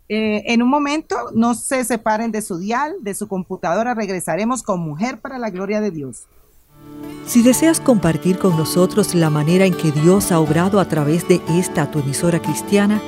Eh, 0.09 0.43
en 0.53 0.61
un 0.61 0.69
momento, 0.69 1.15
no 1.33 1.55
se 1.55 1.85
separen 1.85 2.33
de 2.33 2.43
su 2.43 2.59
dial, 2.59 2.97
de 3.03 3.15
su 3.15 3.29
computadora. 3.29 3.95
Regresaremos 3.95 4.65
con 4.65 4.81
Mujer 4.81 5.21
para 5.21 5.39
la 5.39 5.51
Gloria 5.51 5.81
de 5.81 5.93
Dios. 5.93 6.25
Si 7.25 7.45
deseas 7.45 7.79
compartir 7.79 8.39
con 8.39 8.57
nosotros 8.57 9.15
la 9.15 9.31
manera 9.31 9.65
en 9.65 9.77
que 9.77 9.93
Dios 9.93 10.33
ha 10.33 10.41
obrado 10.41 10.81
a 10.81 10.89
través 10.89 11.29
de 11.29 11.41
esta 11.51 11.89
tu 11.89 12.01
emisora 12.01 12.43
cristiana, 12.43 13.01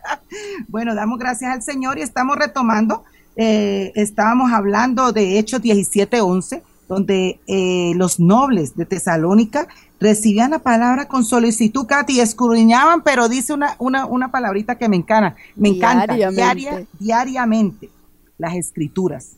bueno, 0.67 0.93
damos 0.93 1.17
gracias 1.17 1.51
al 1.51 1.63
Señor 1.63 1.97
y 1.97 2.01
estamos 2.01 2.35
retomando. 2.35 3.05
Eh, 3.37 3.91
estábamos 3.95 4.51
hablando 4.51 5.11
de 5.13 5.37
Hechos 5.39 5.61
17:11, 5.61 6.61
donde 6.89 7.39
eh, 7.47 7.93
los 7.95 8.19
nobles 8.19 8.75
de 8.75 8.85
Tesalónica 8.85 9.67
recibían 9.99 10.51
la 10.51 10.59
palabra 10.59 11.07
con 11.07 11.23
solicitud, 11.23 11.85
Katy, 11.85 12.19
escudriñaban, 12.19 13.01
pero 13.03 13.27
dice 13.29 13.53
una, 13.53 13.75
una, 13.79 14.05
una 14.05 14.31
palabrita 14.31 14.77
que 14.77 14.87
me 14.89 14.95
encanta, 14.97 15.35
me 15.55 15.69
encanta, 15.69 16.13
Diariamente. 16.15 16.41
diaria- 16.71 16.87
diariamente, 16.99 17.89
las 18.37 18.55
escrituras. 18.55 19.31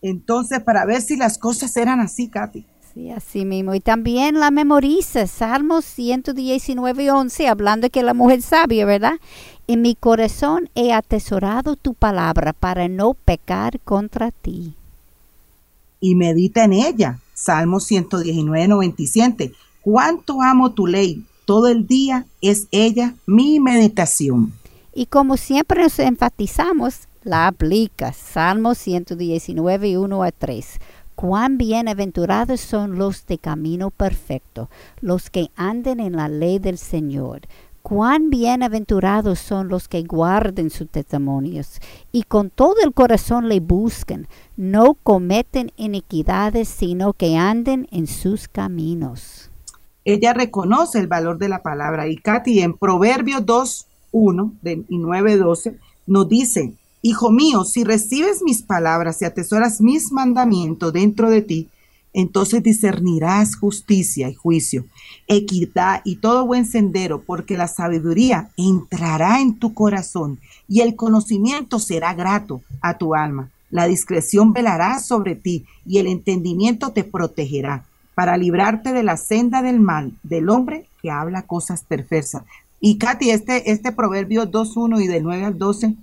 Entonces, 0.00 0.60
para 0.60 0.84
ver 0.84 1.00
si 1.02 1.16
las 1.16 1.38
cosas 1.38 1.76
eran 1.76 2.00
así, 2.00 2.28
Katy. 2.28 2.64
Sí, 2.94 3.10
así 3.10 3.44
mismo. 3.44 3.74
Y 3.74 3.80
también 3.80 4.38
la 4.38 4.50
memoriza, 4.50 5.26
Salmos 5.26 5.84
119 5.84 7.04
y 7.04 7.08
11, 7.08 7.48
hablando 7.48 7.86
de 7.86 7.90
que 7.90 8.02
la 8.02 8.12
mujer 8.12 8.42
sabia, 8.42 8.84
¿verdad? 8.84 9.14
En 9.66 9.82
mi 9.82 9.94
corazón 9.94 10.68
he 10.74 10.92
atesorado 10.92 11.76
tu 11.76 11.94
palabra 11.94 12.52
para 12.52 12.88
no 12.88 13.14
pecar 13.14 13.80
contra 13.80 14.30
ti. 14.30 14.74
y 16.02 16.16
medita 16.16 16.64
en 16.64 16.72
ella. 16.72 17.20
Salmo 17.32 17.78
119, 17.80 18.68
97. 18.68 19.52
Cuánto 19.80 20.42
amo 20.42 20.72
tu 20.72 20.86
ley. 20.86 21.24
Todo 21.46 21.68
el 21.68 21.86
día 21.86 22.26
es 22.40 22.66
ella 22.72 23.14
mi 23.24 23.60
meditación. 23.60 24.52
Y 24.92 25.06
como 25.06 25.36
siempre 25.36 25.82
nos 25.82 25.98
enfatizamos, 26.00 27.08
la 27.22 27.46
aplica. 27.46 28.12
Salmos 28.12 28.78
119 28.78 29.88
y 29.90 29.96
1 29.96 30.22
a 30.22 30.32
3. 30.32 30.80
Cuán 31.14 31.56
bienaventurados 31.56 32.60
son 32.60 32.98
los 32.98 33.26
de 33.26 33.38
camino 33.38 33.90
perfecto, 33.90 34.68
los 35.00 35.30
que 35.30 35.50
anden 35.54 36.00
en 36.00 36.16
la 36.16 36.28
ley 36.28 36.58
del 36.58 36.78
Señor. 36.78 37.42
Cuán 37.82 38.30
bienaventurados 38.30 39.40
son 39.40 39.68
los 39.68 39.88
que 39.88 40.02
guarden 40.04 40.70
sus 40.70 40.88
testimonios 40.88 41.80
y 42.12 42.22
con 42.22 42.48
todo 42.50 42.76
el 42.84 42.94
corazón 42.94 43.48
le 43.48 43.58
busquen, 43.60 44.28
no 44.56 44.94
cometen 44.94 45.72
iniquidades, 45.76 46.68
sino 46.68 47.12
que 47.12 47.36
anden 47.36 47.88
en 47.90 48.06
sus 48.06 48.46
caminos. 48.46 49.50
Ella 50.04 50.32
reconoce 50.32 51.00
el 51.00 51.08
valor 51.08 51.38
de 51.38 51.48
la 51.48 51.62
palabra. 51.62 52.06
Y 52.08 52.16
Katy, 52.16 52.60
en 52.60 52.74
Proverbios 52.74 53.44
2, 53.44 53.86
1 54.12 54.52
de- 54.62 54.84
y 54.88 54.98
9, 54.98 55.36
12, 55.36 55.76
nos 56.06 56.28
dice, 56.28 56.74
Hijo 57.04 57.32
mío, 57.32 57.64
si 57.64 57.82
recibes 57.82 58.42
mis 58.44 58.62
palabras 58.62 59.20
y 59.20 59.24
atesoras 59.24 59.80
mis 59.80 60.12
mandamientos 60.12 60.92
dentro 60.92 61.30
de 61.30 61.42
ti, 61.42 61.68
entonces 62.12 62.62
discernirás 62.62 63.56
justicia 63.56 64.28
y 64.28 64.34
juicio, 64.34 64.84
equidad 65.28 66.02
y 66.04 66.16
todo 66.16 66.46
buen 66.46 66.66
sendero, 66.66 67.22
porque 67.22 67.56
la 67.56 67.68
sabiduría 67.68 68.50
entrará 68.56 69.40
en 69.40 69.58
tu 69.58 69.72
corazón 69.74 70.38
y 70.68 70.80
el 70.80 70.96
conocimiento 70.96 71.78
será 71.78 72.14
grato 72.14 72.62
a 72.80 72.98
tu 72.98 73.14
alma. 73.14 73.50
La 73.70 73.86
discreción 73.86 74.52
velará 74.52 74.98
sobre 75.00 75.34
ti 75.34 75.64
y 75.86 75.98
el 75.98 76.06
entendimiento 76.06 76.90
te 76.90 77.04
protegerá 77.04 77.86
para 78.14 78.36
librarte 78.36 78.92
de 78.92 79.02
la 79.02 79.16
senda 79.16 79.62
del 79.62 79.80
mal, 79.80 80.12
del 80.22 80.50
hombre 80.50 80.86
que 81.00 81.10
habla 81.10 81.42
cosas 81.42 81.82
perversas. 81.82 82.42
Y 82.80 82.98
Katy, 82.98 83.30
este, 83.30 83.70
este 83.70 83.92
proverbio 83.92 84.50
2.1 84.50 85.02
y 85.02 85.06
del 85.06 85.22
9 85.22 85.44
al 85.44 85.58
12 85.58 85.94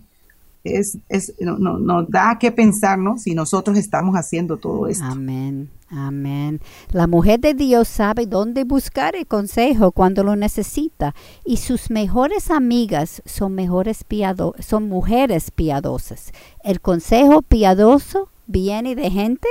es, 0.63 0.97
es, 1.09 1.33
no, 1.39 1.57
no- 1.57 1.79
nos 1.79 2.09
da 2.09 2.37
que 2.39 2.51
pensar, 2.51 2.97
¿no? 2.99 3.17
Si 3.17 3.33
nosotros 3.33 3.77
estamos 3.77 4.15
haciendo 4.15 4.57
todo 4.57 4.87
esto. 4.87 5.05
Amén, 5.05 5.69
amén. 5.89 6.59
La 6.91 7.07
mujer 7.07 7.39
de 7.39 7.53
Dios 7.53 7.87
sabe 7.87 8.25
dónde 8.25 8.63
buscar 8.65 9.15
el 9.15 9.25
consejo 9.27 9.91
cuando 9.91 10.23
lo 10.23 10.35
necesita 10.35 11.15
y 11.45 11.57
sus 11.57 11.89
mejores 11.89 12.51
amigas 12.51 13.21
son, 13.25 13.55
mejores 13.55 14.03
piado 14.03 14.53
son 14.59 14.89
mujeres 14.89 15.51
piadosas. 15.51 16.31
El 16.63 16.81
consejo 16.81 17.41
piadoso 17.41 18.29
viene 18.47 18.95
de 18.95 19.09
gente, 19.11 19.47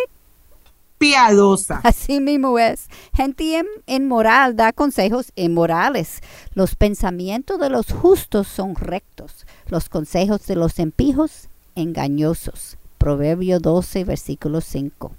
Piadosa. 0.98 1.80
así 1.84 2.20
mismo 2.20 2.58
es. 2.58 2.88
Gente 3.14 3.44
in- 3.44 3.66
inmoral 3.86 4.56
da 4.56 4.72
consejos 4.72 5.32
inmorales. 5.36 6.20
Los 6.54 6.74
pensamientos 6.74 7.58
de 7.60 7.70
los 7.70 7.92
justos 7.92 8.48
son 8.48 8.74
rectos, 8.74 9.46
los 9.68 9.88
consejos 9.88 10.46
de 10.46 10.56
los 10.56 10.78
impijos 10.78 11.48
engañosos. 11.76 12.76
Proverbio 12.98 13.60
12, 13.60 14.04
versículo 14.04 14.60
5. 14.60 15.12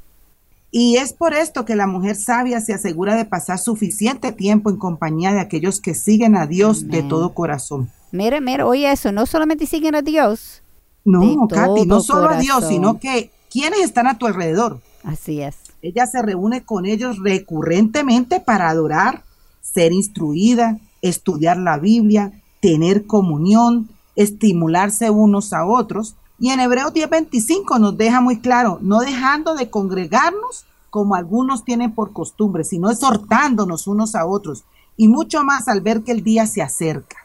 Y 0.71 0.97
es 0.97 1.13
por 1.13 1.33
esto 1.33 1.65
que 1.65 1.75
la 1.75 1.87
mujer 1.87 2.15
sabia 2.15 2.59
se 2.61 2.73
asegura 2.73 3.15
de 3.15 3.25
pasar 3.25 3.57
suficiente 3.57 4.31
tiempo 4.33 4.69
en 4.69 4.77
compañía 4.77 5.31
de 5.33 5.39
aquellos 5.39 5.79
que 5.81 5.95
siguen 5.95 6.35
a 6.35 6.45
Dios 6.45 6.87
de 6.89 7.01
todo 7.01 7.33
corazón. 7.33 7.89
Mira, 8.11 8.39
mira, 8.41 8.67
oye 8.67 8.91
eso, 8.91 9.11
no 9.11 9.25
solamente 9.25 9.65
siguen 9.65 9.95
a 9.95 10.01
Dios, 10.03 10.61
No, 11.05 11.47
Katy, 11.47 11.85
no 11.87 12.01
solo 12.01 12.29
a 12.29 12.37
Dios, 12.37 12.67
sino 12.67 12.99
que 12.99 13.31
quienes 13.49 13.79
están 13.79 14.05
a 14.07 14.17
tu 14.19 14.27
alrededor. 14.27 14.79
así 15.03 15.41
es. 15.41 15.55
Ella 15.81 16.05
se 16.05 16.21
reúne 16.21 16.63
con 16.63 16.85
ellos 16.85 17.19
recurrentemente 17.19 18.39
para 18.39 18.69
adorar, 18.69 19.23
ser 19.61 19.91
instruida, 19.93 20.79
estudiar 21.01 21.57
la 21.57 21.77
Biblia, 21.77 22.33
tener 22.59 23.05
comunión, 23.05 23.89
estimularse 24.15 25.09
unos 25.09 25.53
a 25.53 25.65
otros. 25.65 26.15
Y 26.39 26.49
en 26.49 26.59
Hebreos 26.59 26.93
10:25 26.93 27.79
nos 27.79 27.97
deja 27.97 28.21
muy 28.21 28.39
claro, 28.39 28.79
no 28.81 28.99
dejando 28.99 29.55
de 29.55 29.69
congregarnos 29.69 30.65
como 30.89 31.15
algunos 31.15 31.63
tienen 31.63 31.93
por 31.93 32.13
costumbre, 32.13 32.63
sino 32.63 32.89
exhortándonos 32.89 33.87
unos 33.87 34.15
a 34.15 34.25
otros. 34.25 34.63
Y 34.97 35.07
mucho 35.07 35.43
más 35.43 35.67
al 35.67 35.81
ver 35.81 36.03
que 36.03 36.11
el 36.11 36.23
día 36.23 36.45
se 36.45 36.61
acerca. 36.61 37.17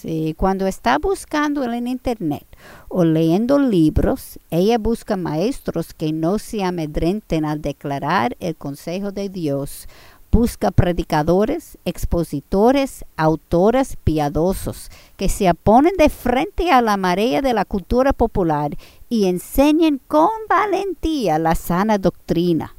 Sí, 0.00 0.34
cuando 0.38 0.66
está 0.66 0.98
buscando 0.98 1.64
en 1.64 1.88
internet 1.88 2.47
o 2.88 3.04
leyendo 3.04 3.58
libros, 3.58 4.38
ella 4.50 4.78
busca 4.78 5.16
maestros 5.16 5.94
que 5.94 6.12
no 6.12 6.38
se 6.38 6.64
amedrenten 6.64 7.44
al 7.44 7.60
declarar 7.60 8.36
el 8.40 8.56
consejo 8.56 9.12
de 9.12 9.28
Dios. 9.28 9.88
Busca 10.30 10.70
predicadores, 10.70 11.78
expositores, 11.84 13.04
autores 13.16 13.96
piadosos 14.04 14.90
que 15.16 15.28
se 15.28 15.50
oponen 15.50 15.94
de 15.96 16.10
frente 16.10 16.70
a 16.70 16.82
la 16.82 16.96
marea 16.98 17.40
de 17.40 17.54
la 17.54 17.64
cultura 17.64 18.12
popular 18.12 18.76
y 19.08 19.24
enseñen 19.26 20.00
con 20.06 20.28
valentía 20.48 21.38
la 21.38 21.54
sana 21.54 21.98
doctrina. 21.98 22.74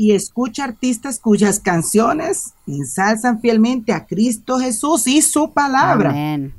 y 0.00 0.12
escucha 0.12 0.62
artistas 0.62 1.18
cuyas 1.18 1.58
canciones 1.58 2.52
ensalzan 2.68 3.40
fielmente 3.40 3.92
a 3.92 4.06
Cristo 4.06 4.58
Jesús 4.60 5.08
y 5.08 5.20
su 5.22 5.52
palabra. 5.52 6.10
Amén. 6.10 6.54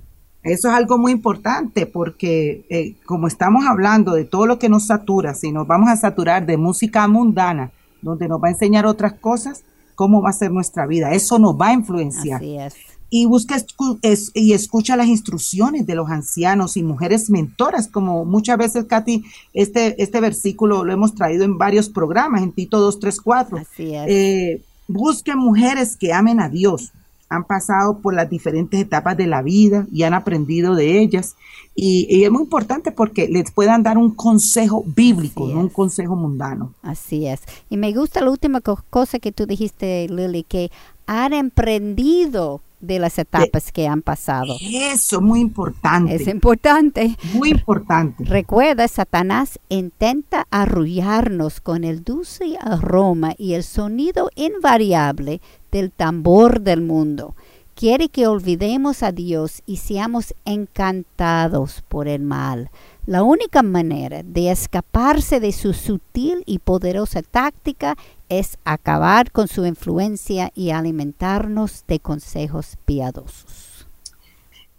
Eso 0.53 0.67
es 0.69 0.73
algo 0.73 0.97
muy 0.97 1.11
importante 1.11 1.85
porque 1.85 2.65
eh, 2.69 2.95
como 3.05 3.27
estamos 3.27 3.65
hablando 3.65 4.13
de 4.13 4.25
todo 4.25 4.45
lo 4.45 4.59
que 4.59 4.69
nos 4.69 4.87
satura, 4.87 5.33
si 5.33 5.51
nos 5.51 5.67
vamos 5.67 5.89
a 5.89 5.95
saturar 5.95 6.45
de 6.45 6.57
música 6.57 7.07
mundana, 7.07 7.71
donde 8.01 8.27
nos 8.27 8.41
va 8.41 8.47
a 8.47 8.51
enseñar 8.51 8.85
otras 8.85 9.13
cosas, 9.13 9.63
¿cómo 9.95 10.21
va 10.21 10.29
a 10.29 10.33
ser 10.33 10.51
nuestra 10.51 10.85
vida? 10.87 11.11
Eso 11.13 11.39
nos 11.39 11.55
va 11.59 11.67
a 11.67 11.73
influenciar. 11.73 12.37
Así 12.37 12.57
es. 12.57 12.75
Y 13.11 13.25
busca 13.25 13.55
escu- 13.57 13.97
es- 14.03 14.29
y 14.35 14.53
escucha 14.53 14.95
las 14.95 15.07
instrucciones 15.07 15.87
de 15.87 15.95
los 15.95 16.09
ancianos 16.11 16.77
y 16.77 16.83
mujeres 16.83 17.29
mentoras, 17.31 17.87
como 17.87 18.23
muchas 18.23 18.57
veces, 18.59 18.85
Katy, 18.85 19.23
este, 19.53 20.01
este 20.01 20.21
versículo 20.21 20.83
lo 20.85 20.93
hemos 20.93 21.15
traído 21.15 21.43
en 21.43 21.57
varios 21.57 21.89
programas, 21.89 22.43
en 22.43 22.51
Tito 22.51 22.79
2, 22.79 22.99
3, 22.99 23.19
4. 23.19 23.57
Así 23.57 23.95
es. 23.95 24.05
Eh, 24.07 24.61
busque 24.87 25.35
mujeres 25.35 25.97
que 25.97 26.13
amen 26.13 26.39
a 26.39 26.49
Dios, 26.49 26.91
han 27.29 27.43
pasado 27.43 27.99
por 27.99 28.13
las 28.15 28.29
diferentes 28.29 28.79
etapas 28.79 29.15
de 29.15 29.27
la 29.27 29.41
vida 29.43 29.85
y 29.91 30.03
han 30.03 30.13
aprendido 30.15 30.73
de 30.75 30.99
ellas. 30.99 31.35
Y, 31.75 32.07
y 32.09 32.23
es 32.23 32.31
muy 32.31 32.41
importante 32.43 32.91
porque 32.91 33.27
les 33.29 33.51
puedan 33.51 33.83
dar 33.83 33.97
un 33.97 34.11
consejo 34.15 34.83
bíblico, 34.95 35.47
no 35.47 35.59
un 35.59 35.69
consejo 35.69 36.15
mundano. 36.15 36.73
Así 36.81 37.27
es. 37.27 37.41
Y 37.69 37.77
me 37.77 37.93
gusta 37.93 38.21
la 38.21 38.31
última 38.31 38.61
co- 38.61 38.83
cosa 38.89 39.19
que 39.19 39.31
tú 39.31 39.45
dijiste, 39.45 40.07
Lily, 40.09 40.43
que 40.43 40.71
han 41.05 41.33
emprendido 41.33 42.61
de 42.79 42.99
las 42.99 43.19
etapas 43.19 43.71
que 43.71 43.87
han 43.87 44.01
pasado. 44.01 44.55
Eso 44.61 45.17
es 45.17 45.21
muy 45.21 45.39
importante, 45.41 46.15
Es 46.15 46.27
importante. 46.27 47.17
muy 47.33 47.49
importante. 47.51 48.23
Recuerda, 48.25 48.87
Satanás 48.87 49.59
intenta 49.69 50.47
arrullarnos 50.49 51.61
con 51.61 51.83
el 51.83 52.03
dulce 52.03 52.57
aroma 52.61 53.33
y 53.37 53.53
el 53.53 53.63
sonido 53.63 54.29
invariable 54.35 55.41
del 55.71 55.91
tambor 55.91 56.61
del 56.61 56.81
mundo. 56.81 57.35
Quiere 57.75 58.09
que 58.09 58.27
olvidemos 58.27 59.03
a 59.03 59.13
Dios 59.13 59.61
y 59.65 59.77
seamos 59.77 60.33
encantados 60.43 61.81
por 61.87 62.07
el 62.07 62.21
mal. 62.21 62.71
La 63.05 63.23
única 63.23 63.63
manera 63.63 64.21
de 64.23 64.51
escaparse 64.51 65.39
de 65.39 65.51
su 65.51 65.73
sutil 65.73 66.43
y 66.45 66.59
poderosa 66.59 67.21
táctica 67.21 67.95
es 68.29 68.57
acabar 68.63 69.31
con 69.31 69.47
su 69.47 69.65
influencia 69.65 70.51
y 70.53 70.69
alimentarnos 70.69 71.85
de 71.87 71.99
consejos 71.99 72.77
piadosos. 72.85 73.69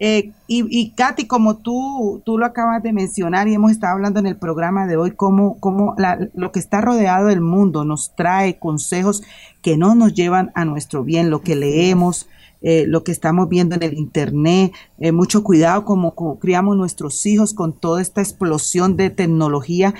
Eh, 0.03 0.31
y, 0.47 0.65
y, 0.75 0.91
Katy, 0.95 1.27
como 1.27 1.57
tú, 1.57 2.23
tú 2.25 2.39
lo 2.39 2.47
acabas 2.47 2.81
de 2.81 2.91
mencionar 2.91 3.47
y 3.47 3.53
hemos 3.53 3.71
estado 3.71 3.93
hablando 3.93 4.19
en 4.19 4.25
el 4.25 4.35
programa 4.35 4.87
de 4.87 4.97
hoy, 4.97 5.11
cómo, 5.11 5.59
cómo 5.59 5.95
lo 6.33 6.51
que 6.51 6.57
está 6.57 6.81
rodeado 6.81 7.27
del 7.27 7.41
mundo 7.41 7.85
nos 7.85 8.15
trae 8.15 8.57
consejos 8.57 9.21
que 9.61 9.77
no 9.77 9.93
nos 9.93 10.15
llevan 10.15 10.51
a 10.55 10.65
nuestro 10.65 11.03
bien, 11.03 11.29
lo 11.29 11.41
que 11.41 11.55
leemos, 11.55 12.27
eh, 12.61 12.85
lo 12.87 13.03
que 13.03 13.11
estamos 13.11 13.49
viendo 13.49 13.75
en 13.75 13.83
el 13.83 13.97
Internet, 13.97 14.71
eh, 14.99 15.11
mucho 15.11 15.43
cuidado 15.43 15.83
como, 15.83 16.13
como, 16.13 16.39
criamos 16.39 16.77
nuestros 16.77 17.25
hijos 17.25 17.53
con 17.53 17.73
toda 17.73 18.01
esta 18.01 18.21
explosión 18.21 18.97
de 18.97 19.09
tecnología 19.09 19.95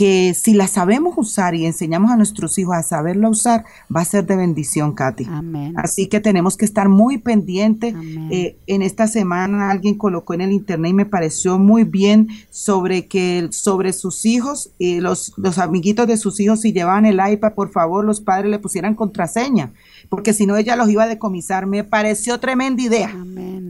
que 0.00 0.32
si 0.32 0.54
la 0.54 0.66
sabemos 0.66 1.12
usar 1.18 1.54
y 1.54 1.66
enseñamos 1.66 2.10
a 2.10 2.16
nuestros 2.16 2.56
hijos 2.56 2.74
a 2.74 2.82
saberla 2.82 3.28
usar, 3.28 3.66
va 3.94 4.00
a 4.00 4.04
ser 4.06 4.24
de 4.24 4.34
bendición, 4.34 4.94
Katy. 4.94 5.28
Así 5.76 6.06
que 6.06 6.20
tenemos 6.20 6.56
que 6.56 6.64
estar 6.64 6.88
muy 6.88 7.18
pendientes. 7.18 7.94
Eh, 8.30 8.56
en 8.66 8.80
esta 8.80 9.06
semana 9.06 9.70
alguien 9.70 9.96
colocó 9.96 10.32
en 10.32 10.40
el 10.40 10.52
internet 10.52 10.92
y 10.92 10.94
me 10.94 11.04
pareció 11.04 11.58
muy 11.58 11.84
bien 11.84 12.28
sobre 12.48 13.08
que 13.08 13.48
sobre 13.50 13.92
sus 13.92 14.24
hijos 14.24 14.70
y 14.78 15.00
los, 15.00 15.34
los 15.36 15.58
amiguitos 15.58 16.06
de 16.06 16.16
sus 16.16 16.40
hijos, 16.40 16.62
si 16.62 16.72
llevaban 16.72 17.04
el 17.04 17.20
iPad, 17.20 17.52
por 17.52 17.70
favor, 17.70 18.02
los 18.02 18.22
padres 18.22 18.50
le 18.50 18.58
pusieran 18.58 18.94
contraseña, 18.94 19.74
porque 20.08 20.32
si 20.32 20.46
no 20.46 20.56
ella 20.56 20.76
los 20.76 20.88
iba 20.88 21.02
a 21.02 21.08
decomisar. 21.08 21.66
Me 21.66 21.84
pareció 21.84 22.40
tremenda 22.40 22.82
idea, 22.82 23.14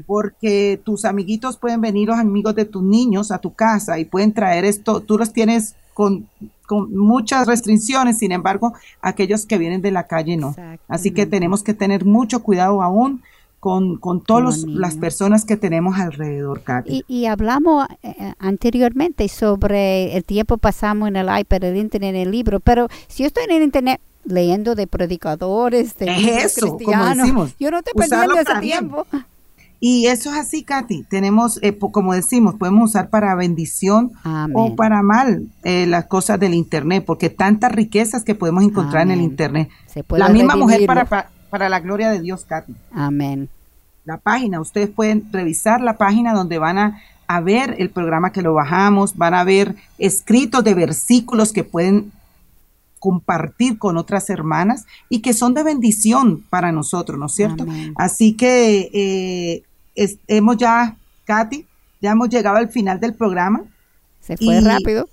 porque 0.06 0.80
tus 0.84 1.04
amiguitos 1.04 1.56
pueden 1.56 1.80
venir, 1.80 2.06
los 2.06 2.20
amigos 2.20 2.54
de 2.54 2.66
tus 2.66 2.84
niños, 2.84 3.32
a 3.32 3.38
tu 3.38 3.52
casa 3.52 3.98
y 3.98 4.04
pueden 4.04 4.32
traer 4.32 4.64
esto, 4.64 5.00
tú 5.00 5.18
los 5.18 5.32
tienes 5.32 5.74
con, 6.00 6.88
muchas 6.88 7.46
restricciones, 7.46 8.18
sin 8.18 8.32
embargo, 8.32 8.72
aquellos 9.02 9.44
que 9.44 9.58
vienen 9.58 9.82
de 9.82 9.90
la 9.90 10.06
calle 10.06 10.36
no. 10.36 10.54
Así 10.88 11.10
que 11.10 11.26
tenemos 11.26 11.62
que 11.62 11.74
tener 11.74 12.04
mucho 12.04 12.42
cuidado 12.42 12.80
aún 12.80 13.22
con, 13.58 13.98
con 13.98 14.22
todas 14.22 14.64
las 14.64 14.96
personas 14.96 15.44
que 15.44 15.56
tenemos 15.56 15.98
alrededor, 15.98 16.62
Y, 16.86 17.04
y 17.08 17.26
hablamos 17.26 17.86
eh, 18.02 18.32
anteriormente 18.38 19.28
sobre 19.28 20.16
el 20.16 20.24
tiempo 20.24 20.56
pasamos 20.56 21.08
en 21.08 21.16
el 21.16 21.28
iPad, 21.40 21.64
el 21.64 21.76
Internet, 21.76 22.10
en 22.14 22.16
el 22.16 22.30
libro, 22.30 22.60
pero 22.60 22.88
si 23.08 23.24
yo 23.24 23.26
estoy 23.26 23.44
en 23.44 23.50
el 23.50 23.62
Internet 23.62 24.00
leyendo 24.24 24.74
de 24.74 24.86
predicadores, 24.86 25.98
de 25.98 26.06
cristianos, 26.06 27.54
yo 27.58 27.70
no 27.70 27.78
estoy 27.78 27.92
perdiendo 27.94 28.38
ese 28.38 28.60
tiempo. 28.60 29.06
Y 29.82 30.06
eso 30.06 30.30
es 30.30 30.36
así, 30.36 30.62
Katy. 30.62 31.04
Tenemos, 31.04 31.58
eh, 31.62 31.76
como 31.78 32.12
decimos, 32.12 32.56
podemos 32.56 32.90
usar 32.90 33.08
para 33.08 33.34
bendición 33.34 34.12
o 34.52 34.76
para 34.76 35.02
mal 35.02 35.46
eh, 35.64 35.86
las 35.86 36.04
cosas 36.04 36.38
del 36.38 36.52
Internet, 36.52 37.04
porque 37.06 37.30
tantas 37.30 37.72
riquezas 37.72 38.22
que 38.22 38.34
podemos 38.34 38.62
encontrar 38.62 39.04
en 39.04 39.12
el 39.12 39.22
Internet. 39.22 39.70
la 40.10 40.28
misma 40.28 40.54
mujer 40.54 40.84
para, 40.84 41.30
para, 41.48 41.68
la 41.70 41.80
gloria 41.80 42.10
de 42.10 42.20
Dios, 42.20 42.44
Katy. 42.44 42.74
Amén. 42.92 43.48
La 44.04 44.18
página, 44.18 44.60
ustedes 44.60 44.90
pueden 44.90 45.32
revisar 45.32 45.80
la 45.80 45.96
página 45.96 46.34
donde 46.34 46.58
van 46.58 46.76
a, 46.76 47.00
a 47.26 47.40
ver 47.40 47.76
el 47.78 47.88
programa 47.88 48.32
que 48.32 48.42
lo 48.42 48.52
bajamos, 48.52 49.16
van 49.16 49.32
a 49.32 49.44
ver 49.44 49.76
escritos 49.98 50.62
de 50.62 50.74
versículos 50.74 51.54
que 51.54 51.64
pueden 51.64 52.12
compartir 52.98 53.78
con 53.78 53.96
otras 53.96 54.28
hermanas 54.28 54.84
y 55.08 55.20
que 55.20 55.32
son 55.32 55.54
de 55.54 55.62
bendición 55.62 56.44
para 56.50 56.70
nosotros, 56.70 57.18
¿no 57.18 57.26
es 57.26 57.32
cierto? 57.32 57.66
Así 57.96 58.34
que 58.34 58.90
eh, 58.92 59.62
hemos 60.26 60.56
ya, 60.56 60.96
Katy, 61.24 61.66
ya 62.00 62.12
hemos 62.12 62.28
llegado 62.28 62.56
al 62.56 62.68
final 62.68 63.00
del 63.00 63.14
programa. 63.14 63.64
Se 64.20 64.36
fue 64.36 64.60
rápido. 64.60 65.08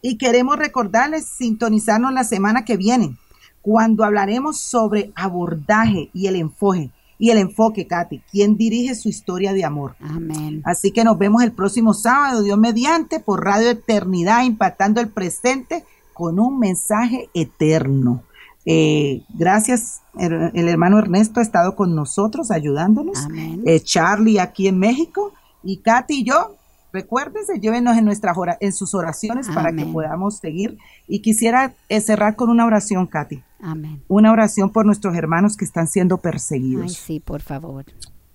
Y 0.00 0.18
queremos 0.18 0.56
recordarles 0.56 1.26
sintonizarnos 1.26 2.12
la 2.12 2.24
semana 2.24 2.64
que 2.64 2.76
viene, 2.76 3.16
cuando 3.60 4.04
hablaremos 4.04 4.58
sobre 4.58 5.12
abordaje 5.14 6.10
y 6.12 6.26
el 6.26 6.36
enfoque. 6.36 6.90
Y 7.18 7.30
el 7.30 7.38
enfoque, 7.38 7.86
Katy, 7.86 8.20
¿quién 8.30 8.56
dirige 8.56 8.96
su 8.96 9.08
historia 9.08 9.52
de 9.52 9.64
amor? 9.64 9.94
Amén. 10.00 10.60
Así 10.64 10.90
que 10.90 11.04
nos 11.04 11.16
vemos 11.18 11.44
el 11.44 11.52
próximo 11.52 11.94
sábado, 11.94 12.42
Dios 12.42 12.58
mediante, 12.58 13.20
por 13.20 13.44
Radio 13.44 13.70
Eternidad, 13.70 14.42
impactando 14.42 15.00
el 15.00 15.08
presente 15.08 15.84
con 16.12 16.40
un 16.40 16.58
mensaje 16.58 17.30
eterno. 17.32 18.24
Eh, 18.64 19.22
gracias, 19.34 20.02
el, 20.18 20.68
hermano 20.68 20.98
Ernesto 20.98 21.40
ha 21.40 21.42
estado 21.42 21.74
con 21.74 21.94
nosotros 21.94 22.50
ayudándonos. 22.50 23.26
Eh, 23.64 23.80
Charlie 23.80 24.38
aquí 24.38 24.68
en 24.68 24.78
México 24.78 25.32
y 25.62 25.78
Katy 25.78 26.20
y 26.20 26.24
yo. 26.24 26.56
Recuérdense, 26.92 27.58
llévenos 27.58 27.96
en, 27.96 28.04
nuestras 28.04 28.36
en 28.60 28.72
sus 28.72 28.94
oraciones 28.94 29.48
para 29.48 29.72
que 29.72 29.86
podamos 29.86 30.36
seguir. 30.36 30.76
Y 31.08 31.20
quisiera 31.20 31.72
eh, 31.88 32.00
cerrar 32.02 32.36
con 32.36 32.50
una 32.50 32.66
oración, 32.66 33.06
Katy. 33.06 33.42
Amén. 33.60 34.02
Una 34.08 34.30
oración 34.30 34.70
por 34.70 34.84
nuestros 34.84 35.16
hermanos 35.16 35.56
que 35.56 35.64
están 35.64 35.88
siendo 35.88 36.18
perseguidos. 36.18 36.84
Ay, 36.84 36.90
sí, 36.90 37.20
por 37.20 37.40
favor. 37.40 37.86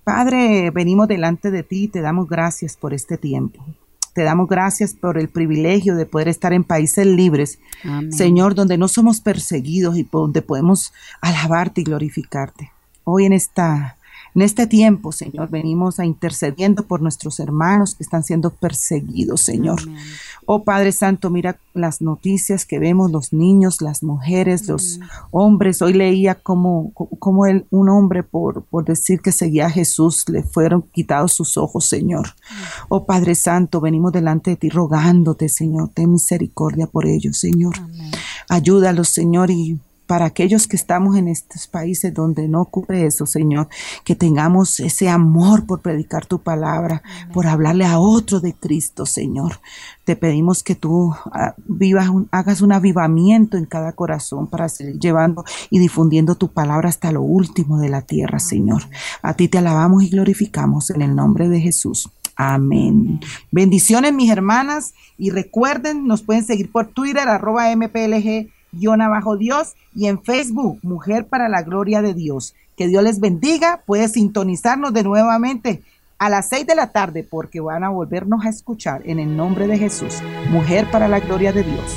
Padre, 0.02 0.70
venimos 0.70 1.06
delante 1.06 1.52
de 1.52 1.62
ti 1.62 1.84
y 1.84 1.88
te 1.88 2.00
damos 2.00 2.28
gracias 2.28 2.76
por 2.76 2.94
este 2.94 3.16
tiempo. 3.16 3.64
Te 4.18 4.24
damos 4.24 4.48
gracias 4.48 4.94
por 4.94 5.16
el 5.16 5.28
privilegio 5.28 5.94
de 5.94 6.04
poder 6.04 6.26
estar 6.26 6.52
en 6.52 6.64
países 6.64 7.06
libres, 7.06 7.60
Señor, 8.10 8.56
donde 8.56 8.76
no 8.76 8.88
somos 8.88 9.20
perseguidos 9.20 9.96
y 9.96 10.02
donde 10.02 10.42
podemos 10.42 10.92
alabarte 11.20 11.82
y 11.82 11.84
glorificarte. 11.84 12.72
Hoy 13.04 13.26
en 13.26 13.32
esta 13.32 13.96
en 14.34 14.42
este 14.42 14.66
tiempo, 14.66 15.12
Señor, 15.12 15.48
venimos 15.50 15.98
a 15.98 16.04
intercediendo 16.04 16.86
por 16.86 17.00
nuestros 17.00 17.40
hermanos 17.40 17.94
que 17.94 18.02
están 18.02 18.22
siendo 18.22 18.50
perseguidos, 18.50 19.40
Señor. 19.40 19.80
Oh 20.46 20.64
Padre 20.64 20.92
Santo, 20.92 21.30
mira 21.30 21.58
las 21.74 22.00
noticias 22.00 22.64
que 22.64 22.78
vemos, 22.78 23.10
los 23.10 23.32
niños, 23.32 23.80
las 23.80 24.02
mujeres, 24.02 24.68
los 24.68 25.00
hombres. 25.30 25.82
Hoy 25.82 25.92
leía 25.92 26.34
como, 26.34 26.92
como 26.92 27.42
un 27.70 27.88
hombre 27.88 28.22
por, 28.22 28.62
por 28.64 28.84
decir 28.84 29.20
que 29.20 29.32
seguía 29.32 29.66
a 29.66 29.70
Jesús, 29.70 30.24
le 30.28 30.42
fueron 30.42 30.82
quitados 30.82 31.32
sus 31.32 31.56
ojos, 31.56 31.86
Señor. 31.86 32.28
Oh 32.88 33.04
Padre 33.04 33.34
Santo, 33.34 33.80
venimos 33.80 34.12
delante 34.12 34.50
de 34.50 34.56
ti 34.56 34.68
rogándote, 34.68 35.48
Señor, 35.48 35.90
ten 35.94 36.12
misericordia 36.12 36.86
por 36.86 37.06
ellos, 37.06 37.38
Señor. 37.38 37.74
Ayúdalos, 38.48 39.08
Señor, 39.08 39.50
y 39.50 39.78
para 40.08 40.24
aquellos 40.24 40.66
que 40.66 40.74
estamos 40.74 41.16
en 41.16 41.28
estos 41.28 41.66
países 41.66 42.14
donde 42.14 42.48
no 42.48 42.62
ocurre 42.62 43.04
eso, 43.04 43.26
Señor, 43.26 43.68
que 44.04 44.16
tengamos 44.16 44.80
ese 44.80 45.10
amor 45.10 45.66
por 45.66 45.82
predicar 45.82 46.24
tu 46.24 46.38
palabra, 46.40 47.02
por 47.34 47.46
hablarle 47.46 47.84
a 47.84 47.98
otro 47.98 48.40
de 48.40 48.54
Cristo, 48.54 49.04
Señor. 49.04 49.60
Te 50.04 50.16
pedimos 50.16 50.62
que 50.62 50.74
tú 50.74 51.14
ah, 51.30 51.54
vivas 51.66 52.08
hagas 52.30 52.62
un 52.62 52.72
avivamiento 52.72 53.58
en 53.58 53.66
cada 53.66 53.92
corazón 53.92 54.46
para 54.46 54.70
seguir 54.70 54.98
llevando 54.98 55.44
y 55.68 55.78
difundiendo 55.78 56.36
tu 56.36 56.48
palabra 56.48 56.88
hasta 56.88 57.12
lo 57.12 57.20
último 57.20 57.78
de 57.78 57.90
la 57.90 58.00
tierra, 58.00 58.38
Señor. 58.38 58.84
A 59.20 59.34
ti 59.34 59.48
te 59.48 59.58
alabamos 59.58 60.04
y 60.04 60.08
glorificamos 60.08 60.88
en 60.88 61.02
el 61.02 61.14
nombre 61.14 61.50
de 61.50 61.60
Jesús. 61.60 62.08
Amén. 62.34 63.20
Bendiciones, 63.50 64.14
mis 64.14 64.30
hermanas, 64.30 64.94
y 65.18 65.28
recuerden, 65.28 66.06
nos 66.06 66.22
pueden 66.22 66.44
seguir 66.44 66.72
por 66.72 66.86
Twitter, 66.86 67.28
arroba 67.28 67.76
MPLG 67.76 68.48
guion 68.72 69.00
Dios 69.38 69.74
y 69.94 70.06
en 70.06 70.22
Facebook, 70.22 70.78
Mujer 70.82 71.26
para 71.26 71.48
la 71.48 71.62
Gloria 71.62 72.02
de 72.02 72.14
Dios. 72.14 72.54
Que 72.76 72.88
Dios 72.88 73.02
les 73.02 73.20
bendiga. 73.20 73.82
Puede 73.86 74.08
sintonizarnos 74.08 74.92
de 74.92 75.02
nuevamente 75.02 75.82
a 76.18 76.28
las 76.28 76.48
seis 76.48 76.66
de 76.66 76.74
la 76.74 76.92
tarde 76.92 77.26
porque 77.28 77.60
van 77.60 77.84
a 77.84 77.88
volvernos 77.88 78.44
a 78.44 78.48
escuchar 78.48 79.02
en 79.04 79.18
el 79.18 79.36
nombre 79.36 79.66
de 79.66 79.78
Jesús. 79.78 80.20
Mujer 80.50 80.90
para 80.90 81.08
la 81.08 81.20
Gloria 81.20 81.52
de 81.52 81.62
Dios. 81.62 81.96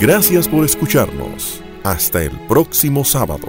Gracias 0.00 0.48
por 0.48 0.64
escucharnos. 0.64 1.62
Hasta 1.82 2.22
el 2.22 2.32
próximo 2.48 3.04
sábado. 3.04 3.48